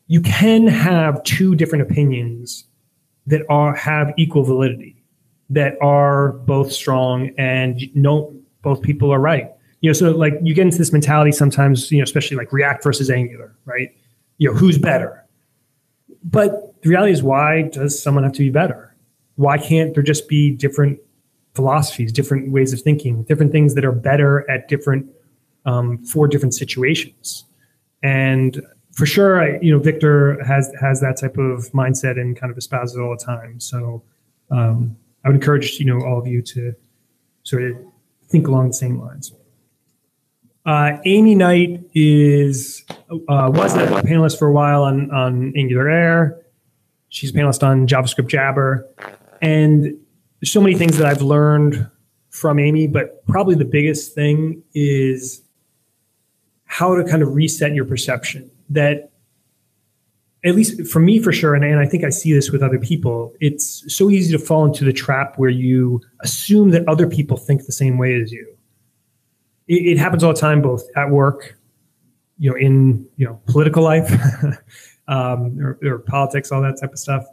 you 0.09 0.21
can 0.21 0.67
have 0.67 1.23
two 1.25 1.55
different 1.55 1.83
opinions 1.83 2.65
that 3.27 3.43
are 3.49 3.75
have 3.75 4.13
equal 4.17 4.43
validity 4.43 5.03
that 5.49 5.75
are 5.81 6.33
both 6.33 6.73
strong 6.73 7.31
and 7.39 7.83
no 7.95 8.35
both 8.63 8.83
people 8.83 9.13
are 9.13 9.21
right 9.21 9.53
you 9.81 9.91
know, 9.91 9.95
so 9.95 10.11
like 10.11 10.35
you 10.43 10.55
get 10.55 10.63
into 10.63 10.79
this 10.79 10.93
mentality 10.93 11.33
sometimes, 11.33 11.91
you 11.93 11.99
know, 11.99 12.05
especially 12.05 12.37
like 12.37 12.53
React 12.53 12.83
versus 12.83 13.11
Angular, 13.11 13.55
right? 13.67 13.95
You 14.39 14.51
know, 14.51 14.59
who's 14.59 14.79
better? 14.79 15.25
But 16.25 16.83
the 16.83 16.89
reality 16.89 17.13
is, 17.13 17.23
why 17.23 17.63
does 17.63 18.03
someone 18.03 18.25
have 18.25 18.33
to 18.33 18.41
be 18.41 18.51
better? 18.51 18.95
Why 19.37 19.59
can't 19.59 19.95
there 19.95 20.03
just 20.03 20.29
be 20.29 20.51
different 20.51 20.99
philosophies, 21.57 22.13
different 22.13 22.53
ways 22.53 22.73
of 22.73 22.81
thinking, 22.81 23.25
different 23.25 23.51
things 23.51 23.75
that 23.75 23.85
are 23.85 23.93
better 23.93 24.49
at 24.51 24.69
different 24.69 25.11
um, 25.65 25.99
for 26.05 26.29
different 26.29 26.55
situations? 26.55 27.45
And 28.03 28.63
for 28.93 29.07
sure, 29.07 29.43
I, 29.43 29.59
you 29.61 29.73
know, 29.73 29.79
Victor 29.79 30.43
has 30.45 30.73
has 30.81 31.01
that 31.01 31.17
type 31.19 31.37
of 31.37 31.71
mindset 31.73 32.21
and 32.21 32.39
kind 32.39 32.51
of 32.51 32.57
espouses 32.57 32.97
it 32.97 33.01
all 33.01 33.17
the 33.17 33.25
time. 33.25 33.61
So 33.61 34.03
um, 34.51 34.97
I 35.25 35.29
would 35.29 35.37
encourage 35.37 35.79
you 35.81 35.87
know 35.87 36.05
all 36.07 36.19
of 36.19 36.27
you 36.27 36.41
to 36.43 36.75
sort 37.43 37.65
of 37.65 37.77
think 38.29 38.49
along 38.49 38.69
the 38.69 38.75
same 38.75 39.01
lines. 39.01 39.33
Uh, 40.65 40.99
Amy 41.05 41.35
Knight 41.35 41.81
is 41.95 42.85
uh, 43.11 43.51
was 43.53 43.75
a 43.77 43.87
panelist 43.87 44.39
for 44.39 44.49
a 44.49 44.53
while 44.53 44.83
on 44.83 45.11
on 45.11 45.53
Angular 45.57 45.89
Air. 45.89 46.41
She's 47.09 47.31
a 47.31 47.33
panelist 47.35 47.63
on 47.63 47.87
JavaScript 47.87 48.29
Jabber, 48.29 48.89
and 49.41 49.97
there's 50.41 50.53
so 50.53 50.61
many 50.61 50.77
things 50.77 50.99
that 50.99 51.07
I've 51.07 51.23
learned 51.23 51.91
from 52.31 52.59
Amy. 52.59 52.87
But 52.87 53.25
probably 53.27 53.55
the 53.55 53.65
biggest 53.65 54.15
thing 54.15 54.63
is 54.75 55.43
how 56.67 56.95
to 56.95 57.05
kind 57.05 57.23
of 57.23 57.35
reset 57.35 57.75
your 57.75 57.85
perception 57.85 58.51
that 58.71 59.11
at 60.45 60.55
least 60.55 60.87
for 60.87 61.01
me 61.01 61.19
for 61.19 61.33
sure 61.33 61.55
and, 61.55 61.65
and 61.65 61.79
i 61.79 61.87
think 61.87 62.05
i 62.05 62.11
see 62.11 62.33
this 62.33 62.51
with 62.51 62.63
other 62.63 62.79
people 62.79 63.33
it's 63.41 63.85
so 63.95 64.11
easy 64.11 64.37
to 64.37 64.39
fall 64.39 64.65
into 64.65 64.85
the 64.85 64.93
trap 64.93 65.39
where 65.39 65.49
you 65.49 66.01
assume 66.21 66.71
that 66.71 66.87
other 66.89 67.07
people 67.07 67.37
think 67.37 67.65
the 67.65 67.73
same 67.73 67.97
way 67.99 68.21
as 68.21 68.33
you 68.33 68.57
it, 69.69 69.93
it 69.93 69.99
happens 69.99 70.23
all 70.25 70.33
the 70.33 70.41
time 70.41 70.61
both 70.61 70.83
at 70.97 71.09
work 71.09 71.57
you 72.39 72.51
know 72.51 72.57
in 72.57 73.07
you 73.17 73.25
know 73.25 73.41
political 73.47 73.83
life 73.83 74.13
um, 75.09 75.59
or, 75.61 75.79
or 75.85 76.01
politics 76.01 76.51
all 76.51 76.61
that 76.61 76.79
type 76.81 76.93
of 76.93 76.99
stuff 76.99 77.25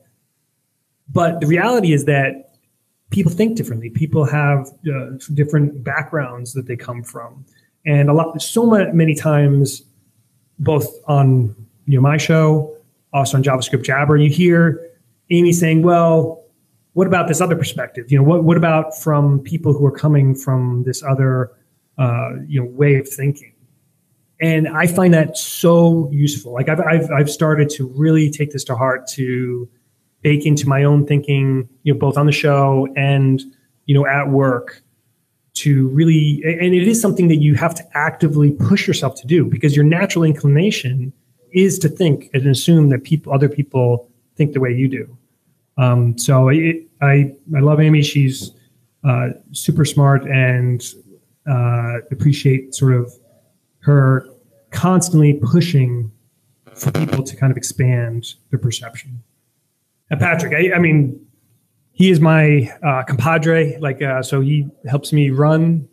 but 1.09 1.39
the 1.41 1.47
reality 1.47 1.91
is 1.91 2.05
that 2.05 2.52
people 3.14 3.32
think 3.32 3.55
differently 3.55 3.89
people 3.89 4.26
have 4.26 4.68
uh, 4.93 5.11
different 5.34 5.84
backgrounds 5.84 6.53
that 6.53 6.68
they 6.68 6.76
come 6.76 7.03
from 7.03 7.45
and 7.86 8.09
a 8.09 8.14
lot 8.14 8.41
so 8.41 8.66
many 8.66 9.16
times 9.16 9.84
both 10.59 10.88
on 11.07 11.55
you 11.86 11.95
know 11.95 12.01
my 12.01 12.18
show 12.18 12.76
also 13.14 13.38
on 13.38 13.43
JavaScript 13.43 13.84
Jabber, 13.84 14.18
you 14.18 14.30
hear 14.30 14.89
Amy 15.30 15.53
saying, 15.53 15.84
well, 15.84 16.43
what 16.93 17.07
about 17.07 17.28
this 17.28 17.41
other 17.41 17.55
perspective? 17.55 18.11
You 18.11 18.18
know, 18.18 18.24
what, 18.24 18.43
what 18.43 18.57
about 18.57 18.97
from 18.97 19.39
people 19.39 19.74
who 19.74 19.86
are 19.86 19.91
coming 19.91 20.36
from 20.36 20.84
this 20.84 21.01
other, 21.03 21.51
uh, 21.97 22.32
you 22.47 22.59
know, 22.59 22.68
way 22.68 22.95
of 22.95 23.07
thinking? 23.07 23.53
And 24.41 24.68
I 24.68 24.88
find 24.88 25.14
that 25.14 25.38
so 25.38 26.09
useful. 26.11 26.53
Like 26.53 26.70
I've, 26.70 26.82
I've, 26.82 27.09
I've 27.11 27.30
started 27.30 27.70
to 27.72 27.88
really 27.88 28.30
take 28.30 28.51
this 28.51 28.64
to 28.66 28.76
heart 28.76 29.07
to 29.09 29.70
bake 30.24 30.45
into 30.45 30.67
my 30.67 30.84
own 30.84 31.05
thinking, 31.05 31.69
you 31.84 31.93
know, 31.93 31.99
both 31.99 32.17
on 32.17 32.26
the 32.26 32.32
show 32.32 32.88
and, 32.95 33.41
you 33.86 33.93
know, 33.93 34.07
at 34.07 34.30
work 34.30 34.82
to 35.55 35.89
really, 35.89 36.41
and 36.43 36.74
it 36.74 36.88
is 36.88 36.99
something 36.99 37.28
that 37.28 37.36
you 37.36 37.53
have 37.55 37.76
to 37.76 37.84
actively 37.93 38.51
push 38.51 38.88
yourself 38.88 39.15
to 39.21 39.28
do 39.28 39.45
because 39.45 39.76
your 39.76 39.86
natural 39.86 40.24
inclination 40.24 41.13
is 41.51 41.78
to 41.80 41.89
think 41.89 42.30
and 42.34 42.47
assume 42.47 42.89
that 42.89 43.03
people, 43.03 43.32
other 43.32 43.49
people 43.49 44.09
think 44.36 44.53
the 44.53 44.59
way 44.59 44.74
you 44.74 44.88
do. 44.88 45.17
Um, 45.78 46.17
so 46.17 46.49
it, 46.49 46.88
I, 47.01 47.36
I 47.55 47.59
love 47.59 47.80
Amy. 47.80 48.01
She's 48.01 48.51
uh, 49.03 49.30
super 49.51 49.86
smart 49.86 50.24
and 50.24 50.84
uh, 51.47 51.97
appreciate 52.11 52.74
sort 52.74 52.93
of 52.93 53.13
her 53.80 54.28
constantly 54.71 55.34
pushing 55.34 56.11
for 56.74 56.91
people 56.91 57.24
to 57.24 57.36
kind 57.36 57.51
of 57.51 57.57
expand 57.57 58.34
their 58.49 58.59
perception. 58.59 59.21
And 60.14 60.22
Patrick, 60.22 60.53
I, 60.53 60.76
I 60.76 60.78
mean, 60.78 61.20
he 61.91 62.11
is 62.11 62.20
my 62.20 62.72
uh, 62.84 63.01
compadre. 63.01 63.80
Like, 63.80 63.99
uh, 63.99 64.22
so 64.22 64.41
he 64.41 64.68
helps 64.86 65.11
me 65.11 65.32
run 65.32 65.88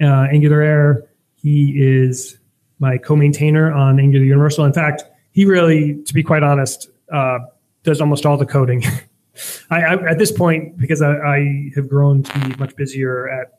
uh, 0.00 0.26
Angular 0.32 0.62
Air. 0.62 1.06
He 1.34 1.74
is 1.76 2.38
my 2.78 2.96
co-maintainer 2.96 3.70
on 3.70 4.00
Angular 4.00 4.24
Universal. 4.24 4.64
In 4.64 4.72
fact, 4.72 5.04
he 5.32 5.44
really, 5.44 6.02
to 6.02 6.14
be 6.14 6.22
quite 6.22 6.42
honest, 6.42 6.88
uh, 7.12 7.40
does 7.82 8.00
almost 8.00 8.24
all 8.24 8.38
the 8.38 8.46
coding. 8.46 8.84
I, 9.70 9.82
I, 9.82 10.10
at 10.12 10.18
this 10.18 10.32
point, 10.32 10.78
because 10.78 11.02
I, 11.02 11.12
I, 11.12 11.70
have 11.74 11.90
grown 11.90 12.22
to 12.22 12.48
be 12.48 12.56
much 12.56 12.74
busier 12.74 13.28
at 13.28 13.58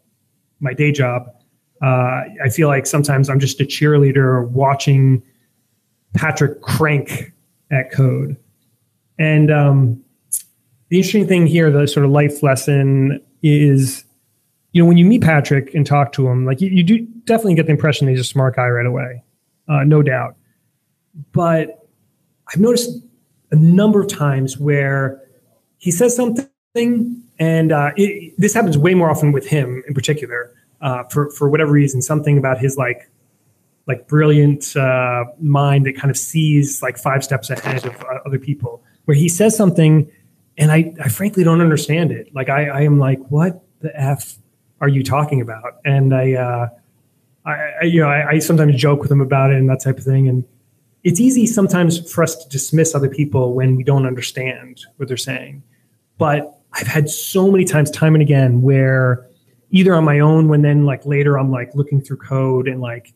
my 0.60 0.74
day 0.74 0.91
job, 0.91 1.28
uh, 1.84 2.22
I 2.44 2.50
feel 2.52 2.68
like 2.68 2.88
sometimes 2.88 3.30
I'm 3.30 3.39
just 3.39 3.62
a 3.62 3.64
cheerleader 3.64 4.50
watching 4.50 5.22
Patrick 6.16 6.62
crank 6.62 7.32
at 7.70 7.91
code. 7.91 8.38
And 9.20 9.51
um, 9.51 10.03
the 10.89 10.97
interesting 10.97 11.28
thing 11.28 11.47
here, 11.47 11.72
the 11.72 11.88
sort 11.88 12.05
of 12.05 12.11
life 12.11 12.43
lesson 12.43 13.22
is 13.41 14.05
you 14.74 14.82
know, 14.82 14.88
when 14.88 14.97
you 14.97 15.05
meet 15.05 15.22
Patrick 15.22 15.74
and 15.74 15.86
talk 15.86 16.11
to 16.14 16.28
him, 16.28 16.45
like 16.45 16.59
you, 16.59 16.70
you 16.70 16.84
do 16.84 17.05
definitely 17.26 17.53
get 17.55 17.68
the 17.68 17.72
impression 17.72 18.07
he's 18.07 18.20
a 18.20 18.24
smart 18.24 18.55
guy 18.55 18.68
right 18.68 18.88
away, 18.88 19.24
uh, 19.70 19.84
no 19.84 20.01
doubt. 20.01 20.36
But 21.32 21.88
I've 22.51 22.59
noticed 22.59 22.89
a 23.51 23.55
number 23.55 24.01
of 24.01 24.07
times 24.07 24.57
where 24.57 25.22
he 25.78 25.91
says 25.91 26.16
something, 26.16 27.24
and 27.38 27.72
uh, 27.72 27.91
it, 27.95 28.34
this 28.39 28.53
happens 28.53 28.78
way 28.78 28.95
more 28.95 29.11
often 29.11 29.32
with 29.32 29.47
him 29.47 29.84
in 29.88 29.93
particular. 29.93 30.51
Uh, 30.82 31.03
for 31.03 31.30
for 31.30 31.49
whatever 31.49 31.72
reason, 31.72 32.01
something 32.01 32.38
about 32.38 32.57
his 32.57 32.76
like 32.76 33.09
like 33.88 34.07
brilliant 34.07 34.76
uh, 34.76 35.24
mind 35.39 35.86
that 35.86 35.95
kind 35.95 36.09
of 36.09 36.18
sees 36.18 36.82
like 36.82 36.97
five 36.97 37.24
steps 37.24 37.49
ahead 37.49 37.86
of 37.86 38.01
uh, 38.01 38.20
other 38.26 38.39
people. 38.39 38.84
Where 39.06 39.16
he 39.16 39.28
says 39.30 39.56
something, 39.56 40.10
and 40.58 40.72
I, 40.72 40.93
I 41.04 41.10
frankly 41.10 41.43
don't 41.43 41.62
understand 41.62 42.12
it. 42.12 42.34
Like 42.34 42.49
I, 42.49 42.68
I 42.68 42.82
am 42.82 42.99
like, 42.99 43.20
what 43.30 43.64
the 43.82 43.91
f 43.99 44.36
are 44.82 44.88
you 44.88 45.04
talking 45.04 45.41
about? 45.41 45.80
And 45.86 46.14
I, 46.14 46.34
uh, 46.34 46.70
I, 47.45 47.84
you 47.84 48.01
know, 48.01 48.08
I, 48.08 48.32
I, 48.32 48.39
sometimes 48.39 48.76
joke 48.76 49.01
with 49.01 49.12
him 49.12 49.22
about 49.22 49.51
it 49.51 49.58
and 49.58 49.70
that 49.70 49.82
type 49.82 49.97
of 49.97 50.04
thing. 50.04 50.30
And 50.30 50.45
it's 51.04 51.20
easy 51.20 51.45
sometimes 51.45 52.10
for 52.12 52.24
us 52.24 52.36
to 52.36 52.49
dismiss 52.49 52.95
other 52.95 53.10
people 53.10 53.54
when 53.54 53.76
we 53.76 53.84
don't 53.84 54.06
understand 54.06 54.86
what 54.97 55.08
they're 55.08 55.18
saying. 55.18 55.64
But 56.18 56.58
I've 56.74 56.88
had 56.88 57.10
so 57.10 57.51
many 57.51 57.66
times, 57.66 57.91
time 57.91 58.16
and 58.16 58.22
again, 58.22 58.62
where 58.62 59.28
either 59.72 59.93
on 59.93 60.06
my 60.06 60.20
own, 60.20 60.47
when 60.47 60.62
then 60.62 60.86
like 60.86 61.06
later 61.06 61.38
I'm 61.38 61.51
like 61.51 61.76
looking 61.76 61.99
through 61.99 62.18
code 62.18 62.68
and 62.68 62.80
like 62.80 63.14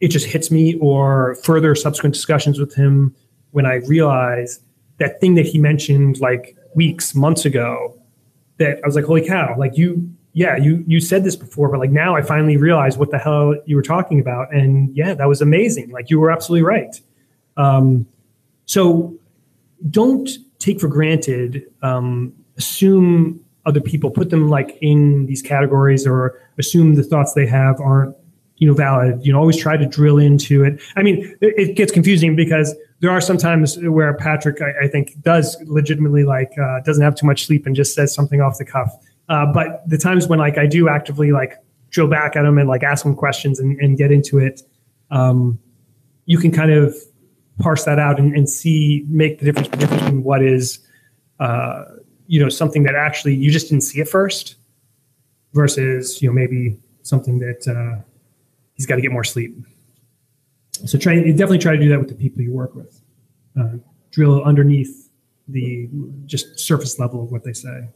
it 0.00 0.08
just 0.08 0.26
hits 0.26 0.50
me, 0.50 0.76
or 0.80 1.36
further 1.44 1.74
subsequent 1.74 2.14
discussions 2.14 2.58
with 2.58 2.74
him 2.74 3.14
when 3.52 3.66
I 3.66 3.76
realize 3.86 4.60
that 5.02 5.20
thing 5.20 5.34
that 5.34 5.46
he 5.46 5.58
mentioned 5.58 6.20
like 6.20 6.56
weeks, 6.76 7.14
months 7.14 7.44
ago, 7.44 7.98
that 8.58 8.78
I 8.82 8.86
was 8.86 8.94
like, 8.94 9.04
holy 9.04 9.26
cow, 9.26 9.56
like 9.58 9.76
you 9.76 10.08
yeah, 10.32 10.56
you 10.56 10.82
you 10.86 11.00
said 11.00 11.24
this 11.24 11.36
before, 11.36 11.68
but 11.68 11.80
like 11.80 11.90
now 11.90 12.16
I 12.16 12.22
finally 12.22 12.56
realize 12.56 12.96
what 12.96 13.10
the 13.10 13.18
hell 13.18 13.54
you 13.66 13.76
were 13.76 13.82
talking 13.82 14.20
about, 14.20 14.54
and 14.54 14.96
yeah, 14.96 15.12
that 15.14 15.28
was 15.28 15.42
amazing. 15.42 15.90
Like 15.90 16.08
you 16.08 16.20
were 16.20 16.30
absolutely 16.30 16.62
right. 16.62 17.00
Um, 17.56 18.06
so 18.64 19.14
don't 19.90 20.30
take 20.58 20.80
for 20.80 20.88
granted, 20.88 21.64
um, 21.82 22.32
assume 22.56 23.44
other 23.66 23.80
people, 23.80 24.10
put 24.10 24.30
them 24.30 24.48
like 24.48 24.78
in 24.80 25.26
these 25.26 25.42
categories, 25.42 26.06
or 26.06 26.40
assume 26.58 26.94
the 26.94 27.02
thoughts 27.02 27.34
they 27.34 27.46
have 27.46 27.80
aren't 27.80 28.16
you 28.56 28.66
know 28.68 28.74
valid. 28.74 29.26
You 29.26 29.32
know, 29.32 29.38
always 29.38 29.58
try 29.58 29.76
to 29.76 29.84
drill 29.84 30.18
into 30.18 30.64
it. 30.64 30.80
I 30.96 31.02
mean, 31.02 31.36
it, 31.42 31.54
it 31.58 31.76
gets 31.76 31.92
confusing 31.92 32.36
because 32.36 32.74
there 33.02 33.10
are 33.10 33.20
some 33.20 33.36
times 33.36 33.76
where 33.78 34.14
Patrick, 34.14 34.62
I, 34.62 34.84
I 34.84 34.88
think, 34.88 35.20
does 35.20 35.56
legitimately 35.66 36.24
like 36.24 36.52
uh, 36.58 36.80
doesn't 36.80 37.02
have 37.02 37.14
too 37.14 37.26
much 37.26 37.44
sleep 37.44 37.66
and 37.66 37.76
just 37.76 37.94
says 37.94 38.14
something 38.14 38.40
off 38.40 38.56
the 38.56 38.64
cuff 38.64 38.96
uh, 39.28 39.46
but 39.46 39.82
the 39.88 39.98
times 39.98 40.26
when 40.26 40.38
like 40.38 40.58
I 40.58 40.66
do 40.66 40.88
actively 40.88 41.32
like 41.32 41.54
drill 41.90 42.08
back 42.08 42.36
at 42.36 42.44
him 42.44 42.58
and 42.58 42.68
like 42.68 42.82
ask 42.82 43.04
him 43.04 43.14
questions 43.14 43.60
and, 43.60 43.78
and 43.80 43.96
get 43.96 44.10
into 44.10 44.38
it, 44.38 44.62
um, 45.10 45.58
you 46.26 46.38
can 46.38 46.50
kind 46.50 46.70
of 46.70 46.94
parse 47.58 47.84
that 47.84 47.98
out 47.98 48.18
and, 48.18 48.34
and 48.36 48.48
see 48.48 49.04
make 49.08 49.38
the 49.38 49.44
difference 49.44 49.68
between 49.68 50.22
what 50.22 50.42
is 50.42 50.80
uh, 51.40 51.84
you 52.26 52.42
know 52.42 52.48
something 52.48 52.82
that 52.82 52.94
actually 52.94 53.34
you 53.34 53.50
just 53.50 53.68
didn't 53.68 53.82
see 53.82 54.00
at 54.00 54.08
first 54.08 54.56
versus 55.54 56.20
you 56.20 56.28
know 56.28 56.34
maybe 56.34 56.78
something 57.02 57.38
that 57.38 57.66
uh, 57.68 58.02
he's 58.74 58.86
got 58.86 58.96
to 58.96 59.02
get 59.02 59.12
more 59.12 59.24
sleep. 59.24 59.56
So 60.84 60.98
try 60.98 61.16
definitely 61.16 61.58
try 61.58 61.76
to 61.76 61.82
do 61.82 61.88
that 61.90 61.98
with 61.98 62.08
the 62.08 62.14
people 62.14 62.42
you 62.42 62.52
work 62.52 62.74
with. 62.74 63.00
Uh, 63.58 63.76
drill 64.10 64.42
underneath 64.42 65.10
the 65.48 65.88
just 66.26 66.58
surface 66.58 66.98
level 66.98 67.22
of 67.22 67.30
what 67.32 67.44
they 67.44 67.52
say. 67.52 67.88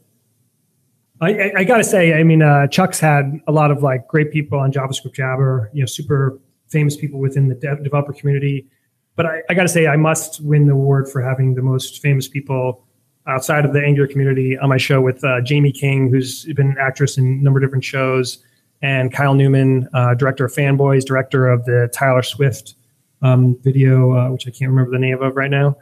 I, 1.19 1.33
I, 1.33 1.51
I 1.57 1.63
got 1.63 1.77
to 1.77 1.83
say, 1.83 2.13
I 2.13 2.23
mean, 2.23 2.41
uh, 2.41 2.67
Chuck's 2.67 2.99
had 2.99 3.39
a 3.47 3.51
lot 3.51 3.71
of 3.71 3.81
like 3.81 4.07
great 4.07 4.31
people 4.31 4.59
on 4.59 4.71
JavaScript 4.71 5.13
Jabber, 5.13 5.69
you 5.73 5.81
know, 5.81 5.87
super 5.87 6.39
famous 6.67 6.95
people 6.95 7.19
within 7.19 7.47
the 7.47 7.55
dev- 7.55 7.83
developer 7.83 8.13
community. 8.13 8.67
But 9.15 9.25
I, 9.25 9.41
I 9.49 9.53
got 9.55 9.63
to 9.63 9.69
say, 9.69 9.87
I 9.87 9.95
must 9.95 10.43
win 10.43 10.67
the 10.67 10.73
award 10.73 11.09
for 11.09 11.21
having 11.21 11.55
the 11.55 11.63
most 11.63 12.01
famous 12.01 12.27
people 12.27 12.83
outside 13.25 13.65
of 13.65 13.73
the 13.73 13.83
Angular 13.83 14.07
community 14.07 14.57
on 14.57 14.69
my 14.69 14.77
show 14.77 15.01
with 15.01 15.23
uh, 15.23 15.41
Jaime 15.47 15.71
King, 15.71 16.09
who's 16.09 16.45
been 16.45 16.71
an 16.71 16.77
actress 16.79 17.17
in 17.17 17.25
a 17.25 17.43
number 17.43 17.59
of 17.59 17.65
different 17.65 17.83
shows, 17.83 18.43
and 18.81 19.11
Kyle 19.11 19.33
Newman, 19.33 19.89
uh, 19.93 20.13
director 20.13 20.45
of 20.45 20.53
Fanboys, 20.53 21.03
director 21.03 21.49
of 21.49 21.65
the 21.65 21.89
Taylor 21.91 22.21
Swift 22.21 22.75
um, 23.21 23.57
video, 23.61 24.13
uh, 24.13 24.31
which 24.31 24.47
I 24.47 24.51
can't 24.51 24.69
remember 24.69 24.91
the 24.91 24.99
name 24.99 25.21
of 25.21 25.35
right 25.35 25.51
now, 25.51 25.77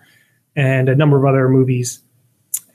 and 0.56 0.90
a 0.90 0.96
number 0.96 1.18
of 1.18 1.26
other 1.26 1.50
movies 1.50 2.02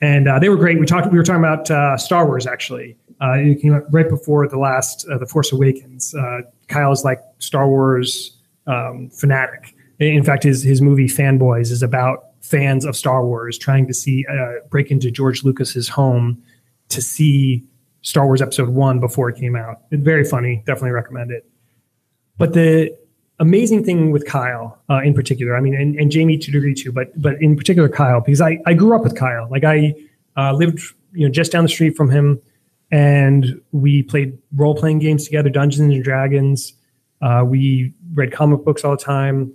and 0.01 0.27
uh, 0.27 0.39
they 0.39 0.49
were 0.49 0.57
great. 0.57 0.79
We 0.79 0.85
talked. 0.85 1.11
We 1.11 1.17
were 1.17 1.23
talking 1.23 1.43
about 1.43 1.69
uh, 1.69 1.95
Star 1.95 2.25
Wars 2.25 2.47
actually. 2.47 2.97
Uh, 3.21 3.33
it 3.33 3.61
came 3.61 3.73
out 3.73 3.83
right 3.93 4.09
before 4.09 4.47
the 4.47 4.57
last, 4.57 5.07
uh, 5.11 5.19
the 5.19 5.27
Force 5.27 5.51
Awakens. 5.51 6.15
Uh, 6.15 6.41
Kyle 6.67 6.91
is 6.91 7.03
like 7.03 7.19
Star 7.37 7.67
Wars 7.67 8.35
um, 8.65 9.11
fanatic. 9.11 9.75
In 9.99 10.23
fact, 10.23 10.43
his 10.43 10.63
his 10.63 10.81
movie 10.81 11.07
Fanboys 11.07 11.71
is 11.71 11.83
about 11.83 12.29
fans 12.41 12.83
of 12.83 12.95
Star 12.95 13.23
Wars 13.23 13.57
trying 13.57 13.87
to 13.87 13.93
see 13.93 14.25
break 14.69 14.89
into 14.89 15.11
George 15.11 15.43
Lucas's 15.43 15.87
home 15.87 16.41
to 16.89 17.01
see 17.01 17.63
Star 18.01 18.25
Wars 18.25 18.41
Episode 18.41 18.69
One 18.69 18.99
before 18.99 19.29
it 19.29 19.37
came 19.37 19.55
out. 19.55 19.81
It's 19.91 20.03
very 20.03 20.23
funny. 20.23 20.63
Definitely 20.65 20.91
recommend 20.91 21.31
it. 21.31 21.47
But 22.39 22.53
the 22.53 22.97
amazing 23.41 23.83
thing 23.83 24.11
with 24.11 24.25
Kyle 24.25 24.79
uh, 24.89 25.01
in 25.01 25.13
particular. 25.13 25.57
I 25.57 25.61
mean, 25.61 25.73
and, 25.73 25.95
and 25.95 26.13
Jaime 26.13 26.37
to 26.37 26.51
degree 26.51 26.73
too, 26.73 26.91
but 26.91 27.19
but 27.21 27.41
in 27.41 27.57
particular 27.57 27.89
Kyle 27.89 28.21
because 28.21 28.39
I 28.39 28.59
I 28.65 28.73
grew 28.73 28.95
up 28.95 29.03
with 29.03 29.17
Kyle. 29.17 29.49
Like 29.49 29.65
I 29.65 29.93
uh, 30.37 30.53
lived 30.53 30.79
you 31.11 31.27
know 31.27 31.31
just 31.31 31.51
down 31.51 31.63
the 31.63 31.69
street 31.69 31.97
from 31.97 32.09
him, 32.09 32.39
and 32.91 33.61
we 33.71 34.03
played 34.03 34.37
role 34.55 34.75
playing 34.75 34.99
games 34.99 35.25
together, 35.25 35.49
Dungeons 35.49 35.93
and 35.93 36.03
Dragons. 36.03 36.73
Uh, 37.21 37.43
we 37.45 37.93
read 38.13 38.31
comic 38.31 38.63
books 38.63 38.85
all 38.85 38.95
the 38.95 39.03
time. 39.03 39.53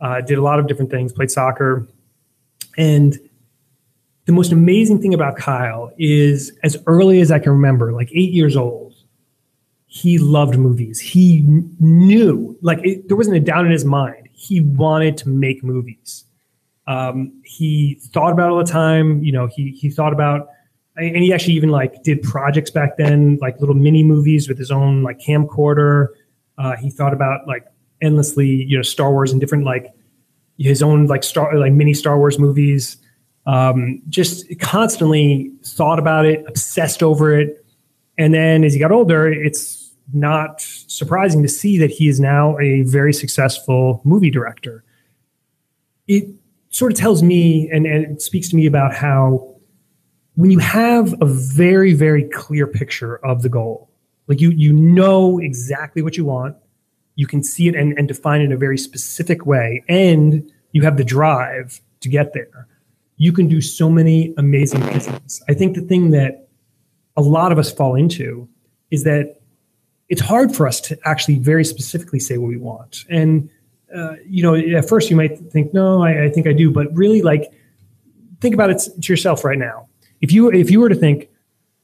Uh, 0.00 0.20
did 0.20 0.38
a 0.38 0.42
lot 0.42 0.58
of 0.58 0.66
different 0.66 0.90
things. 0.90 1.12
Played 1.12 1.30
soccer, 1.30 1.88
And 2.76 3.18
the 4.26 4.32
most 4.32 4.52
amazing 4.52 5.00
thing 5.00 5.14
about 5.14 5.36
Kyle 5.36 5.90
is 5.98 6.52
as 6.62 6.76
early 6.86 7.20
as 7.20 7.30
I 7.32 7.38
can 7.38 7.52
remember, 7.52 7.92
like 7.92 8.10
eight 8.12 8.32
years 8.32 8.56
old, 8.56 8.87
he 9.90 10.18
loved 10.18 10.56
movies. 10.58 11.00
He 11.00 11.42
knew, 11.80 12.56
like, 12.60 12.78
it, 12.84 13.08
there 13.08 13.16
wasn't 13.16 13.38
a 13.38 13.40
doubt 13.40 13.64
in 13.64 13.72
his 13.72 13.86
mind. 13.86 14.28
He 14.32 14.60
wanted 14.60 15.16
to 15.18 15.28
make 15.30 15.64
movies. 15.64 16.24
Um, 16.86 17.32
he 17.44 17.98
thought 18.12 18.32
about 18.32 18.48
it 18.48 18.52
all 18.52 18.58
the 18.58 18.70
time. 18.70 19.22
You 19.22 19.32
know, 19.32 19.46
he 19.46 19.72
he 19.72 19.90
thought 19.90 20.12
about, 20.12 20.48
and 20.96 21.16
he 21.16 21.32
actually 21.32 21.54
even 21.54 21.70
like 21.70 22.02
did 22.02 22.22
projects 22.22 22.70
back 22.70 22.96
then, 22.96 23.38
like 23.40 23.60
little 23.60 23.74
mini 23.74 24.02
movies 24.02 24.48
with 24.48 24.58
his 24.58 24.70
own 24.70 25.02
like 25.02 25.18
camcorder. 25.18 26.08
Uh, 26.56 26.76
he 26.76 26.88
thought 26.90 27.12
about 27.12 27.46
like 27.46 27.66
endlessly, 28.00 28.46
you 28.46 28.76
know, 28.76 28.82
Star 28.82 29.10
Wars 29.12 29.32
and 29.32 29.40
different 29.40 29.64
like 29.64 29.92
his 30.58 30.82
own 30.82 31.06
like 31.06 31.24
Star 31.24 31.58
like 31.58 31.72
mini 31.72 31.92
Star 31.92 32.16
Wars 32.18 32.38
movies. 32.38 32.96
Um, 33.46 34.02
just 34.08 34.46
constantly 34.58 35.50
thought 35.64 35.98
about 35.98 36.26
it, 36.26 36.44
obsessed 36.46 37.02
over 37.02 37.38
it, 37.38 37.64
and 38.16 38.32
then 38.32 38.64
as 38.64 38.72
he 38.74 38.80
got 38.80 38.92
older, 38.92 39.30
it's 39.30 39.77
not 40.12 40.60
surprising 40.60 41.42
to 41.42 41.48
see 41.48 41.78
that 41.78 41.90
he 41.90 42.08
is 42.08 42.18
now 42.18 42.58
a 42.58 42.82
very 42.82 43.12
successful 43.12 44.00
movie 44.04 44.30
director. 44.30 44.84
It 46.06 46.28
sort 46.70 46.92
of 46.92 46.98
tells 46.98 47.22
me 47.22 47.68
and, 47.70 47.86
and 47.86 48.04
it 48.04 48.22
speaks 48.22 48.48
to 48.50 48.56
me 48.56 48.66
about 48.66 48.94
how 48.94 49.56
when 50.34 50.50
you 50.50 50.60
have 50.60 51.14
a 51.20 51.26
very, 51.26 51.92
very 51.92 52.22
clear 52.22 52.66
picture 52.66 53.16
of 53.26 53.42
the 53.42 53.48
goal, 53.48 53.90
like 54.28 54.40
you 54.40 54.50
you 54.50 54.72
know 54.72 55.38
exactly 55.38 56.00
what 56.00 56.16
you 56.16 56.24
want, 56.24 56.56
you 57.16 57.26
can 57.26 57.42
see 57.42 57.66
it 57.66 57.74
and, 57.74 57.98
and 57.98 58.06
define 58.06 58.40
it 58.40 58.44
in 58.44 58.52
a 58.52 58.56
very 58.56 58.78
specific 58.78 59.46
way, 59.46 59.82
and 59.88 60.50
you 60.72 60.82
have 60.82 60.96
the 60.96 61.04
drive 61.04 61.80
to 62.00 62.08
get 62.08 62.34
there, 62.34 62.68
you 63.16 63.32
can 63.32 63.48
do 63.48 63.60
so 63.60 63.90
many 63.90 64.32
amazing 64.38 64.80
things. 64.82 65.42
I 65.48 65.54
think 65.54 65.74
the 65.74 65.80
thing 65.80 66.10
that 66.12 66.48
a 67.16 67.22
lot 67.22 67.50
of 67.50 67.58
us 67.58 67.72
fall 67.72 67.96
into 67.96 68.48
is 68.92 69.02
that 69.02 69.37
it's 70.08 70.20
hard 70.20 70.54
for 70.54 70.66
us 70.66 70.80
to 70.82 70.98
actually 71.04 71.38
very 71.38 71.64
specifically 71.64 72.20
say 72.20 72.38
what 72.38 72.48
we 72.48 72.56
want. 72.56 73.04
And 73.10 73.50
uh, 73.94 74.14
you 74.26 74.42
know, 74.42 74.54
at 74.54 74.88
first 74.88 75.10
you 75.10 75.16
might 75.16 75.38
think, 75.50 75.72
no, 75.72 76.02
I, 76.02 76.24
I, 76.24 76.28
think 76.28 76.46
I 76.46 76.52
do, 76.52 76.70
but 76.70 76.94
really, 76.94 77.22
like, 77.22 77.50
think 78.40 78.54
about 78.54 78.70
it 78.70 78.82
to 79.00 79.12
yourself 79.12 79.44
right 79.44 79.58
now. 79.58 79.88
If 80.20 80.32
you 80.32 80.50
if 80.50 80.70
you 80.70 80.80
were 80.80 80.88
to 80.88 80.94
think, 80.94 81.28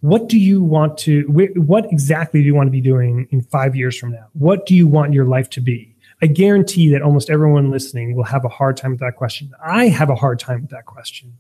what 0.01 0.29
do 0.29 0.39
you 0.39 0.63
want 0.63 0.99
to? 0.99 1.23
What 1.23 1.91
exactly 1.91 2.41
do 2.41 2.47
you 2.47 2.55
want 2.55 2.67
to 2.67 2.73
be 2.73 2.81
doing 2.81 3.27
in 3.31 3.41
five 3.43 3.75
years 3.75 3.97
from 3.97 4.11
now? 4.13 4.27
What 4.33 4.67
do 4.67 4.75
you 4.75 4.87
want 4.87 5.15
your 5.15 5.25
life 5.25 5.49
to 5.51 5.61
be? 5.61 5.95
I 6.21 6.27
guarantee 6.27 6.91
that 6.91 7.03
almost 7.03 7.31
everyone 7.31 7.71
listening 7.71 8.15
will 8.15 8.25
have 8.25 8.45
a 8.45 8.49
hard 8.49 8.77
time 8.77 8.93
with 8.93 9.01
that 9.01 9.17
question. 9.17 9.53
I 9.65 9.89
have 9.89 10.11
a 10.11 10.15
hard 10.15 10.39
time 10.39 10.63
with 10.63 10.71
that 10.71 10.85
question. 10.85 11.39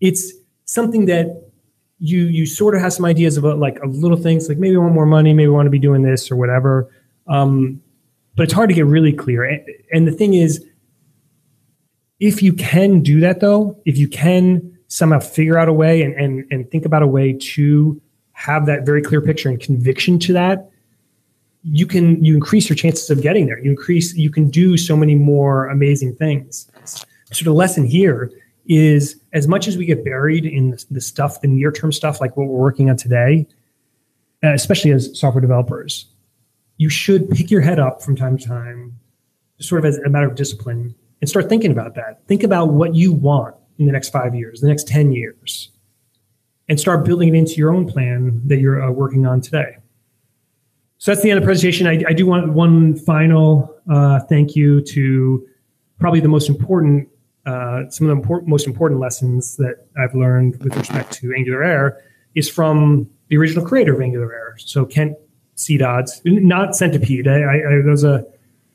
It's 0.00 0.32
something 0.66 1.06
that 1.06 1.51
you 2.04 2.24
you 2.24 2.46
sort 2.46 2.74
of 2.74 2.80
have 2.80 2.92
some 2.92 3.04
ideas 3.04 3.36
about 3.36 3.58
like 3.58 3.78
a 3.80 3.86
little 3.86 4.16
things 4.16 4.48
like 4.48 4.58
maybe 4.58 4.74
I 4.74 4.80
want 4.80 4.92
more 4.92 5.06
money, 5.06 5.32
maybe 5.32 5.46
I 5.46 5.50
want 5.50 5.66
to 5.66 5.70
be 5.70 5.78
doing 5.78 6.02
this 6.02 6.32
or 6.32 6.36
whatever. 6.36 6.90
Um, 7.28 7.80
but 8.34 8.42
it's 8.42 8.52
hard 8.52 8.70
to 8.70 8.74
get 8.74 8.86
really 8.86 9.12
clear. 9.12 9.44
And, 9.44 9.64
and 9.92 10.08
the 10.08 10.10
thing 10.10 10.34
is, 10.34 10.66
if 12.18 12.42
you 12.42 12.54
can 12.54 13.02
do 13.02 13.20
that 13.20 13.38
though, 13.38 13.80
if 13.84 13.98
you 13.98 14.08
can 14.08 14.76
somehow 14.88 15.20
figure 15.20 15.56
out 15.56 15.68
a 15.68 15.72
way 15.72 16.02
and, 16.02 16.14
and, 16.14 16.44
and 16.50 16.68
think 16.72 16.84
about 16.84 17.02
a 17.02 17.06
way 17.06 17.34
to 17.34 18.02
have 18.32 18.66
that 18.66 18.84
very 18.84 19.00
clear 19.00 19.20
picture 19.20 19.48
and 19.48 19.60
conviction 19.60 20.18
to 20.18 20.32
that, 20.32 20.70
you 21.62 21.86
can 21.86 22.24
you 22.24 22.34
increase 22.34 22.68
your 22.68 22.74
chances 22.74 23.10
of 23.10 23.22
getting 23.22 23.46
there. 23.46 23.60
You 23.60 23.70
increase 23.70 24.12
you 24.16 24.30
can 24.30 24.50
do 24.50 24.76
so 24.76 24.96
many 24.96 25.14
more 25.14 25.68
amazing 25.68 26.16
things. 26.16 26.68
So 27.30 27.44
the 27.44 27.52
lesson 27.52 27.86
here 27.86 28.32
is 28.66 29.21
as 29.32 29.48
much 29.48 29.66
as 29.66 29.76
we 29.76 29.86
get 29.86 30.04
buried 30.04 30.44
in 30.44 30.76
the, 30.90 31.00
stuff, 31.00 31.40
the 31.40 31.48
near 31.48 31.72
term 31.72 31.92
stuff, 31.92 32.20
like 32.20 32.36
what 32.36 32.48
we're 32.48 32.58
working 32.58 32.90
on 32.90 32.96
today, 32.96 33.46
uh, 34.44 34.52
especially 34.52 34.92
as 34.92 35.18
software 35.18 35.40
developers, 35.40 36.06
you 36.76 36.88
should 36.88 37.30
pick 37.30 37.50
your 37.50 37.60
head 37.60 37.78
up 37.78 38.02
from 38.02 38.16
time 38.16 38.36
to 38.36 38.46
time, 38.46 38.98
sort 39.58 39.78
of 39.78 39.84
as 39.84 39.98
a 39.98 40.08
matter 40.08 40.28
of 40.28 40.34
discipline, 40.34 40.94
and 41.20 41.30
start 41.30 41.48
thinking 41.48 41.70
about 41.70 41.94
that. 41.94 42.26
Think 42.26 42.42
about 42.42 42.72
what 42.72 42.94
you 42.94 43.12
want 43.12 43.54
in 43.78 43.86
the 43.86 43.92
next 43.92 44.10
five 44.10 44.34
years, 44.34 44.60
the 44.60 44.68
next 44.68 44.88
10 44.88 45.12
years, 45.12 45.70
and 46.68 46.78
start 46.78 47.04
building 47.04 47.28
it 47.28 47.34
into 47.34 47.54
your 47.54 47.72
own 47.72 47.88
plan 47.88 48.42
that 48.46 48.58
you're 48.58 48.82
uh, 48.82 48.90
working 48.90 49.26
on 49.26 49.40
today. 49.40 49.76
So 50.98 51.10
that's 51.10 51.22
the 51.22 51.30
end 51.30 51.38
of 51.38 51.42
the 51.42 51.46
presentation. 51.46 51.86
I, 51.86 52.02
I 52.08 52.12
do 52.12 52.26
want 52.26 52.52
one 52.52 52.96
final 52.96 53.76
uh, 53.90 54.20
thank 54.20 54.54
you 54.54 54.80
to 54.82 55.46
probably 55.98 56.20
the 56.20 56.28
most 56.28 56.48
important 56.48 57.08
uh, 57.46 57.88
some 57.90 58.08
of 58.08 58.22
the 58.22 58.42
most 58.46 58.66
important 58.66 59.00
lessons 59.00 59.56
that 59.56 59.86
I've 59.98 60.14
learned 60.14 60.62
with 60.62 60.76
respect 60.76 61.12
to 61.14 61.34
Angular 61.34 61.64
Air 61.64 62.02
is 62.34 62.48
from 62.48 63.10
the 63.28 63.36
original 63.36 63.64
creator 63.64 63.94
of 63.94 64.00
Angular 64.00 64.32
Air. 64.32 64.54
So 64.58 64.84
Kent 64.84 65.16
C. 65.56 65.76
Dodds, 65.76 66.20
not 66.24 66.76
Centipede. 66.76 67.28
I, 67.28 67.40
I, 67.40 67.56
I 67.56 67.84
was 67.84 68.04
a 68.04 68.24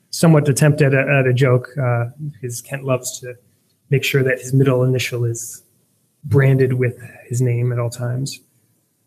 somewhat 0.09 0.47
attempt 0.49 0.81
at 0.81 0.93
a, 0.93 0.99
at 0.99 1.27
a 1.27 1.33
joke 1.33 1.69
uh, 1.81 2.05
because 2.31 2.61
Kent 2.61 2.83
loves 2.83 3.19
to 3.19 3.35
make 3.89 4.03
sure 4.03 4.23
that 4.23 4.39
his 4.39 4.53
middle 4.53 4.83
initial 4.83 5.23
is 5.25 5.63
branded 6.23 6.73
with 6.73 6.99
his 7.27 7.41
name 7.41 7.71
at 7.71 7.79
all 7.79 7.89
times. 7.89 8.39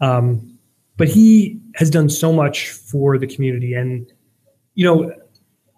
Um, 0.00 0.58
but 0.96 1.08
he 1.08 1.60
has 1.74 1.90
done 1.90 2.08
so 2.08 2.32
much 2.32 2.70
for 2.70 3.18
the 3.18 3.26
community, 3.26 3.74
and 3.74 4.10
you 4.74 4.84
know, 4.84 5.12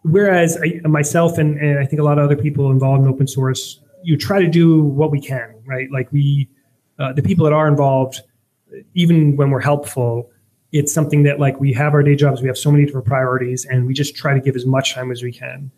whereas 0.03 0.59
I, 0.63 0.81
myself 0.87 1.39
and, 1.39 1.59
and 1.59 1.79
I 1.79 1.87
think 1.87 2.01
a 2.01 2.05
lot 2.05 2.19
of 2.19 2.25
other 2.25 2.37
people 2.37 2.71
involved 2.71 3.03
in 3.03 3.09
open 3.09 3.27
source, 3.27 3.81
you 4.03 4.17
try 4.17 4.41
to 4.41 4.49
do 4.49 4.83
what 4.83 5.11
we 5.11 5.21
can, 5.21 5.55
right? 5.65 5.91
Like 5.91 6.11
we, 6.13 6.49
uh, 6.99 7.13
the 7.13 7.23
people 7.23 7.45
that 7.45 7.53
are 7.53 7.69
involved, 7.69 8.21
even 8.95 9.37
when 9.37 9.51
we're 9.51 9.61
helpful, 9.61 10.31
it's 10.73 10.93
something 10.93 11.23
that 11.25 11.39
like 11.39 11.61
we 11.61 11.73
have 11.73 11.95
our 11.95 12.03
day 12.03 12.17
jobs, 12.17 12.41
we 12.41 12.49
have 12.49 12.59
so 12.59 12.71
many 12.71 12.85
different 12.85 13.07
priorities, 13.07 13.65
and 13.67 13.87
we 13.87 13.95
just 13.95 14.17
try 14.17 14.35
to 14.35 14.41
give 14.41 14.57
as 14.57 14.67
much 14.67 14.95
time 14.95 15.11
as 15.11 15.23
we 15.23 15.33
can. 15.33 15.71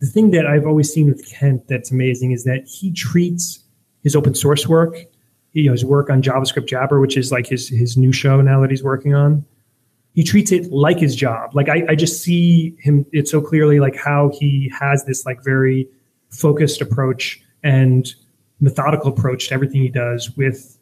The 0.00 0.06
thing 0.06 0.30
that 0.32 0.46
I've 0.46 0.66
always 0.66 0.92
seen 0.92 1.06
with 1.06 1.26
Kent 1.30 1.66
that's 1.68 1.90
amazing 1.90 2.32
is 2.32 2.44
that 2.44 2.66
he 2.66 2.92
treats 2.92 3.64
his 4.02 4.14
open 4.14 4.34
source 4.34 4.66
work, 4.68 4.96
you 5.52 5.64
know, 5.64 5.72
his 5.72 5.84
work 5.84 6.10
on 6.10 6.20
JavaScript 6.20 6.66
Jabber, 6.66 7.00
which 7.00 7.16
is 7.16 7.32
like 7.32 7.46
his 7.46 7.68
his 7.68 7.96
new 7.96 8.12
show 8.12 8.42
now 8.42 8.60
that 8.60 8.70
he's 8.70 8.82
working 8.82 9.14
on 9.14 9.46
he 10.14 10.22
treats 10.22 10.52
it 10.52 10.72
like 10.72 10.98
his 10.98 11.14
job. 11.14 11.54
Like 11.54 11.68
I, 11.68 11.84
I 11.90 11.94
just 11.94 12.22
see 12.22 12.76
him 12.78 13.04
it 13.12 13.28
so 13.28 13.40
clearly, 13.40 13.80
like 13.80 13.96
how 13.96 14.30
he 14.38 14.72
has 14.78 15.04
this 15.04 15.26
like 15.26 15.42
very 15.42 15.88
focused 16.30 16.80
approach 16.80 17.42
and 17.62 18.12
methodical 18.60 19.08
approach 19.08 19.48
to 19.48 19.54
everything 19.54 19.82
he 19.82 19.88
does 19.88 20.30
with 20.36 20.78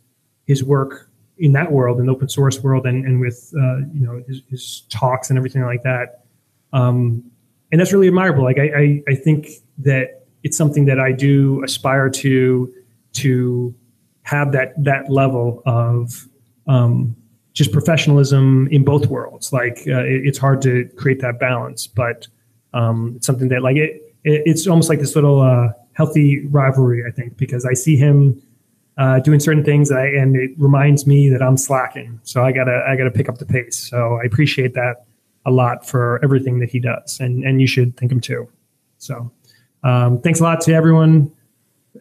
his 0.47 0.63
work 0.63 1.11
in 1.39 1.53
that 1.53 1.73
world, 1.73 1.99
in 1.99 2.07
the 2.07 2.13
open 2.13 2.29
source 2.29 2.61
world, 2.61 2.87
and 2.87 3.07
and 3.07 3.21
with 3.21 3.53
uh, 3.57 3.79
you 3.95 4.01
know 4.01 4.23
his, 4.29 4.43
his, 4.51 4.83
talks 4.91 5.31
and 5.31 5.39
everything 5.39 5.63
like 5.63 5.83
that. 5.83 6.25
Um, 6.75 7.25
and 7.71 7.81
that's 7.81 7.93
really 7.93 8.09
admirable. 8.09 8.45
Like 8.45 8.59
I, 8.59 8.71
I, 8.77 9.03
I 9.09 9.15
think 9.15 9.49
that 9.79 10.27
it's 10.43 10.59
something 10.59 10.85
that 10.87 11.01
I 11.01 11.13
do 11.13 11.65
aspire 11.65 12.11
to 12.11 12.73
to 13.15 13.75
have 14.25 14.53
that 14.53 14.75
that 14.85 15.11
level 15.11 15.63
of 15.65 16.29
um, 16.67 17.17
just 17.53 17.73
professionalism 17.73 18.69
in 18.71 18.85
both 18.85 19.07
worlds. 19.07 19.53
Like 19.53 19.79
uh, 19.87 20.05
it, 20.05 20.27
it's 20.27 20.39
hard 20.39 20.63
to 20.63 20.89
create 20.97 21.21
that 21.21 21.39
balance, 21.39 21.87
but 21.87 22.27
um, 22.73 23.15
it's 23.17 23.27
something 23.27 23.49
that 23.49 23.63
like 23.63 23.77
it, 23.77 24.15
it, 24.25 24.43
it's 24.47 24.67
almost 24.67 24.89
like 24.89 25.01
this 25.01 25.15
little 25.15 25.41
uh, 25.41 25.69
healthy 25.93 26.47
rivalry. 26.47 27.05
I 27.07 27.11
think 27.11 27.37
because 27.37 27.67
I 27.67 27.75
see 27.75 27.97
him 27.97 28.41
uh, 28.97 29.21
doing 29.21 29.41
certain 29.41 29.65
things, 29.65 29.91
and, 29.91 30.01
I, 30.01 30.07
and 30.07 30.37
it 30.37 30.53
reminds 30.57 31.07
me 31.07 31.29
that 31.29 31.43
I'm 31.43 31.57
slacking. 31.57 32.21
So 32.23 32.43
I 32.43 32.53
gotta 32.53 32.85
I 32.89 32.97
gotta 32.97 33.11
pick 33.11 33.29
up 33.29 33.39
the 33.39 33.47
pace. 33.47 33.77
So 33.77 34.19
I 34.23 34.25
appreciate 34.25 34.75
that 34.75 35.05
a 35.45 35.51
lot 35.51 35.87
for 35.87 36.21
everything 36.23 36.61
that 36.61 36.71
he 36.71 36.81
does, 36.81 37.21
and 37.21 37.45
and 37.45 37.61
you 37.61 37.67
should 37.67 37.97
thank 37.97 38.11
him 38.11 38.21
too. 38.21 38.49
So 38.99 39.31
um, 39.83 40.21
thanks 40.21 40.41
a 40.41 40.45
lot 40.45 40.61
to 40.63 40.73
everyone 40.73 41.31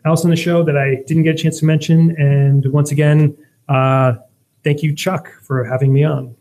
else 0.06 0.24
on 0.24 0.30
the 0.30 0.38
show 0.38 0.64
that 0.64 0.78
I 0.78 1.04
didn't 1.08 1.24
get 1.24 1.36
a 1.36 1.38
chance 1.38 1.60
to 1.60 1.66
mention, 1.66 2.16
and 2.18 2.66
once 2.72 2.91
again. 2.91 3.36
Uh, 3.68 4.16
thank 4.64 4.84
you, 4.84 4.95
Chuck, 4.95 5.32
for 5.41 5.64
having 5.64 5.93
me 5.93 6.03
on. 6.03 6.36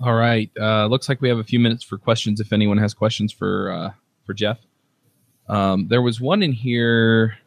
All 0.00 0.14
right. 0.14 0.50
Uh, 0.60 0.86
looks 0.86 1.08
like 1.08 1.20
we 1.20 1.28
have 1.28 1.38
a 1.38 1.44
few 1.44 1.58
minutes 1.58 1.82
for 1.82 1.96
questions. 1.96 2.40
If 2.40 2.52
anyone 2.52 2.78
has 2.78 2.92
questions 2.92 3.32
for 3.32 3.70
uh, 3.70 3.92
for 4.24 4.34
Jeff, 4.34 4.58
um, 5.48 5.88
there 5.88 6.02
was 6.02 6.20
one 6.20 6.42
in 6.42 6.52
here. 6.52 7.38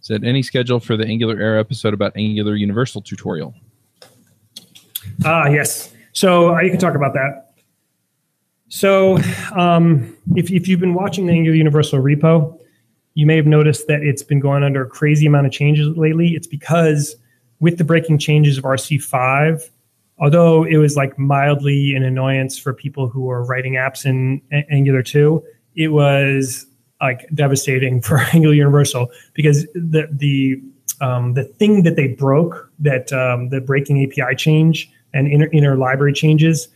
Said 0.00 0.24
any 0.24 0.42
schedule 0.42 0.80
for 0.80 0.96
the 0.96 1.04
Angular 1.04 1.40
Air 1.40 1.58
episode 1.58 1.92
about 1.92 2.12
Angular 2.16 2.54
Universal 2.54 3.02
tutorial? 3.02 3.54
Ah, 5.24 5.48
yes. 5.48 5.92
So 6.12 6.54
uh, 6.56 6.60
you 6.60 6.70
can 6.70 6.78
talk 6.78 6.94
about 6.94 7.14
that. 7.14 7.52
So 8.68 9.18
um, 9.56 10.16
if 10.34 10.50
if 10.50 10.68
you've 10.68 10.80
been 10.80 10.94
watching 10.94 11.26
the 11.26 11.32
Angular 11.32 11.56
Universal 11.56 12.00
repo, 12.00 12.58
you 13.14 13.26
may 13.26 13.36
have 13.36 13.46
noticed 13.46 13.86
that 13.88 14.02
it's 14.02 14.22
been 14.22 14.40
going 14.40 14.62
under 14.62 14.82
a 14.82 14.88
crazy 14.88 15.26
amount 15.26 15.46
of 15.46 15.52
changes 15.52 15.96
lately. 15.96 16.34
It's 16.34 16.46
because 16.46 17.16
with 17.60 17.78
the 17.78 17.84
breaking 17.84 18.18
changes 18.18 18.58
of 18.58 18.64
RC5, 18.64 19.68
although 20.18 20.64
it 20.64 20.76
was 20.76 20.96
like 20.96 21.18
mildly 21.18 21.94
an 21.94 22.02
annoyance 22.02 22.58
for 22.58 22.72
people 22.72 23.08
who 23.08 23.22
were 23.22 23.44
writing 23.44 23.74
apps 23.74 24.04
in 24.04 24.40
Angular 24.70 25.02
2, 25.02 25.42
it 25.76 25.88
was 25.88 26.66
like 27.00 27.28
devastating 27.34 28.00
for 28.02 28.18
Angular 28.32 28.54
Universal 28.54 29.10
because 29.34 29.64
the 29.74 30.08
the 30.10 30.60
um, 31.00 31.34
the 31.34 31.44
thing 31.44 31.84
that 31.84 31.94
they 31.94 32.08
broke 32.08 32.70
that 32.80 33.12
um, 33.12 33.50
the 33.50 33.60
breaking 33.60 34.02
API 34.02 34.34
change 34.34 34.90
and 35.14 35.28
inner, 35.28 35.48
inner 35.52 35.76
library 35.76 36.12
changes 36.12 36.68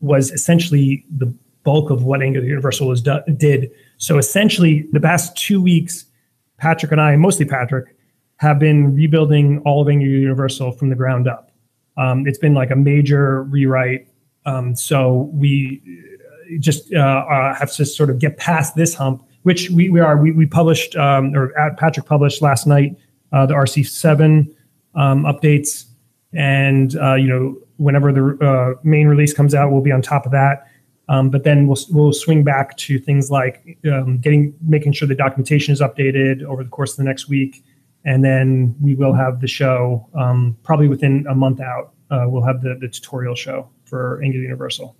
was 0.00 0.30
essentially 0.30 1.04
the 1.16 1.32
bulk 1.64 1.90
of 1.90 2.04
what 2.04 2.22
Angular 2.22 2.46
Universal 2.46 2.88
was 2.88 3.00
do- 3.00 3.22
did. 3.36 3.70
So 3.96 4.18
essentially, 4.18 4.86
the 4.92 5.00
past 5.00 5.36
two 5.36 5.62
weeks, 5.62 6.04
Patrick 6.58 6.92
and 6.92 7.00
I, 7.00 7.16
mostly 7.16 7.46
Patrick, 7.46 7.96
have 8.38 8.58
been 8.58 8.94
rebuilding 8.94 9.60
all 9.64 9.82
of 9.82 9.88
Angular 9.88 10.16
Universal 10.16 10.72
from 10.72 10.88
the 10.88 10.96
ground 10.96 11.28
up. 11.28 11.50
Um, 11.96 12.26
it's 12.26 12.38
been 12.38 12.54
like 12.54 12.70
a 12.70 12.76
major 12.76 13.42
rewrite. 13.44 14.08
Um, 14.46 14.74
so 14.74 15.30
we 15.32 15.82
just 16.58 16.92
uh, 16.94 16.98
uh, 16.98 17.54
have 17.54 17.72
to 17.72 17.84
sort 17.84 18.10
of 18.10 18.18
get 18.18 18.36
past 18.36 18.76
this 18.76 18.94
hump, 18.94 19.22
which 19.42 19.70
we, 19.70 19.90
we 19.90 20.00
are. 20.00 20.16
We, 20.16 20.32
we 20.32 20.46
published, 20.46 20.96
um, 20.96 21.34
or 21.34 21.52
Patrick 21.76 22.06
published 22.06 22.40
last 22.40 22.66
night, 22.66 22.96
uh, 23.32 23.46
the 23.46 23.54
RC7 23.54 24.54
um, 24.94 25.24
updates. 25.24 25.84
And, 26.32 26.96
uh, 26.96 27.14
you 27.14 27.26
know, 27.26 27.56
whenever 27.76 28.12
the 28.12 28.38
uh, 28.44 28.80
main 28.82 29.08
release 29.08 29.32
comes 29.32 29.54
out, 29.54 29.72
we'll 29.72 29.82
be 29.82 29.92
on 29.92 30.02
top 30.02 30.26
of 30.26 30.32
that. 30.32 30.66
Um, 31.08 31.30
but 31.30 31.44
then 31.44 31.66
we'll, 31.66 31.78
we'll 31.90 32.12
swing 32.12 32.44
back 32.44 32.76
to 32.76 32.98
things 32.98 33.30
like 33.30 33.78
um, 33.90 34.18
getting 34.18 34.54
making 34.60 34.92
sure 34.92 35.08
the 35.08 35.14
documentation 35.14 35.72
is 35.72 35.80
updated 35.80 36.42
over 36.44 36.62
the 36.62 36.68
course 36.68 36.92
of 36.92 36.98
the 36.98 37.04
next 37.04 37.28
week, 37.28 37.64
and 38.08 38.24
then 38.24 38.74
we 38.80 38.94
will 38.94 39.12
have 39.12 39.42
the 39.42 39.46
show 39.46 40.08
um, 40.14 40.56
probably 40.62 40.88
within 40.88 41.26
a 41.28 41.34
month 41.34 41.60
out. 41.60 41.92
Uh, 42.10 42.24
we'll 42.26 42.42
have 42.42 42.62
the, 42.62 42.74
the 42.80 42.88
tutorial 42.88 43.34
show 43.34 43.68
for 43.84 44.22
Angular 44.24 44.44
Universal. 44.44 44.96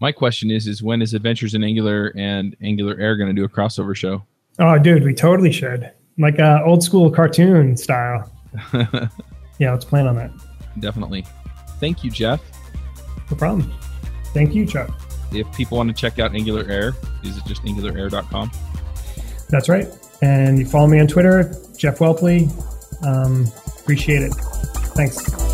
My 0.00 0.10
question 0.10 0.50
is: 0.50 0.66
Is 0.66 0.82
when 0.82 1.00
is 1.00 1.14
Adventures 1.14 1.54
in 1.54 1.62
Angular 1.62 2.12
and 2.16 2.56
Angular 2.60 2.98
Air 2.98 3.16
going 3.16 3.28
to 3.28 3.32
do 3.32 3.44
a 3.44 3.48
crossover 3.48 3.94
show? 3.94 4.24
Oh, 4.58 4.76
dude, 4.76 5.04
we 5.04 5.14
totally 5.14 5.52
should, 5.52 5.88
like 6.18 6.40
uh, 6.40 6.62
old 6.64 6.82
school 6.82 7.10
cartoon 7.12 7.76
style. 7.76 8.28
yeah, 9.60 9.70
let's 9.70 9.84
plan 9.84 10.08
on 10.08 10.16
that. 10.16 10.32
Definitely. 10.80 11.24
Thank 11.78 12.02
you, 12.02 12.10
Jeff. 12.10 12.42
No 13.30 13.36
problem. 13.36 13.72
Thank 14.32 14.52
you, 14.52 14.66
Chuck. 14.66 14.90
If 15.32 15.50
people 15.56 15.78
want 15.78 15.90
to 15.90 15.94
check 15.94 16.18
out 16.18 16.34
Angular 16.34 16.68
Air, 16.68 16.94
is 17.22 17.36
it 17.36 17.44
just 17.46 17.62
angularair.com? 17.62 18.50
That's 19.48 19.68
right. 19.68 19.86
And 20.22 20.58
you 20.58 20.66
follow 20.66 20.86
me 20.86 21.00
on 21.00 21.06
Twitter, 21.06 21.54
Jeff 21.76 21.98
Whelpley. 21.98 22.50
Um, 23.04 23.46
appreciate 23.80 24.22
it. 24.22 24.34
Thanks. 24.94 25.53